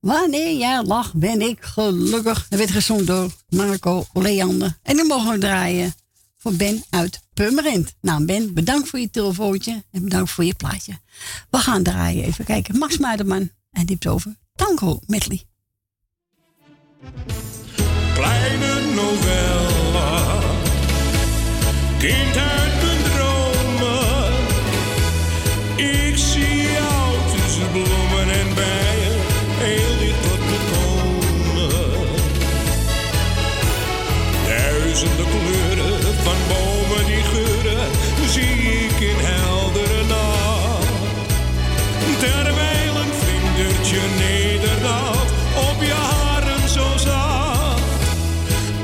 [0.09, 2.47] Wanneer jij lacht, ben ik gelukkig.
[2.49, 4.79] Dat werd gezongen door Marco Leander.
[4.83, 5.95] En nu mogen we draaien
[6.37, 7.95] voor Ben uit Pummerint.
[8.01, 10.93] Nou, Ben, bedankt voor je telefoontje en bedankt voor je plaatje.
[11.51, 12.25] We gaan draaien.
[12.25, 12.79] Even kijken.
[12.79, 13.51] Max Muiderman.
[13.71, 15.43] En diept over Tango Medley.
[18.15, 19.49] Kleine novelle.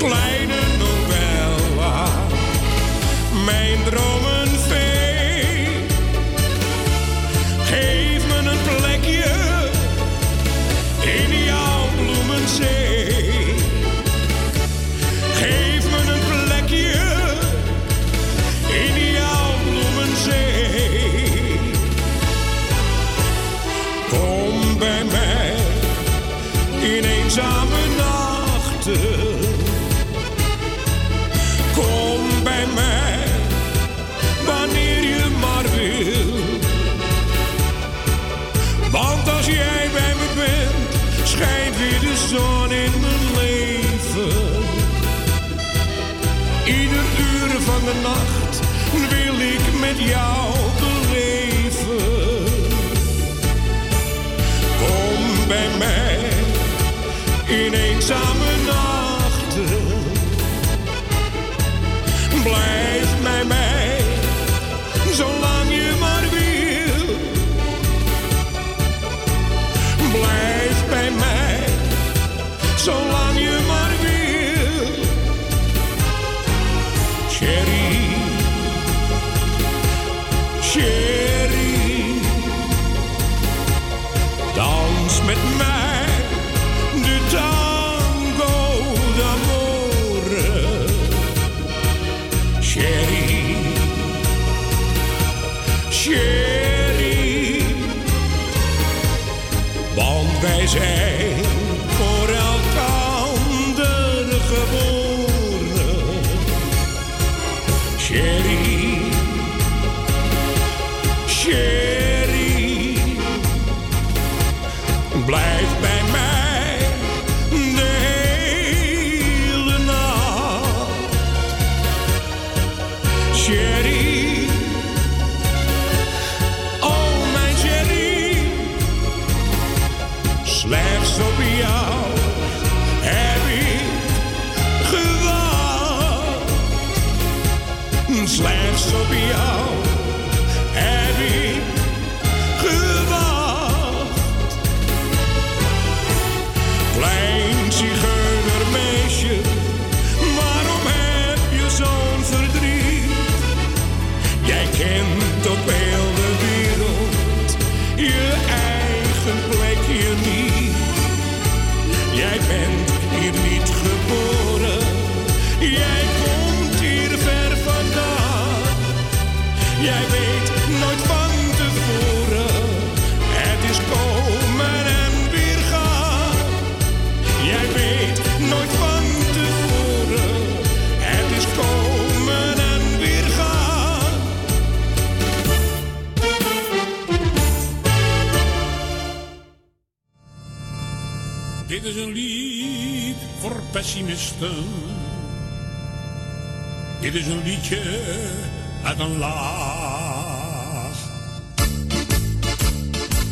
[0.09, 0.34] plein.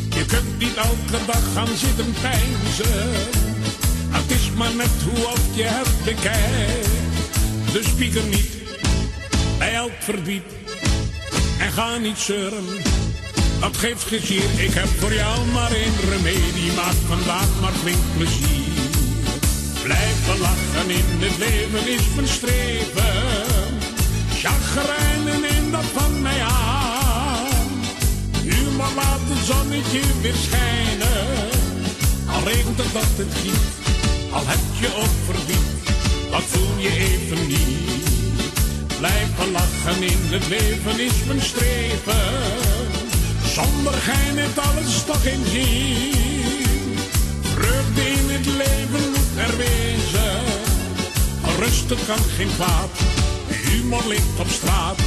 [0.09, 3.11] Je kunt niet elke dag gaan zitten pijnzen.
[4.09, 6.87] Het is maar net hoe oft je het bekijkt.
[7.71, 8.49] Dus pieker niet
[9.57, 10.43] bij elk verdriet.
[11.59, 12.65] En ga niet zeuren,
[13.59, 14.43] dat geeft gezier.
[14.57, 16.71] Ik heb voor jou maar één remedie.
[16.75, 18.71] Maak vandaag maar flink plezier.
[19.83, 23.42] Blijven lachen in het leven is mijn streven.
[24.43, 27.47] Chagrijnen neem dat van mij aan.
[28.41, 31.49] Humor laat het zonnetje weer schijnen.
[32.33, 33.67] Al regent het dat het giet,
[34.31, 35.69] al heb je ook verdriet.
[36.31, 38.03] Dat voel je even niet.
[38.99, 42.25] Blijven lachen in het leven is mijn streven.
[43.53, 46.21] Zonder gein heeft alles toch geen zin.
[47.95, 50.41] In het leven moet er wezen.
[51.59, 53.12] Rusten kan geen kwaad.
[53.73, 54.99] Humor ligt op straat,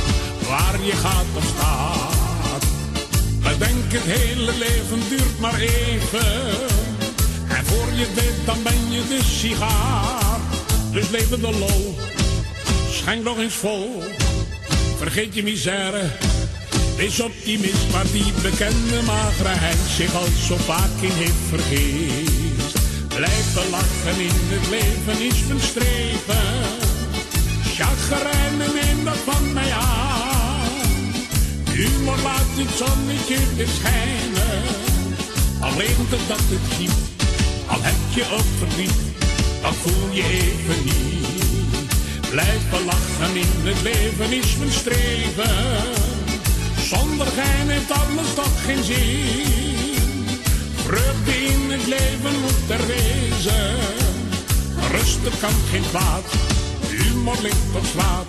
[0.48, 2.64] waar je gaat of staat.
[3.42, 6.50] Bedenk het hele leven duurt maar even.
[7.48, 10.40] En voor je weet, dan ben je de sigaar.
[10.92, 11.98] Dus leven de lol,
[12.90, 14.02] schenk nog eens vol.
[14.98, 16.10] Vergeet je misère,
[16.96, 17.92] wees optimist.
[17.92, 22.78] Maar die bekende magere zich al zo vaak in heeft vergist.
[23.08, 26.65] Blijven lachen in het leven is mijn streven.
[28.08, 30.70] Chagrijnen neem dat van mij aan.
[31.72, 34.62] Humor laat het zonnetje weer schijnen.
[35.60, 36.96] Al regent het dat het giet,
[37.66, 38.98] al heb je ook verdriet,
[39.62, 41.16] dat voel je even niet.
[42.30, 45.56] Blijven lachen in het leven is mijn streven.
[46.92, 49.94] Zonder gein heeft alles toch geen zin.
[50.84, 53.76] Vreugde in het leven moet er wezen.
[54.90, 56.24] Rusten kan geen kwaad,
[57.16, 58.26] humor ligt op straat,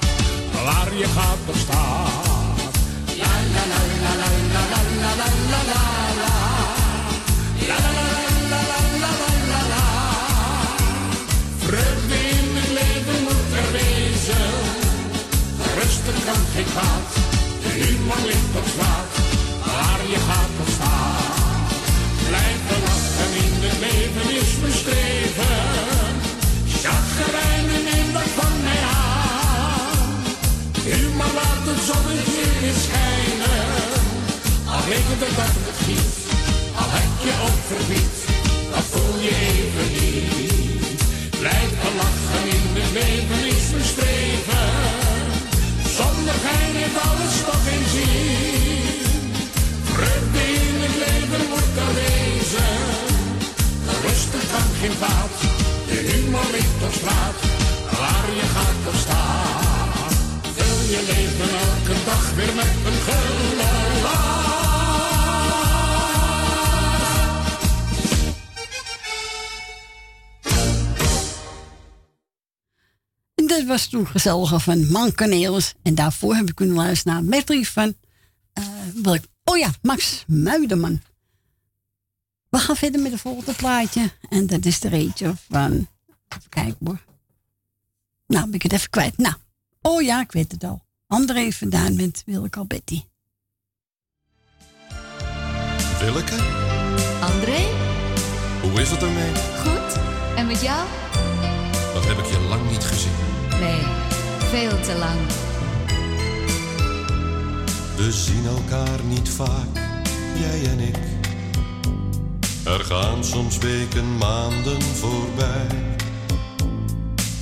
[0.66, 2.74] waar je gaat of staat.
[3.22, 5.82] La la la la la la la la la la la
[6.22, 6.33] la.
[7.69, 8.06] La la la
[8.51, 9.85] la la la la la la.
[11.66, 14.49] Vreugde in het leven moet er wezen.
[15.77, 17.09] Rusten kan geen kwaad,
[17.80, 19.11] humor ligt op straat,
[19.72, 21.69] waar je gaat of staat.
[22.27, 24.77] Blijven lachen in het leven is mijn
[32.67, 32.73] Al
[34.89, 36.15] regent het dat het giet,
[36.81, 38.17] al heb je ook verdriet,
[38.71, 41.01] dat voel je even niet.
[41.41, 44.69] Blijven lachen in het leven is mijn streven.
[45.97, 48.85] Zonder gein heeft alles toch geen zin.
[49.91, 52.75] Vreugde in het leven moet er wezen.
[54.03, 55.33] Rusten kan geen kwaad,
[55.89, 57.26] de humor ligt op straat,
[62.38, 62.53] weer
[73.48, 75.74] dat was toen gezellige van Mankaneels.
[75.82, 77.95] En daarvoor heb ik kunnen luisteren naar medley van...
[78.93, 81.01] welk, oh ja, Max Muiderman.
[82.49, 84.11] We gaan verder met het volgende plaatje.
[84.30, 85.88] En dat is er eentje van...
[86.27, 87.06] Even kijken hoor.
[88.27, 89.17] Nou, ben ik het even kwijt.
[89.17, 89.35] Nou,
[89.82, 90.86] oh ja, ik weet het al.
[91.08, 93.06] André vandaan met Willeke Alberti.
[96.00, 96.36] Willeke,
[97.22, 97.66] André,
[98.61, 99.32] hoe is het ermee?
[99.36, 100.00] goed?
[100.36, 100.88] En met jou?
[101.94, 103.11] Dat heb ik je lang niet gezien.
[103.60, 103.82] Nee,
[104.38, 105.19] veel te lang.
[107.95, 109.76] We zien elkaar niet vaak,
[110.40, 110.98] jij en ik.
[112.66, 115.68] Er gaan soms weken, maanden voorbij.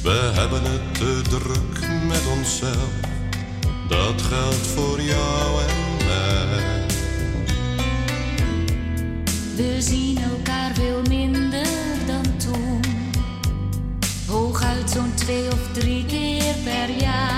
[0.04, 3.14] We hebben het te druk met onszelf.
[3.88, 6.86] Dat geldt voor jou en mij.
[9.56, 11.68] We zien elkaar veel minder
[12.06, 12.82] dan toen.
[14.28, 17.35] Hooguit zo'n twee of drie keer per jaar.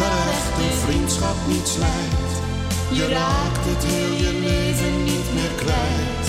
[0.00, 2.32] Echte vriendschap niet slijt.
[2.92, 6.26] Je raakt het heel je leven niet meer kwijt.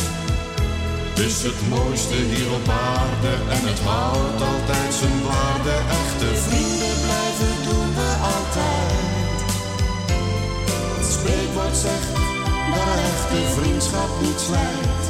[1.09, 5.75] Het is het mooiste hier op aarde en het houdt altijd zijn waarde.
[6.01, 9.37] Echte vrienden blijven doen we altijd.
[10.97, 12.13] Het spreekwoord zegt
[12.75, 15.03] dat echte vriendschap niet slijt.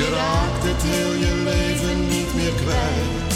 [0.00, 3.32] Je raakt het heel je leven niet meer kwijt.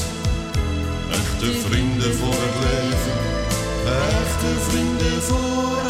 [1.20, 3.41] Echte vrienden voor het leven,
[3.86, 5.81] echte vrienden voor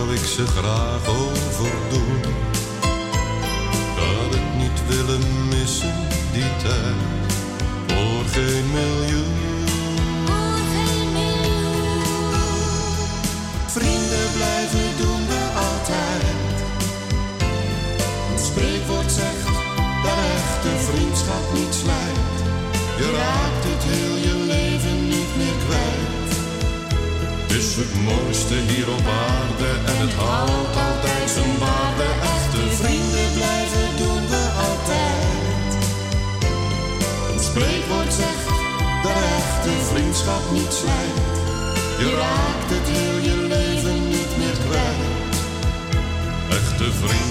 [0.00, 2.20] zou ik ze graag overdoen.
[3.96, 5.94] Dat ik niet willen missen,
[6.32, 7.32] die tijd.
[7.86, 8.99] Voor geen miljoen.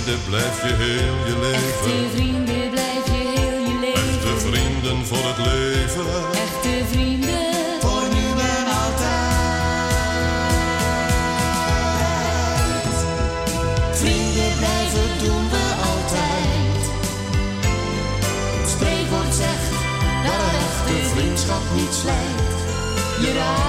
[0.09, 2.09] Vrienden blijf je heel je Echte leven.
[2.09, 4.01] vrienden blijf je heel je leven.
[4.09, 6.05] Echte vrienden voor het leven.
[6.31, 9.75] Echte vrienden voor nu en altijd.
[14.01, 16.81] Vrienden blijven doen we altijd.
[18.59, 19.71] Het spreekwoord zegt
[20.25, 22.57] dat echte vriendschap niet slijt.
[23.21, 23.68] Je raakt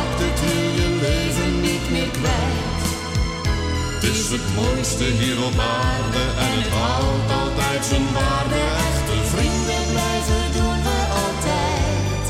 [4.30, 8.60] Het is het mooiste hier op aarde en het houdt altijd zijn waarde.
[8.90, 12.24] Echte vrienden blijven doen we altijd.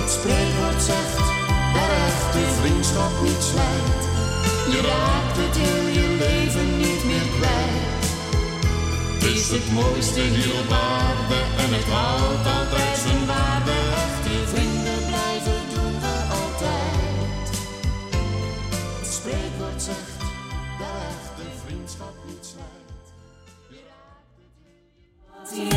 [0.00, 1.26] Het spreekwoord zegt
[1.74, 4.02] dat echte vriendschap niet slijt.
[4.72, 8.04] Je raakt het heel je leven niet meer kwijt.
[9.14, 12.85] Het is het mooiste hier op aarde en het houdt altijd
[22.06, 22.46] vriendschap niet
[25.48, 25.75] slijt.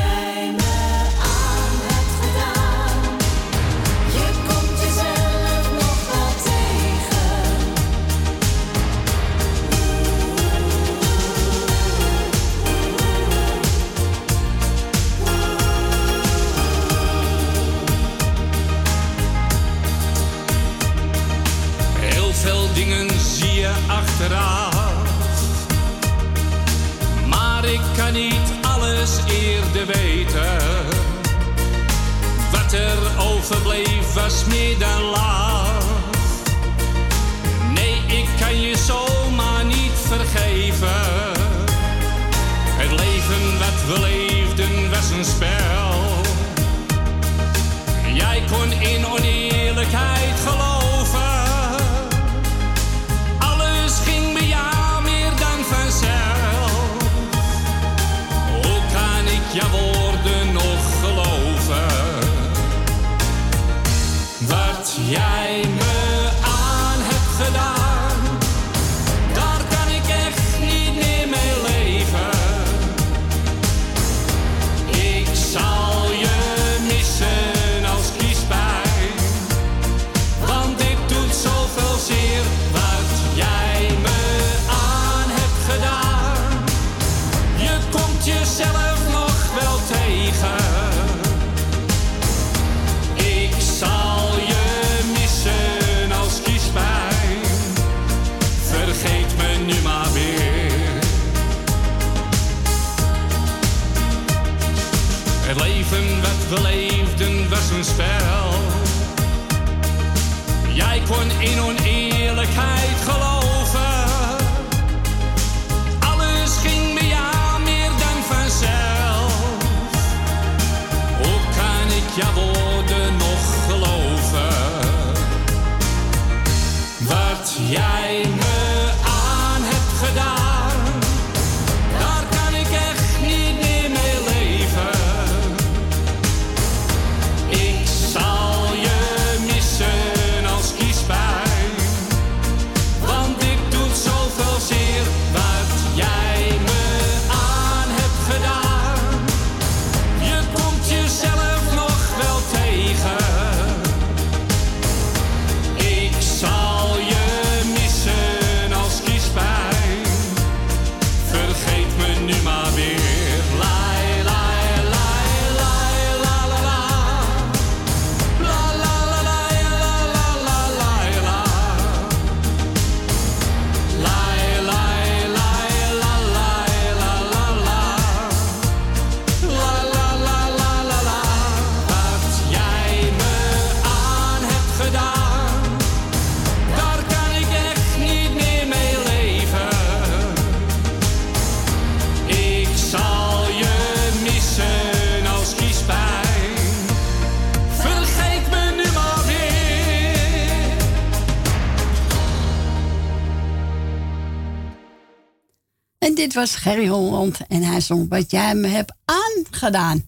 [206.29, 210.07] Dit was Gerry Holland en hij zong wat jij me hebt aangedaan.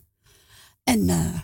[0.83, 1.39] En eh,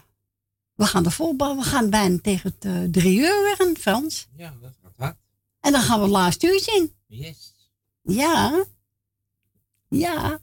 [0.75, 1.55] we gaan de volbouw.
[1.55, 4.27] We gaan bijna tegen het eh, drie uur weer, Frans.
[4.35, 5.17] Ja, dat gaat hard.
[5.59, 7.17] En dan gaan we het laatste uurtje in.
[7.17, 7.53] Yes.
[8.01, 8.65] Ja.
[9.89, 10.39] Ja.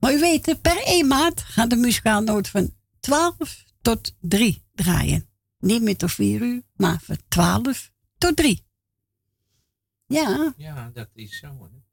[0.00, 4.62] Maar u weet, eh, per 1 maart gaat de muzikaal noot van 12 tot 3
[4.72, 5.28] draaien.
[5.58, 8.64] Niet meer tot 4 uur, maar van 12 tot 3.
[10.06, 10.54] Ja.
[10.56, 11.46] Ja, dat is zo.
[11.46, 11.83] Hè.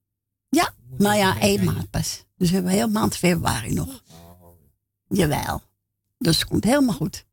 [0.52, 1.74] Ja, maar ja, even 1 kijken.
[1.74, 2.26] maand pas.
[2.38, 4.04] Dus we hebben heel maand februari nog.
[4.12, 4.50] Oh.
[5.08, 5.62] Jawel.
[6.18, 7.26] Dus het komt helemaal goed.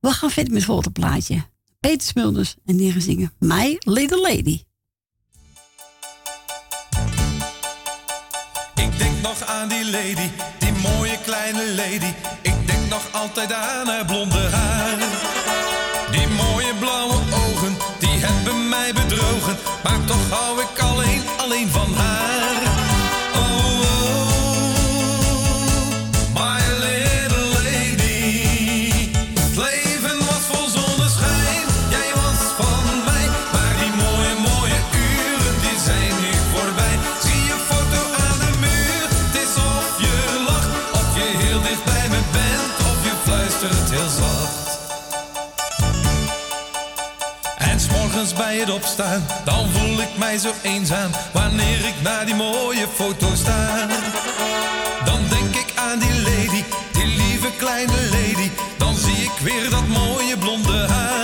[0.00, 1.44] We gaan verder met het volgende plaatje.
[1.80, 4.64] Peter Smulders en die gaan zingen My Little Lady.
[8.74, 12.12] Ik denk nog aan die lady, die mooie kleine lady.
[12.42, 14.98] Ik denk nog altijd aan haar blonde haar.
[16.10, 17.23] Die mooie blauwe
[18.92, 19.56] bedrogen.
[19.82, 22.43] Maar toch hou ik alleen, alleen van haar.
[49.44, 51.10] Dan voel ik mij zo eenzaam.
[51.32, 53.86] Wanneer ik naar die mooie foto sta.
[55.04, 58.50] Dan denk ik aan die lady, die lieve kleine lady.
[58.78, 61.23] Dan zie ik weer dat mooie blonde haar.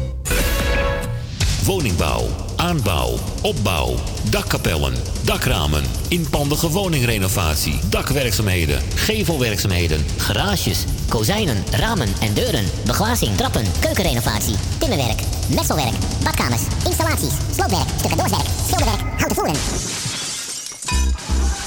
[1.65, 3.95] Woningbouw, aanbouw, opbouw,
[4.29, 4.93] dakkapellen,
[5.25, 15.19] dakramen, inpandige woningrenovatie, dakwerkzaamheden, gevelwerkzaamheden, Garages, kozijnen, ramen en deuren, beglazing, trappen, keukenrenovatie, timmerwerk,
[15.55, 19.55] messelwerk, badkamers, installaties, sloopwerk, stucadoorswerk, schilderwerk, houten voeren.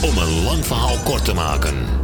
[0.02, 2.03] Om een lang verhaal kort te maken.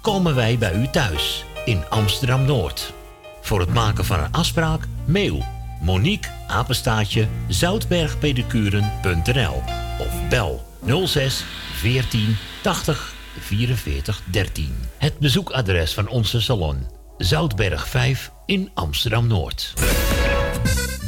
[0.00, 2.92] komen wij bij u thuis in Amsterdam Noord.
[3.40, 5.44] Voor het maken van een afspraak, mail
[5.80, 9.62] Monique apenstaatje zoutbergpedicuren.nl
[9.98, 10.66] of bel
[11.06, 14.74] 06 14 80 44 13.
[14.98, 16.86] Het bezoekadres van onze salon
[17.18, 19.72] Zoutberg 5 in Amsterdam Noord.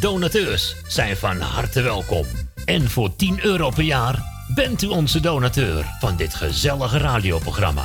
[0.01, 2.27] Donateurs zijn van harte welkom.
[2.65, 4.23] En voor 10 euro per jaar
[4.55, 7.85] bent u onze donateur van dit gezellige radioprogramma.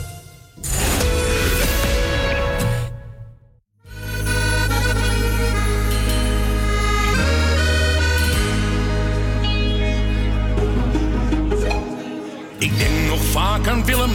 [12.61, 14.11] Ik denk nog vaak aan Willem,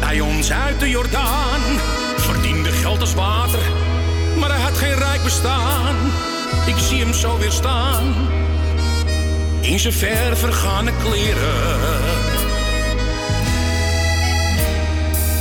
[0.00, 1.60] bij ons uit de Jordaan.
[2.16, 3.58] Verdiende geld als water,
[4.38, 5.96] maar hij had geen rijk bestaan.
[6.66, 8.14] Ik zie hem zo weer staan,
[9.60, 11.80] in zijn ver vergane kleren.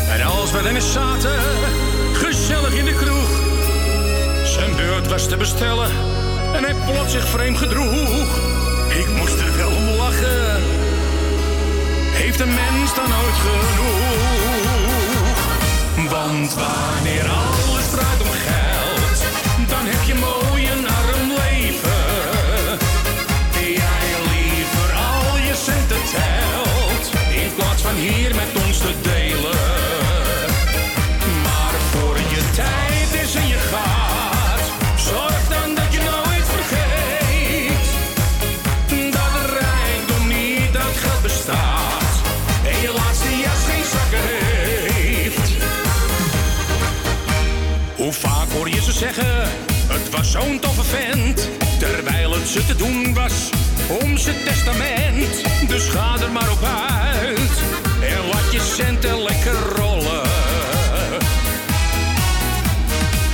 [0.10, 1.40] En als we erin zaten,
[2.14, 3.30] gezellig in de kroeg.
[4.46, 5.90] Zijn beurt was te bestellen
[6.54, 8.40] en hij plots zich vreemd gedroeg.
[8.90, 10.61] Ik moest er wel om lachen
[12.22, 14.10] heeft een mens dan ooit genoeg?
[16.10, 19.20] Want wanneer alles draait om geld,
[19.70, 22.78] dan heb je mooi een arm leven.
[23.80, 27.06] Jij liever al je centen telt,
[27.44, 29.21] in plaats van hier met ons te delen.
[50.32, 53.50] Zo'n toffe vent, terwijl het ze te doen was
[54.02, 55.44] om zijn testament.
[55.68, 57.56] Dus ga er maar op uit
[58.02, 60.22] en laat je centen lekker rollen.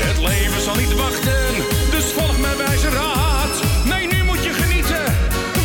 [0.05, 1.53] Het leven zal niet wachten,
[1.91, 3.55] dus volg mijn wijze raad.
[3.85, 5.05] Nee, nu moet je genieten,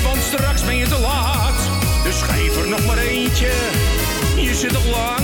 [0.02, 1.60] want straks ben je te laat.
[2.04, 3.52] Dus geef er nog maar eentje,
[4.36, 5.21] je zit nog lang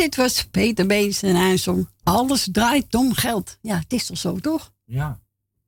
[0.00, 3.58] dit was Peter Beens en hij zong Alles draait om geld.
[3.62, 4.72] Ja, het is toch zo, toch?
[4.84, 5.20] Ja.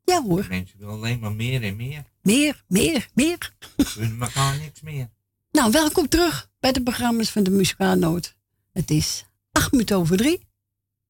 [0.05, 0.47] Ja hoor.
[0.49, 2.05] Mensen willen alleen maar meer en meer.
[2.23, 3.55] Meer, meer, meer.
[3.94, 5.11] Willen elkaar niks meer.
[5.51, 8.36] Nou, welkom terug bij de programma's van de Muzikale Noot.
[8.73, 10.47] Het is 8 minuten over 3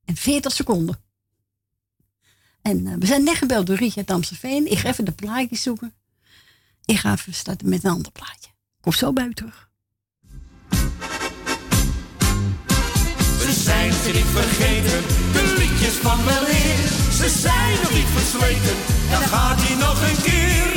[0.05, 1.03] en 40 seconden.
[2.63, 4.71] En eh, we zijn net gebeld door Rietje uit Amstelveen.
[4.71, 5.95] Ik ga even de plaatjes zoeken.
[6.85, 8.51] Ik ga even starten met een ander plaatje.
[8.51, 9.71] Ik kom zo bij u terug.
[13.63, 16.89] Zijn ze niet vergeten, de liedjes van weleer.
[17.19, 18.77] Ze zijn nog niet versleten,
[19.11, 20.71] dan gaat hij nog een keer.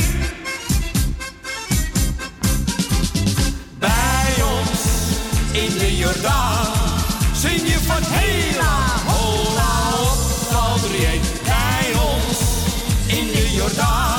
[3.79, 4.81] Bij ons
[5.51, 6.71] in de Jordaan
[7.35, 9.73] zing je van hela, hola,
[10.09, 10.19] op.
[11.43, 12.39] Bij ons
[13.07, 14.14] in de Jordaan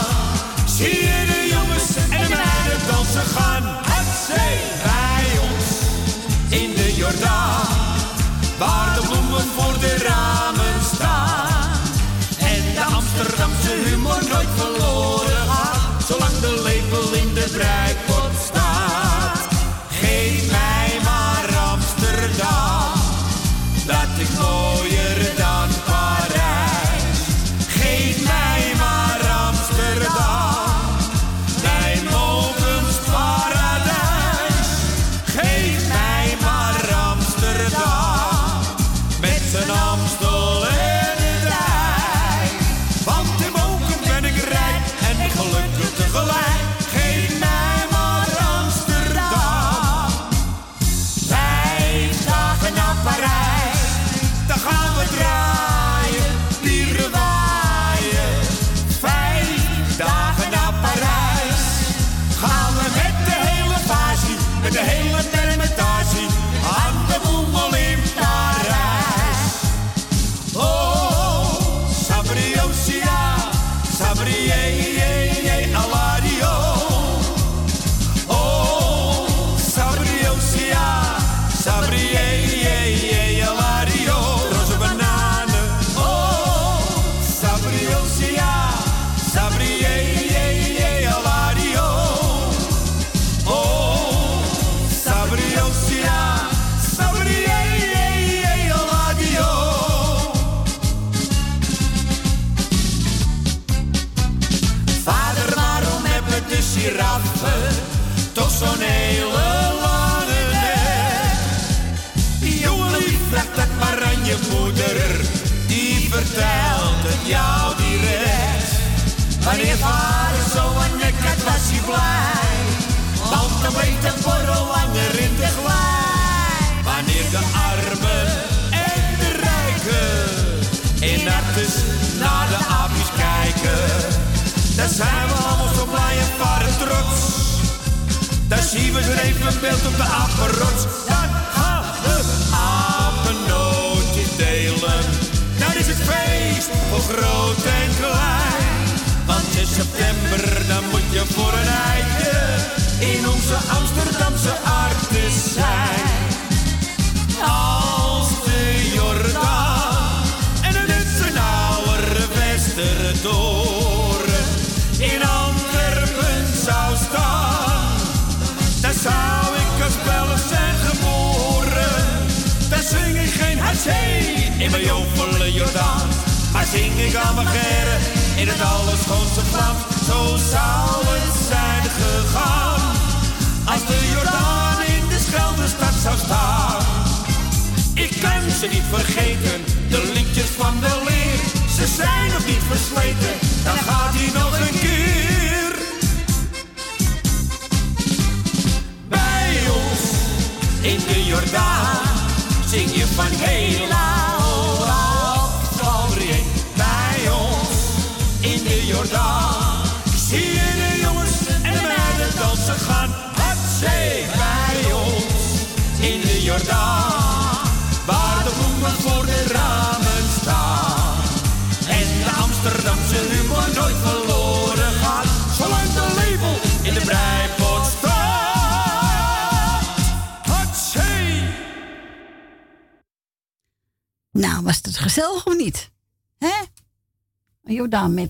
[8.59, 11.81] waar de bloemen voor de ramen staan.
[12.39, 14.86] En de Amsterdamse humor nooit verloren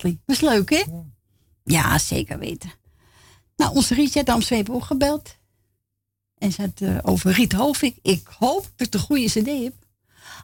[0.03, 0.83] Dat is leuk, hè?
[1.65, 2.73] Ja, zeker weten.
[3.57, 5.37] Nou, onze Rietje had Amsterdam ook gebeld.
[6.39, 7.97] En ze had eh, over Riet Hovink.
[8.03, 9.73] Ik hoop dat ik de goede cd heb.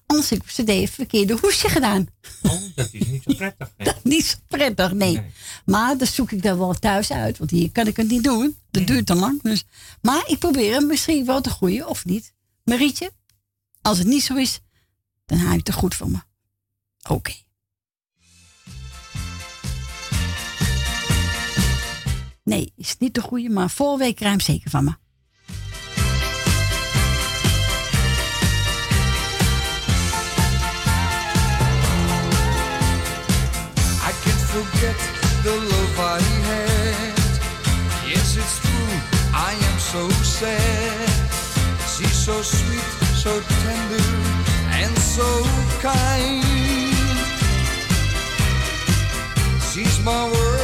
[0.07, 2.07] Anders heb ik cd een verkeerde hoesje gedaan.
[2.43, 3.73] Oh, dat is niet zo prettig.
[3.77, 5.23] Dat is niet zo prettig, nee.
[5.65, 7.39] Maar dat zoek ik dan wel thuis uit.
[7.39, 8.57] Want hier kan ik het niet doen.
[8.71, 9.43] Dat duurt te lang.
[9.43, 9.65] Dus.
[10.01, 12.33] Maar ik probeer hem misschien wel te groeien of niet.
[12.65, 13.13] Maar Rietje,
[13.83, 14.61] als het niet zo is,
[15.27, 16.19] dan haal je het er goed voor me.
[17.09, 17.33] Oké.
[22.45, 24.91] Nee, is niet de goede, maar volgende week ruim zeker van me.
[34.09, 34.97] I can't forget
[35.43, 37.41] the love I had.
[38.07, 38.95] Yes, it's true,
[39.33, 41.09] I am so sad.
[41.87, 44.05] She's so sweet, so tender,
[44.83, 45.47] and so
[45.81, 46.45] kind.
[49.73, 50.62] She's my world.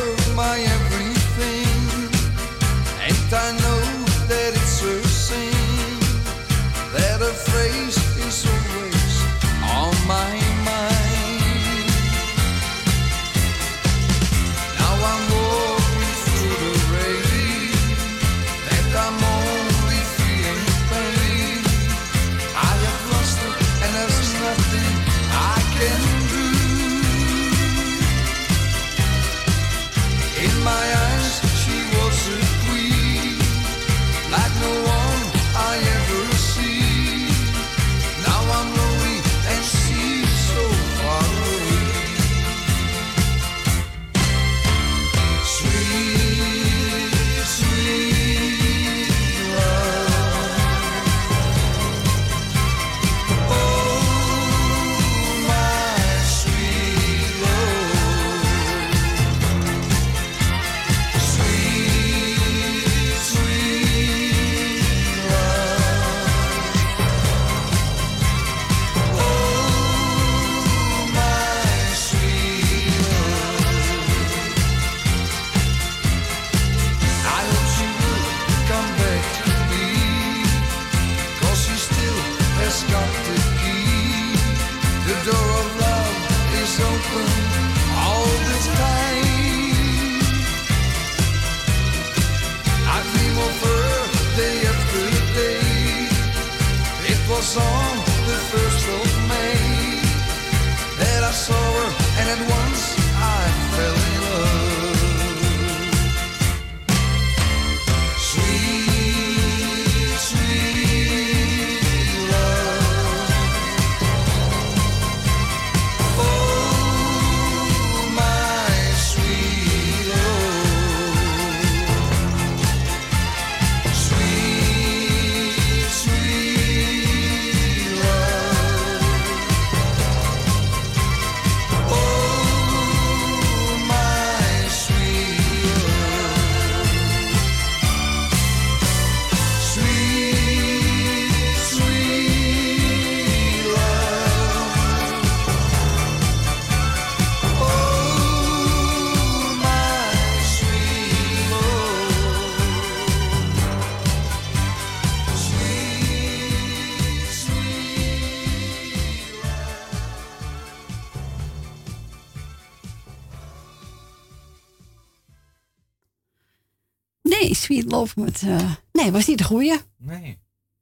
[167.49, 168.43] Nee, Sweet Love met...
[168.43, 169.81] eh, nee, was niet de goeie.
[169.97, 170.39] Nee.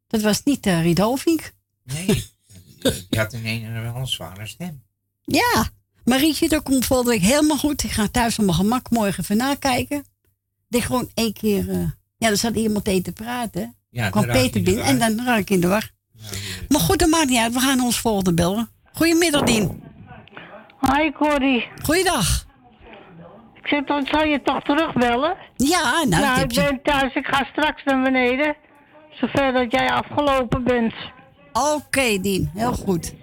[0.07, 1.53] Dat was niet uh, Riet Hovink.
[1.85, 2.07] Nee.
[3.11, 4.83] Je had in een wel een zware stem.
[5.25, 5.69] Ja,
[6.05, 7.83] Marietje, dat komt volgende week helemaal goed.
[7.83, 10.05] Ik ga thuis op mijn gemak morgen even nakijken.
[10.69, 11.70] Ik gewoon één keer...
[11.70, 13.77] eh, ja, er zat iemand tegen te praten.
[13.91, 15.91] Ja, kwam Peter binnen en dan raak ik in de war.
[16.69, 17.53] maar goed, dat maakt niet uit.
[17.53, 18.70] We gaan ons volgende bellen.
[18.93, 19.83] Goedemiddag, Dien.
[20.81, 21.69] Hi Corrie.
[21.83, 22.45] Goeiedag.
[23.67, 25.36] Ik zeg, dan zal je toch terugbellen?
[25.57, 27.15] Ja, nou, nou heb ik ben thuis.
[27.15, 28.55] Ik ga straks naar beneden.
[29.11, 30.95] Zover dat jij afgelopen bent.
[31.53, 32.51] Oké, Dien.
[32.55, 33.15] Heel goed.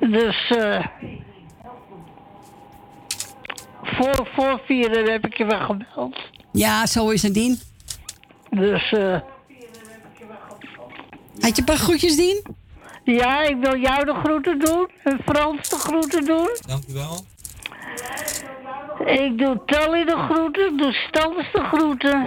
[0.00, 0.86] Dus, eh
[3.82, 6.16] voor, voor vieren heb ik je wel gebeld.
[6.52, 7.60] Ja, zo is het, Dien.
[8.50, 9.20] Dus, eh
[11.40, 12.42] Had je een paar groetjes, Dien?
[13.04, 14.88] ja, ik wil jou de groeten doen.
[15.04, 16.50] En Frans de groeten doen.
[16.66, 17.24] Dank u wel.
[19.04, 20.66] Ik doe Tally de groeten.
[20.66, 22.26] Ik doe Stans de groeten.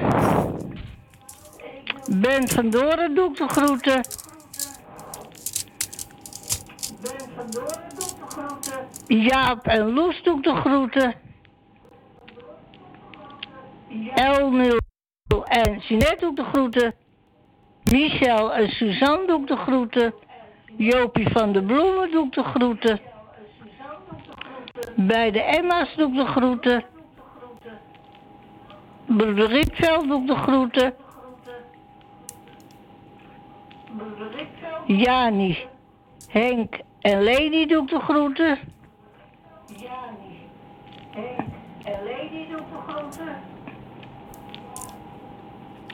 [2.19, 4.01] Ben van Doren doe ik de groeten.
[9.07, 11.15] Jaap en Loes doe ik de groeten.
[14.15, 14.79] Elnul
[15.43, 16.93] en Jeanette doe ik de groeten.
[17.91, 20.13] Michel en Suzanne doe ik de groeten.
[20.77, 22.99] Jopie van de Bloemen doe ik de groeten.
[24.95, 26.83] Bij de Emma's doe ik de groeten.
[29.05, 30.93] Broeder Rietveld doe ik de groeten.
[34.85, 35.57] Jani,
[36.27, 38.59] Henk en Leni doe ik de groeten.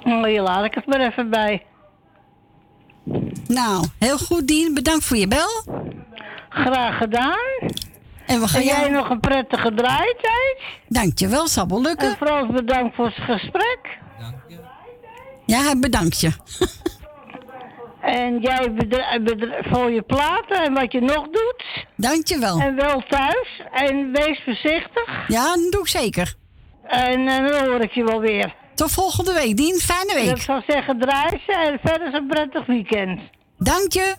[0.03, 1.65] Nou, hier laat ik het maar even bij.
[3.47, 4.73] Nou, heel goed, Dien.
[4.73, 5.63] Bedankt voor je bel.
[6.49, 7.37] Graag gedaan.
[8.27, 10.57] En we gaan En jij jou- nog een prettige draaitijd.
[10.87, 12.09] Dankjewel, zal wel lukken.
[12.09, 13.97] En Frans, bedankt voor het gesprek.
[15.45, 16.31] Ja, hij bedankt je.
[18.01, 18.71] En jij
[19.71, 21.85] voor je platen en wat je nog doet.
[21.95, 22.59] Dankjewel.
[22.59, 23.61] En wel thuis.
[23.71, 25.27] En wees voorzichtig.
[25.27, 26.33] Ja, dat doe ik zeker.
[26.83, 28.55] En, eh, dan hoor ik je wel weer.
[28.75, 29.75] Tot volgende week, Dien.
[29.79, 30.29] Fijne week.
[30.35, 33.19] Ik zou zeggen draaien en verder een prettig weekend.
[33.57, 34.15] Dank je.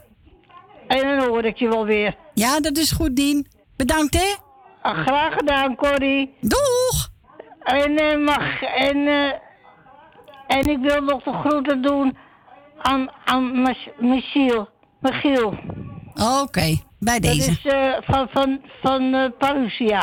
[0.87, 2.15] En dan hoor ik je wel weer.
[2.35, 3.47] Ja, dat is goed, Dien.
[3.79, 4.35] Bedankt, hè?
[4.83, 6.35] Ah, graag gedaan, Corrie.
[6.41, 7.09] Doeg!
[7.63, 9.33] En, eh, mag, en, eh,
[10.57, 12.17] en ik wil nog de groeten doen
[12.79, 14.69] aan, aan Mich- Michiel.
[15.01, 15.55] Michiel.
[16.43, 17.47] Oké, bij deze.
[17.51, 20.03] Dat is eh, van, van, van Parousia.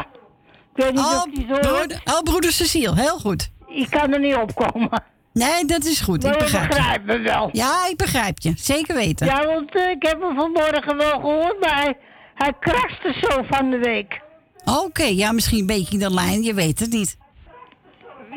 [0.76, 3.52] Ik weet niet Oh, of die zo broeder, oh, broeder Cecile, heel goed.
[3.68, 5.04] Ik kan er niet opkomen.
[5.34, 6.24] Nee, dat is goed.
[6.24, 6.76] Maar ik begrijp je.
[6.78, 7.50] begrijpt me wel.
[7.52, 8.54] Ja, ik begrijp je.
[8.56, 9.26] Zeker weten.
[9.28, 11.98] Ja, want ik heb hem vanmorgen wel gehoord, maar hij,
[12.36, 14.22] hij kraste zo van de week.
[14.66, 17.18] Oké, ja, misschien een beetje in de lijn, je weet het niet.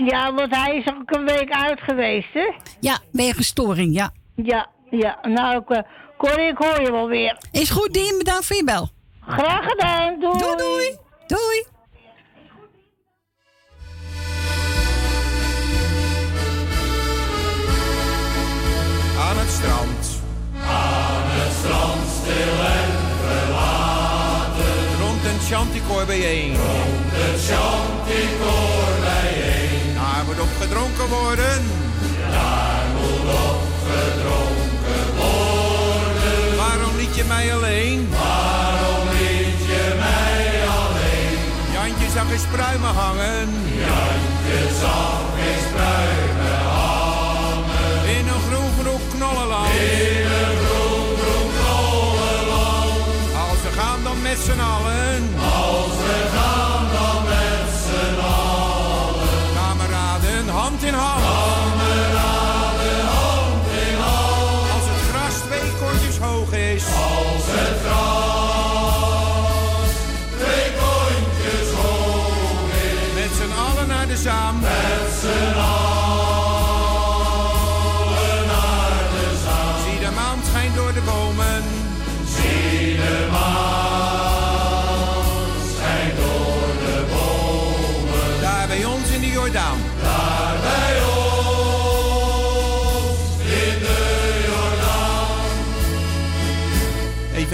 [0.06, 2.52] Ja, want hij is ook een week uit geweest, hè?
[2.80, 4.10] Ja, wegens storing, ja.
[4.34, 5.18] Ja, ja.
[5.22, 5.82] Nou, ik, eh,
[6.18, 7.38] Corrie, ik hoor je wel weer.
[7.52, 8.14] Is goed, Dien.
[8.18, 8.88] Bedankt voor je bel.
[9.20, 10.20] Graag gedaan.
[10.20, 10.38] Doei.
[10.38, 10.96] Doei, doei.
[11.26, 11.64] Doei.
[19.18, 20.20] Aan het strand.
[20.66, 22.77] Aan het strand stil
[25.50, 26.56] chanticoor bijeen.
[26.56, 29.94] Rond het chanticoor bijeen.
[29.94, 31.58] Daar moet op gedronken worden.
[32.30, 36.56] Daar moet op gedronken worden.
[36.56, 38.08] Waarom liet je mij alleen?
[38.10, 40.46] Waarom liet je mij
[40.78, 41.38] alleen?
[41.76, 43.48] Jantje zag eens pruimen hangen.
[43.88, 48.04] Jantje zag eens pruimen hangen.
[48.16, 50.67] In een groen groen knollenland.
[54.28, 55.22] Met z'n allen.
[55.38, 59.28] Als we gaan dan met z'n allen.
[59.58, 61.22] Kameraden, hand in hand.
[61.24, 64.70] Kameraden, hand in hand.
[64.74, 66.84] Als het gras twee kortjes hoog is.
[66.84, 68.24] Als het gras
[70.40, 73.12] twee kontjes hoog is.
[73.20, 74.60] Met z'n allen naar de zaam.
[74.60, 75.87] Met z'n allen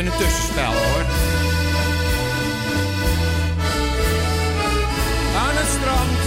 [0.04, 1.04] even een tussenspel hoor.
[5.42, 6.18] Aan het strand.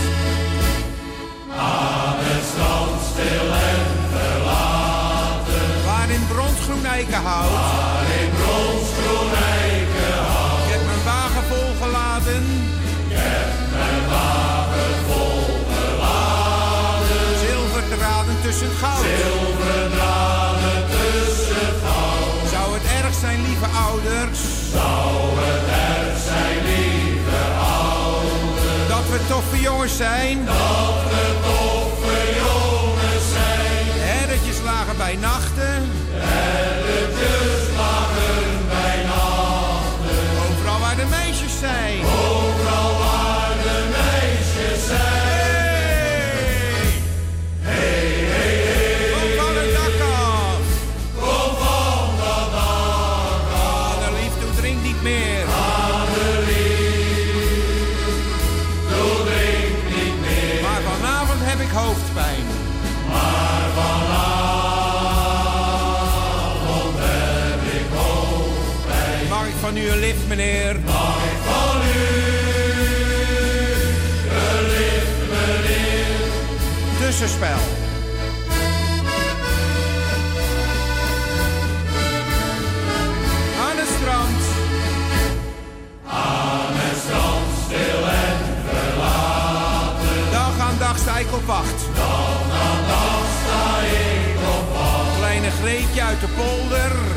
[1.58, 3.84] Aan het strand stil en
[4.14, 5.68] verlaten.
[5.86, 7.52] Waar in bronsgroen eikenhout.
[7.52, 9.32] Waar in bronsgroen
[9.62, 10.62] eikenhout.
[10.66, 12.44] Ik heb mijn wagen volgeladen.
[13.10, 17.26] Ik heb mijn wagen volgeladen.
[17.44, 19.06] Zilverdraden tussen goud.
[29.90, 30.46] Zijn.
[30.46, 31.57] Dat
[70.08, 70.80] lift, meneer?
[70.86, 72.08] Mag ik van u
[74.30, 74.66] een
[75.30, 76.06] meneer?
[77.00, 77.60] Tussenspel.
[83.66, 84.42] Aan het strand.
[86.06, 88.38] Aan het strand, stil en
[88.68, 90.32] verlaten.
[90.32, 91.80] Dag aan dag sta ik op wacht.
[91.96, 95.18] Dag aan dag sta ik op wacht.
[95.18, 97.17] Kleine Greetje uit de polder.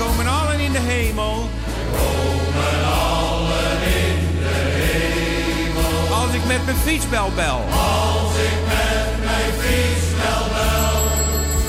[0.00, 1.48] Komen allen in de hemel.
[1.96, 2.80] Komen
[3.10, 6.16] allen in de hemel.
[6.20, 7.60] Als ik met mijn fietsbel bel.
[7.70, 10.98] Als ik met mijn fietsbel bel.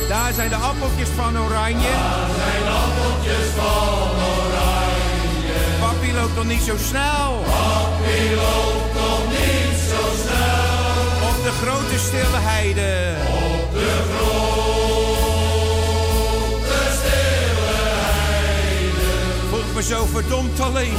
[0.08, 1.94] Daar zijn de appeltjes van oranje.
[2.02, 5.60] Daar zijn appeltjes van oranje.
[5.80, 7.30] Papi loopt nog niet zo snel.
[7.56, 11.30] Papi loopt nog niet zo snel.
[11.30, 12.92] Op de grote stille heide.
[13.28, 15.11] Op de grote
[19.82, 20.96] me zo verdomd alleen.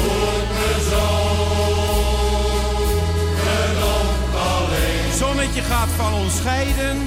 [4.34, 5.12] Alleen.
[5.18, 6.98] Zonnetje gaat van ons scheiden.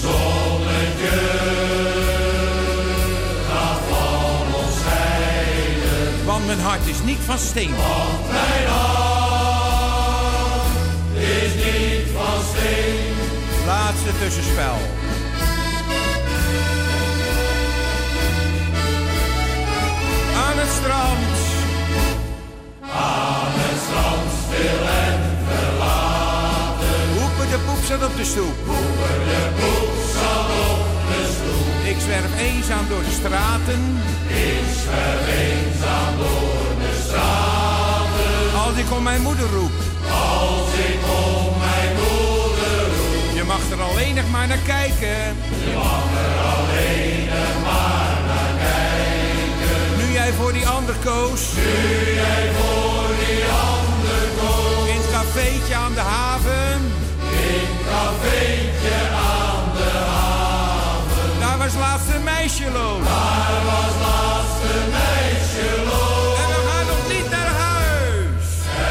[0.00, 1.16] Zonnetje
[3.50, 6.24] gaat van ons scheiden.
[6.24, 7.74] Want mijn hart is niet van steen.
[7.76, 9.96] Want mijn hart
[11.14, 13.14] is niet van steen.
[13.66, 14.76] Laatste tussenspel.
[20.68, 21.34] Het strand.
[22.80, 27.00] Aan het strand stil en verlaten.
[27.18, 28.56] Hoepen de poep zat op de stoep.
[28.72, 31.68] Hoepen de poep zat op de stoep.
[31.92, 33.82] Ik zwerf eenzaam door de straten.
[34.52, 38.32] Ik zwerf eenzaam door de straten.
[38.64, 39.76] Als ik om mijn moeder roep.
[40.36, 43.26] Als ik om mijn moeder roep.
[43.38, 45.20] Je mag er alleen nog maar naar kijken.
[45.66, 47.87] Je mag er alleen nog maar
[50.28, 51.40] jij voor die ander koos.
[51.54, 51.62] Nu
[52.14, 54.88] jij voor die ander koos.
[54.88, 56.76] In het cafeetje aan de haven.
[57.20, 58.96] In het cafeetje
[59.36, 61.40] aan de haven.
[61.40, 63.04] Daar was laatst een meisje loos.
[63.04, 66.38] Daar was laatst een meisje loos.
[66.42, 68.46] En we gaan nog niet naar huis.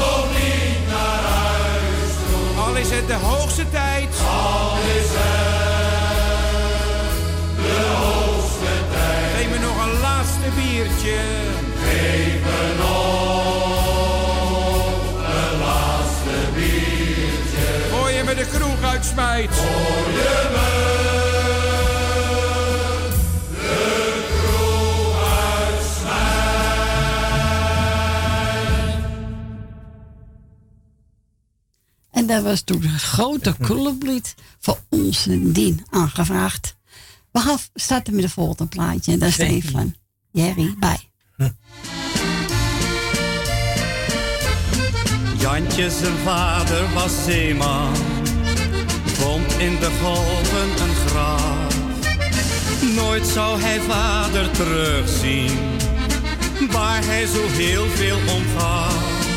[0.00, 2.64] nog niet naar huis toe.
[2.64, 4.10] Al is het de hoogste tijd.
[4.28, 4.59] Al
[10.40, 11.18] laatste biertje.
[11.76, 13.68] Geef me nog
[15.16, 17.88] een laatste biertje.
[17.90, 19.54] Voor je me de kroeg uitsmijt.
[19.54, 20.68] Voor je me
[23.50, 25.16] de kroeg
[25.68, 26.28] uitsmijt.
[32.10, 36.78] En dat was toen het grote clublied voor onze dien aangevraagd.
[37.32, 39.12] We gaan starten met de volgende plaatje.
[39.12, 39.34] En daar is.
[39.34, 39.94] Stefan
[40.32, 40.98] Jerry bij.
[45.38, 47.94] Jantje zijn vader was zeeman,
[49.04, 51.78] vond in de golven een graf.
[52.94, 55.58] Nooit zou hij vader terugzien,
[56.70, 59.28] waar hij zo heel veel om gaf.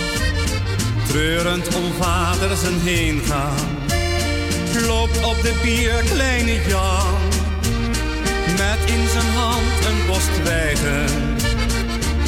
[1.07, 3.67] Treurend om vader zijn heen gaan,
[4.88, 7.32] loopt op de pier kleine Jan.
[8.64, 11.06] Met in zijn hand een bos twijgen,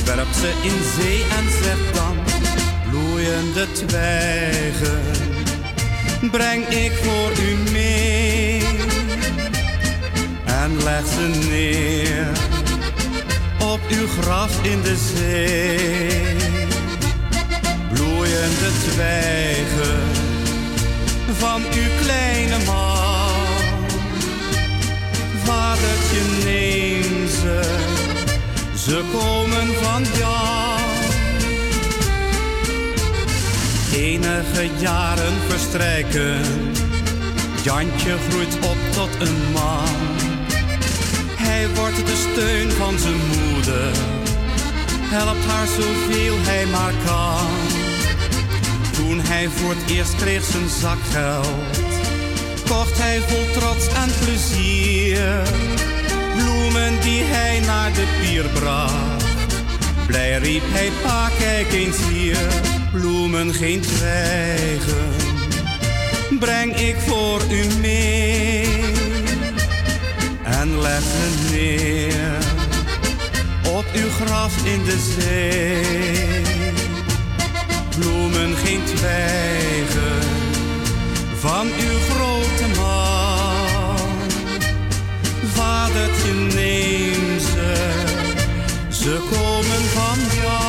[0.06, 2.18] werpt ze in zee en zegt dan
[2.90, 5.16] bloeiende twijgen
[6.32, 8.64] breng ik voor u mee.
[10.46, 12.28] En leg ze neer
[13.72, 16.36] op uw graf in de zee.
[17.94, 20.00] Bloeiende twijgen
[21.38, 23.15] van uw kleine man,
[25.46, 27.62] vadertje neem ze,
[28.76, 30.66] ze komen van Jan.
[33.94, 36.42] Enige jaren verstrijken.
[37.64, 40.24] Jantje groeit op tot een man.
[41.36, 43.92] Hij wordt de steun van zijn moeder.
[45.02, 47.48] Helpt haar zoveel hij maar kan.
[48.92, 51.95] Toen hij voor het eerst kreeg zijn zakgeld.
[52.68, 55.42] Kocht hij vol trots en plezier.
[56.38, 59.24] Bloemen die hij naar de pier bracht.
[60.08, 62.38] Blij riep hij, pa, kijk eens hier.
[62.92, 65.14] Bloemen, geen twijgen.
[66.40, 68.68] Breng ik voor u mee.
[70.44, 72.38] En leg ze neer.
[73.74, 76.42] Op uw graf in de zee.
[77.98, 80.35] Bloemen, geen twijgen.
[81.48, 83.98] Van uw grote man.
[85.54, 87.94] Vadertje, neem ze.
[88.90, 90.64] Ze komen van Jan.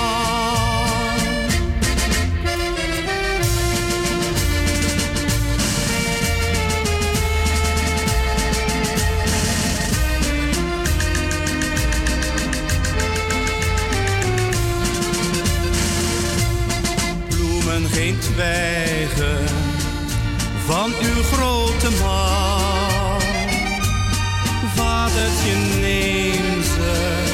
[17.29, 19.46] Bloemen, geen twijgen
[20.67, 23.21] van uw grote man.
[24.75, 27.25] Vadertje, neem ze,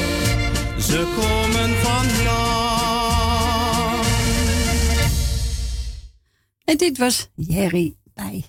[0.78, 4.00] ze komen van Jan.
[6.64, 8.44] En dit was Jerry bij.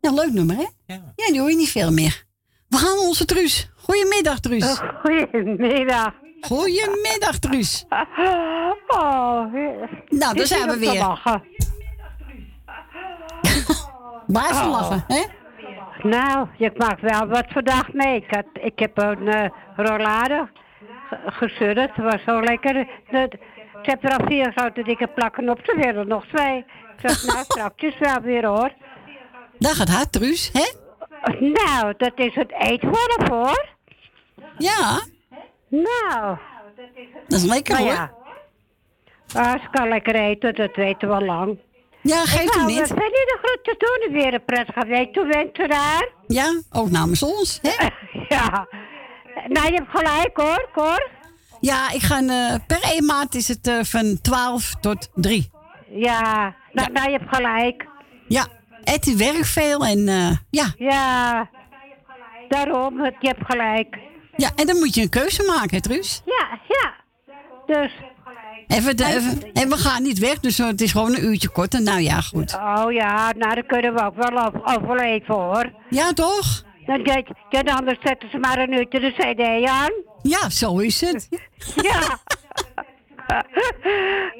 [0.00, 0.66] Ja, leuk nummer, hè?
[0.86, 1.12] Ja.
[1.16, 2.24] Ja, die hoor je niet veel meer.
[2.68, 3.70] We gaan onze Truus.
[3.76, 4.80] Goedemiddag, Truus.
[5.02, 6.12] Goedemiddag.
[6.40, 7.84] Goedemiddag, Truus.
[7.88, 9.52] Oh,
[10.08, 11.20] Nou, daar zijn we weer.
[14.32, 14.70] Blijf Oh.
[14.70, 15.22] lachen, hè?
[16.08, 18.16] Nou, je maakt wel wat vandaag mee.
[18.16, 20.48] Ik, had, ik heb een eh rollade
[21.08, 21.76] ge- gesurd.
[21.76, 22.76] Het was zo lekker.
[23.82, 25.60] Ik heb er al vier grote dikke plakken op.
[25.68, 26.56] Er werden er nog twee.
[26.58, 28.72] Ik dacht, nou, straks wel weer hoor.
[29.58, 30.72] Dat gaat hard, Truus, hè?
[31.40, 33.66] Nou, dat is het eetwolf hoor.
[34.58, 35.00] Ja.
[35.68, 36.36] Nou.
[37.28, 37.94] Dat is lekker, Nou hoor.
[37.94, 38.12] ja.
[39.52, 41.58] Als ik kan lekker eten, dat weten we al lang.
[42.02, 42.86] Ja, geeft ik hem wou niet.
[42.86, 46.08] Fanny de groeten doen en weer een prettige week toewensen daar.
[46.26, 47.86] Ja, ook namens ons, hè?
[48.36, 48.66] ja.
[49.48, 51.08] Nou, je hebt gelijk hoor, Cor.
[51.60, 55.50] Ja, ik ga eh, per 1 maart is het eh, van 12 tot 3.
[55.90, 57.86] Ja, nou, nou je hebt gelijk.
[58.28, 58.46] Ja,
[58.84, 60.66] Etty werkt veel en eh, ja.
[60.76, 61.48] Ja,
[62.48, 63.98] daarom, het- je hebt gelijk.
[64.36, 66.22] Ja, en dan moet je een keuze maken, Truus?
[66.24, 66.94] Ja, ja.
[67.66, 67.92] Dus.
[68.70, 71.82] Even, de, even, en we gaan niet weg, dus het is gewoon een uurtje korter.
[71.82, 72.54] Nou ja, goed.
[72.54, 75.72] Oh ja, nou dan kunnen we ook wel over- overleven hoor.
[75.90, 76.62] Ja, toch?
[76.86, 79.90] Dan, ja, ja, anders zetten ze maar een uurtje de cd aan.
[80.22, 81.28] Ja, zo is het.
[81.82, 82.18] Ja.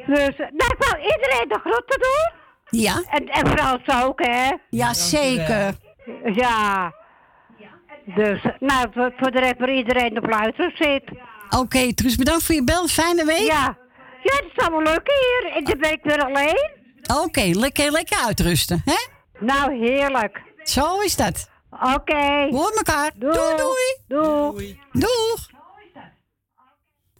[0.06, 2.30] dus, nou, ik wil iedereen de groeten doen.
[2.80, 3.02] Ja.
[3.10, 4.50] En, en Frans ook, hè?
[4.70, 5.74] Ja, zeker.
[6.34, 6.92] Ja.
[8.04, 11.02] Dus, nou, voor, voor de rest voor iedereen op luisteren zit.
[11.58, 12.86] Oké, Truus, bedankt voor je bel.
[12.86, 13.46] Fijne week.
[13.46, 13.76] Ja.
[14.22, 15.52] Ja, het is allemaal leuk hier.
[15.52, 16.70] En dan ben ik weer alleen.
[17.24, 19.06] Oké, lekker, lekker uitrusten, hè?
[19.46, 20.42] Nou, heerlijk.
[20.62, 21.48] Zo is dat.
[21.70, 22.46] Oké.
[22.50, 23.10] Hoor elkaar.
[23.14, 23.96] Doei, doei.
[24.06, 24.80] Doei.
[24.92, 25.48] Doeg.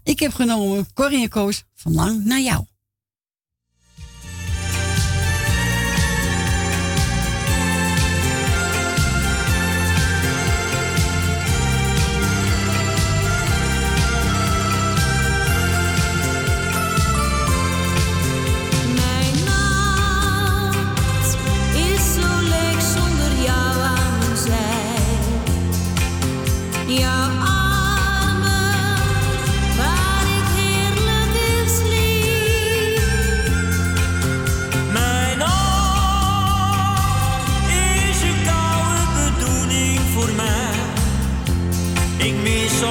[0.04, 2.64] Ik heb genomen Corrie en Koos van Lang naar jou.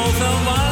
[0.09, 0.68] Mis zoveel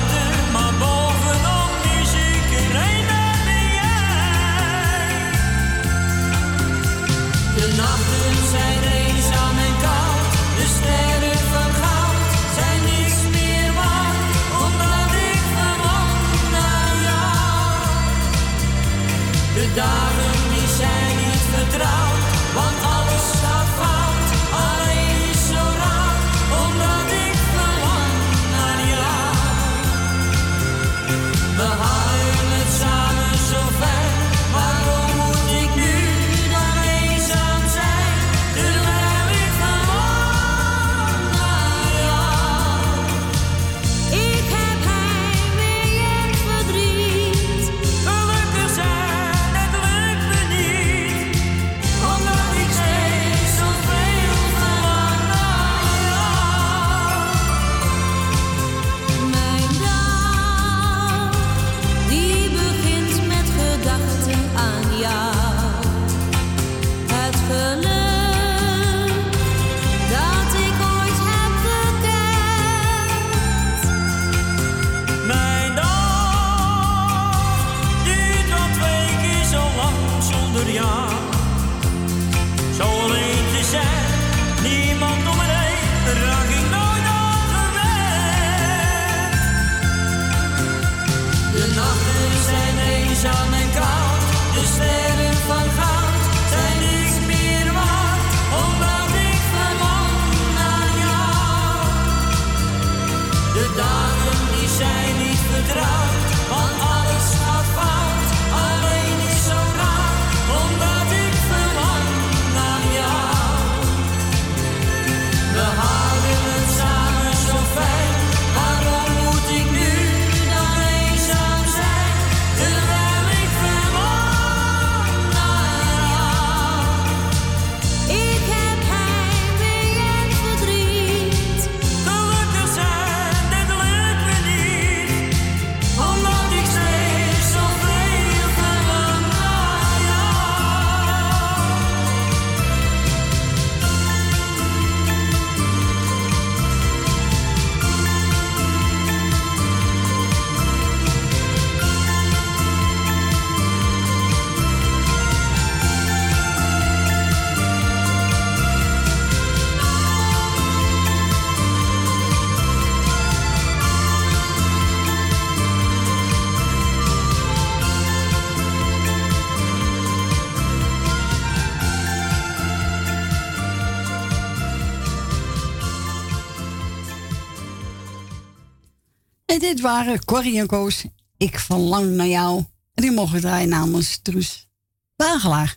[179.67, 181.03] dit waren Corrie en Koos.
[181.37, 182.63] Ik verlang naar jou.
[182.93, 184.67] En die mogen draaien namens Truus
[185.15, 185.75] Wagelaar.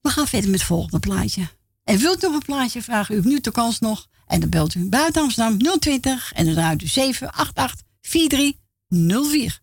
[0.00, 1.48] We gaan verder met het volgende plaatje.
[1.84, 4.06] En wilt u nog een plaatje, Vragen u nu de kans nog.
[4.26, 9.60] En dan belt u buiten Amsterdam 020 en dan draait u 788 4304.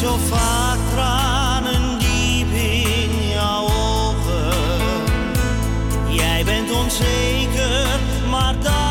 [0.00, 0.16] Zo
[6.70, 8.00] onzeker,
[8.30, 8.89] maar daar.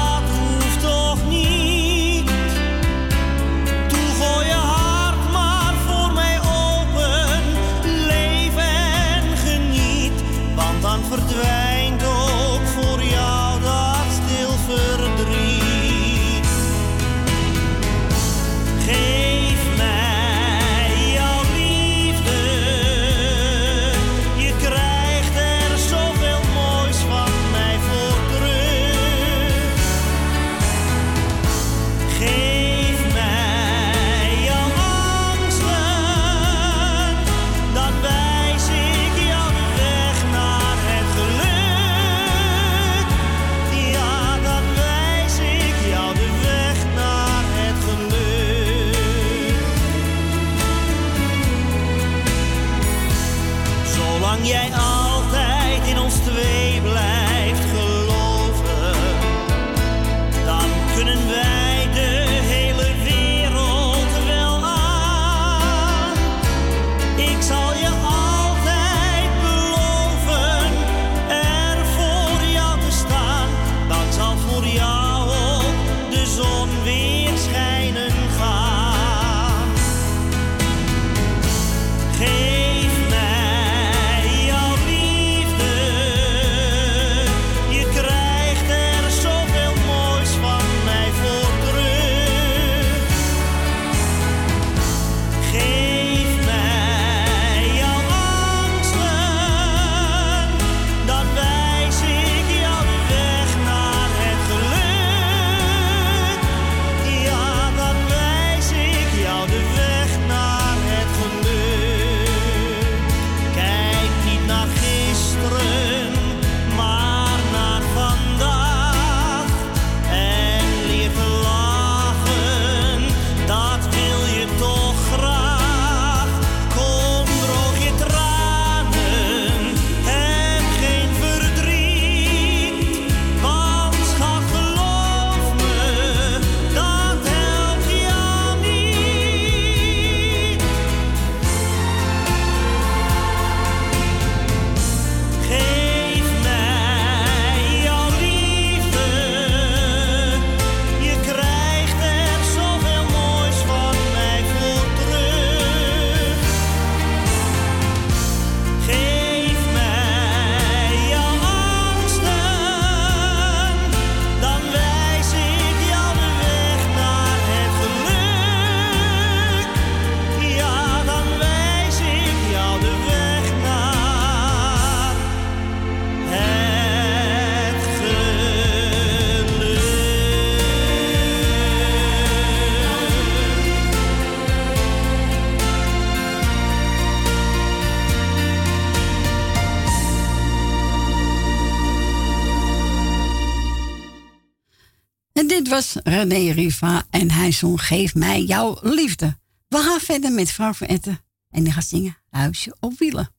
[196.04, 199.38] René Riva en hij zong Geef mij jouw liefde.
[199.68, 203.30] We gaan verder met Frank van Etten en die gaat zingen Huisje op wielen.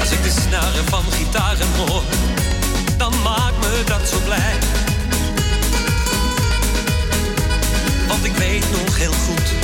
[0.00, 2.02] Als ik de snaren van gitaren hoor,
[2.98, 4.58] dan maakt me dat zo blij.
[8.08, 9.61] Want ik weet nog heel goed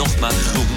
[0.00, 0.69] nochmal rum.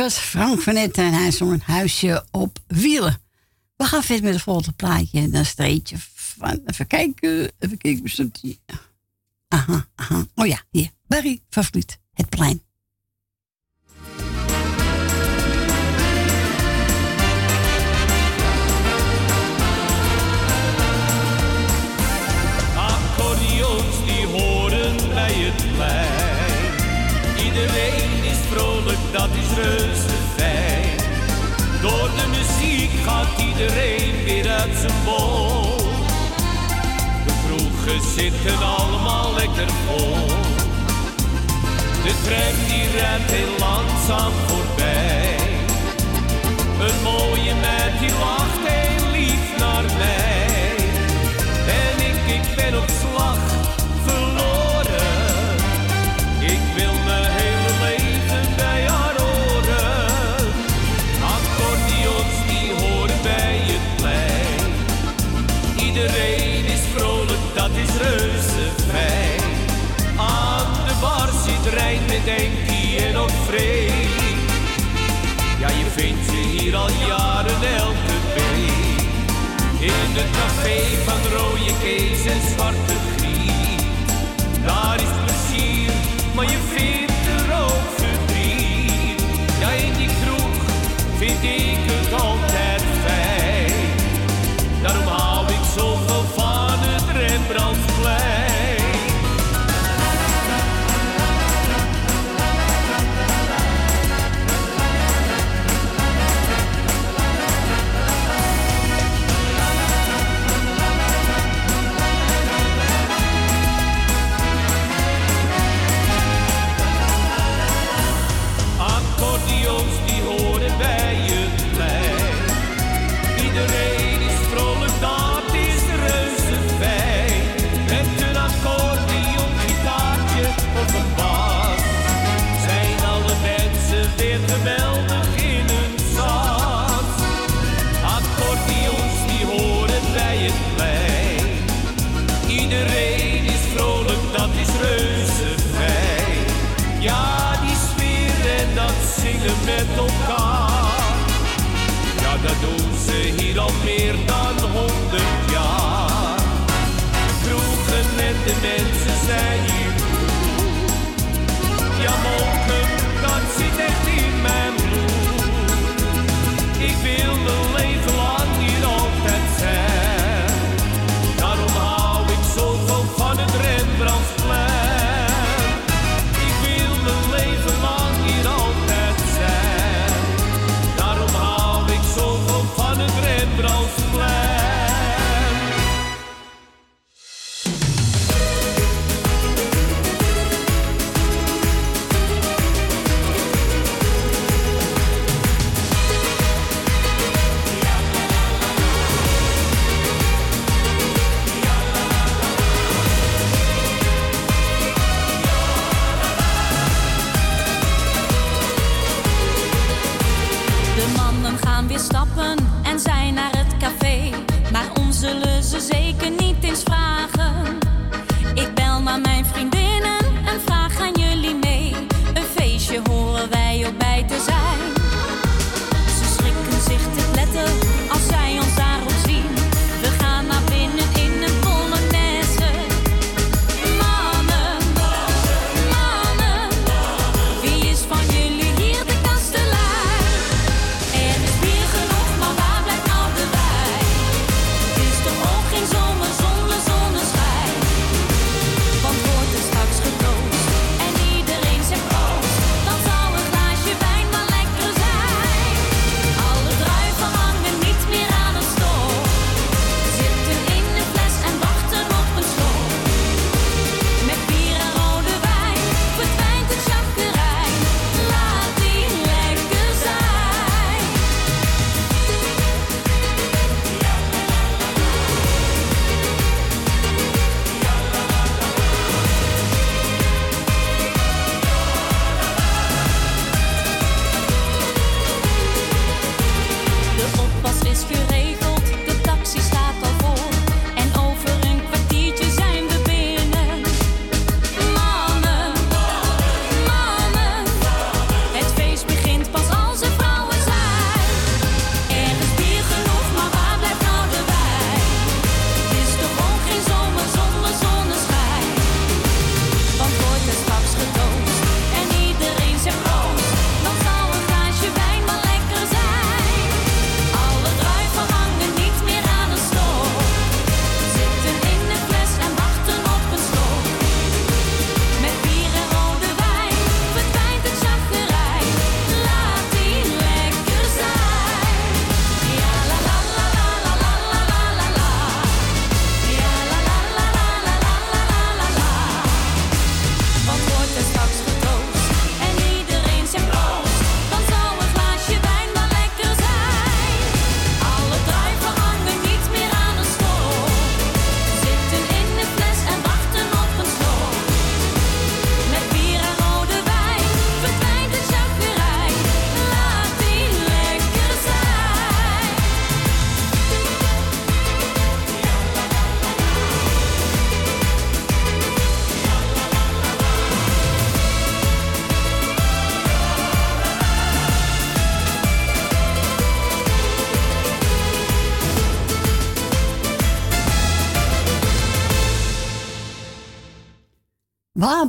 [0.00, 3.22] was Frank van Etten en hij zong een huisje op wielen.
[3.76, 5.18] We gaan verder met het volgende plaatje.
[5.18, 8.32] En dan streetje van, even kijken, even kijken.
[9.48, 10.26] Aha, aha.
[10.34, 11.99] Oh ja, hier, Barry van Vliet.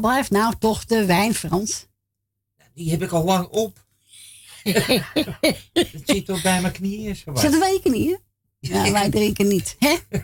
[0.01, 1.87] Blijft nou toch de wijn, Frans?
[2.73, 3.85] Die heb ik al lang op.
[5.73, 7.41] Het zit toch bij mijn knieën zo wat.
[7.41, 8.19] Zitten wij knieën?
[8.59, 9.75] Ja, wij drinken niet.
[9.79, 9.97] Hè?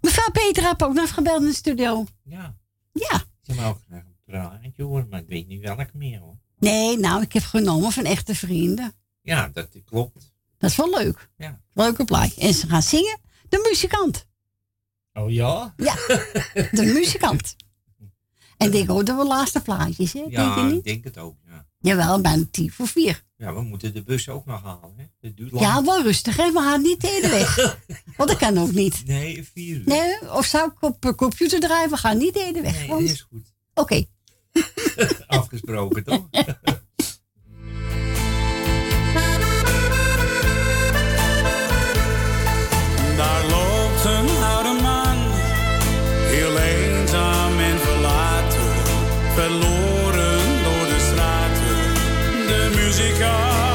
[0.00, 2.06] Mevrouw Peter heb ook nog gebeld in de studio.
[2.22, 2.56] Ja.
[2.92, 3.24] Ja.
[3.42, 6.36] Ze mag ook graag een praatje horen, maar ik weet niet welk meer hoor.
[6.58, 8.92] Nee, nou, ik heb genomen van echte vrienden.
[9.20, 10.32] Ja, dat klopt.
[10.58, 11.30] Dat is wel leuk.
[11.36, 11.60] Ja.
[11.74, 12.40] Leuke plaatje.
[12.40, 13.18] En ze gaan zingen.
[13.48, 14.26] De muzikant.
[15.12, 15.74] Oh ja?
[15.76, 15.94] Ja,
[16.78, 17.56] de muzikant.
[18.58, 20.20] En ik hoor de laatste plaatjes, hè?
[20.20, 20.76] denk je Ja, niet?
[20.76, 21.36] ik denk het ook.
[21.46, 21.66] Ja.
[21.80, 23.24] Jawel, bijna tien voor vier.
[23.36, 24.94] ja, we moeten de bus ook nog halen.
[24.96, 25.04] Hè?
[25.20, 25.64] Dat duurt lang.
[25.64, 26.52] Ja, wel rustig, hè?
[26.52, 27.76] We gaan niet de hele weg.
[28.16, 29.02] Want dat kan ook niet.
[29.06, 29.82] Nee, vier uur.
[29.86, 31.90] Nee, of zou ik op computer draaien?
[31.90, 32.78] We gaan niet de hele weg.
[32.78, 33.52] Nee, want- dat is goed.
[33.74, 34.04] Oké.
[35.26, 36.28] Afgesproken, toch?
[49.38, 51.76] verloren door de straten.
[52.46, 53.67] De muzikant,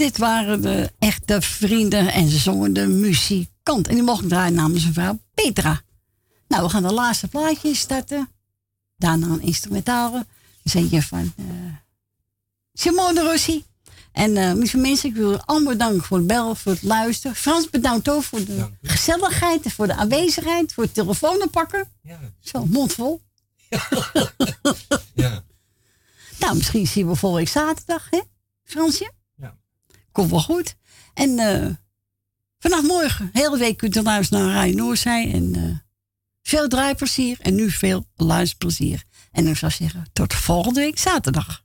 [0.00, 3.88] dit waren de echte vrienden en ze zongen de muzikant.
[3.88, 5.80] En die mocht ik draaien namens mevrouw Petra.
[6.48, 8.28] Nou, we gaan de laatste plaatje starten.
[8.96, 10.12] Daarna een instrumentale.
[10.12, 10.26] Dan
[10.62, 11.44] zet je van eh
[12.72, 13.64] Simone Rossi.
[14.12, 17.36] En lieve mensen, ik wil u allemaal bedanken voor het bellen, voor het luisteren.
[17.36, 21.88] Frans, bedankt ook voor de gezelligheid, en voor de aanwezigheid, voor het telefoon oppakken.
[22.40, 23.20] Zo, mondvol.
[25.14, 25.44] Ja.
[26.38, 28.20] Nou, misschien zien we volgende week zaterdag, hè,
[28.64, 29.04] Fransje?
[29.04, 29.19] Ja
[30.12, 30.76] komt wel goed.
[31.14, 31.66] En uh,
[32.58, 35.32] vanaf morgen, hele week, kunt u luisteren naar Rai Noorzij.
[35.32, 35.76] En uh,
[36.42, 39.04] veel draaiplezier en nu veel luisterplezier.
[39.32, 41.64] En ik zou zeggen, tot volgende week zaterdag.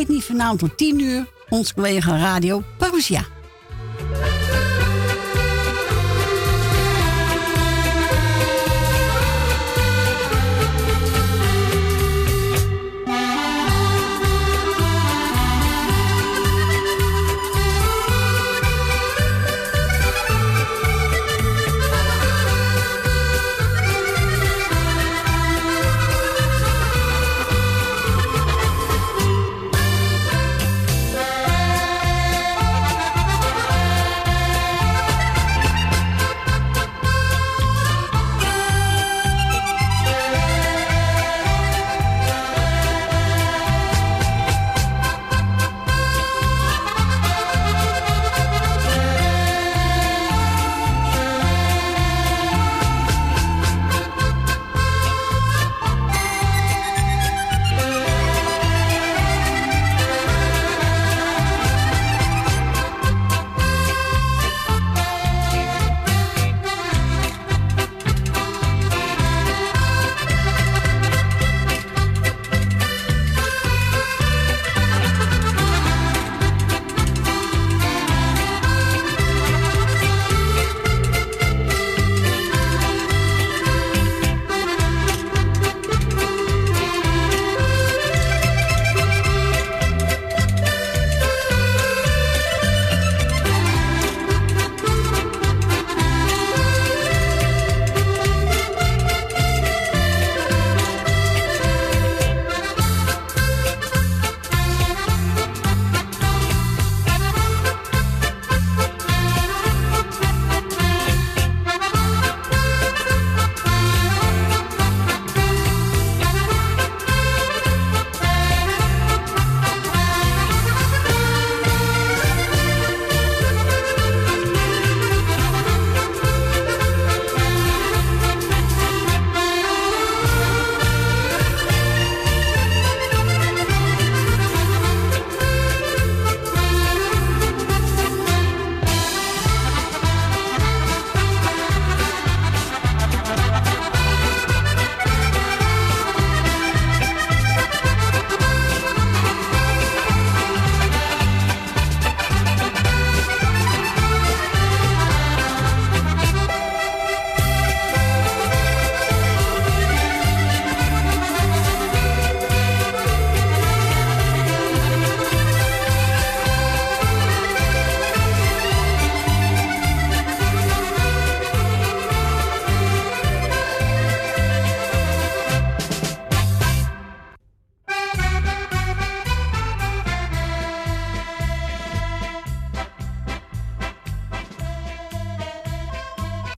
[0.00, 3.39] vergeet niet vanavond tot 10 uur ons collega Radio Parousia.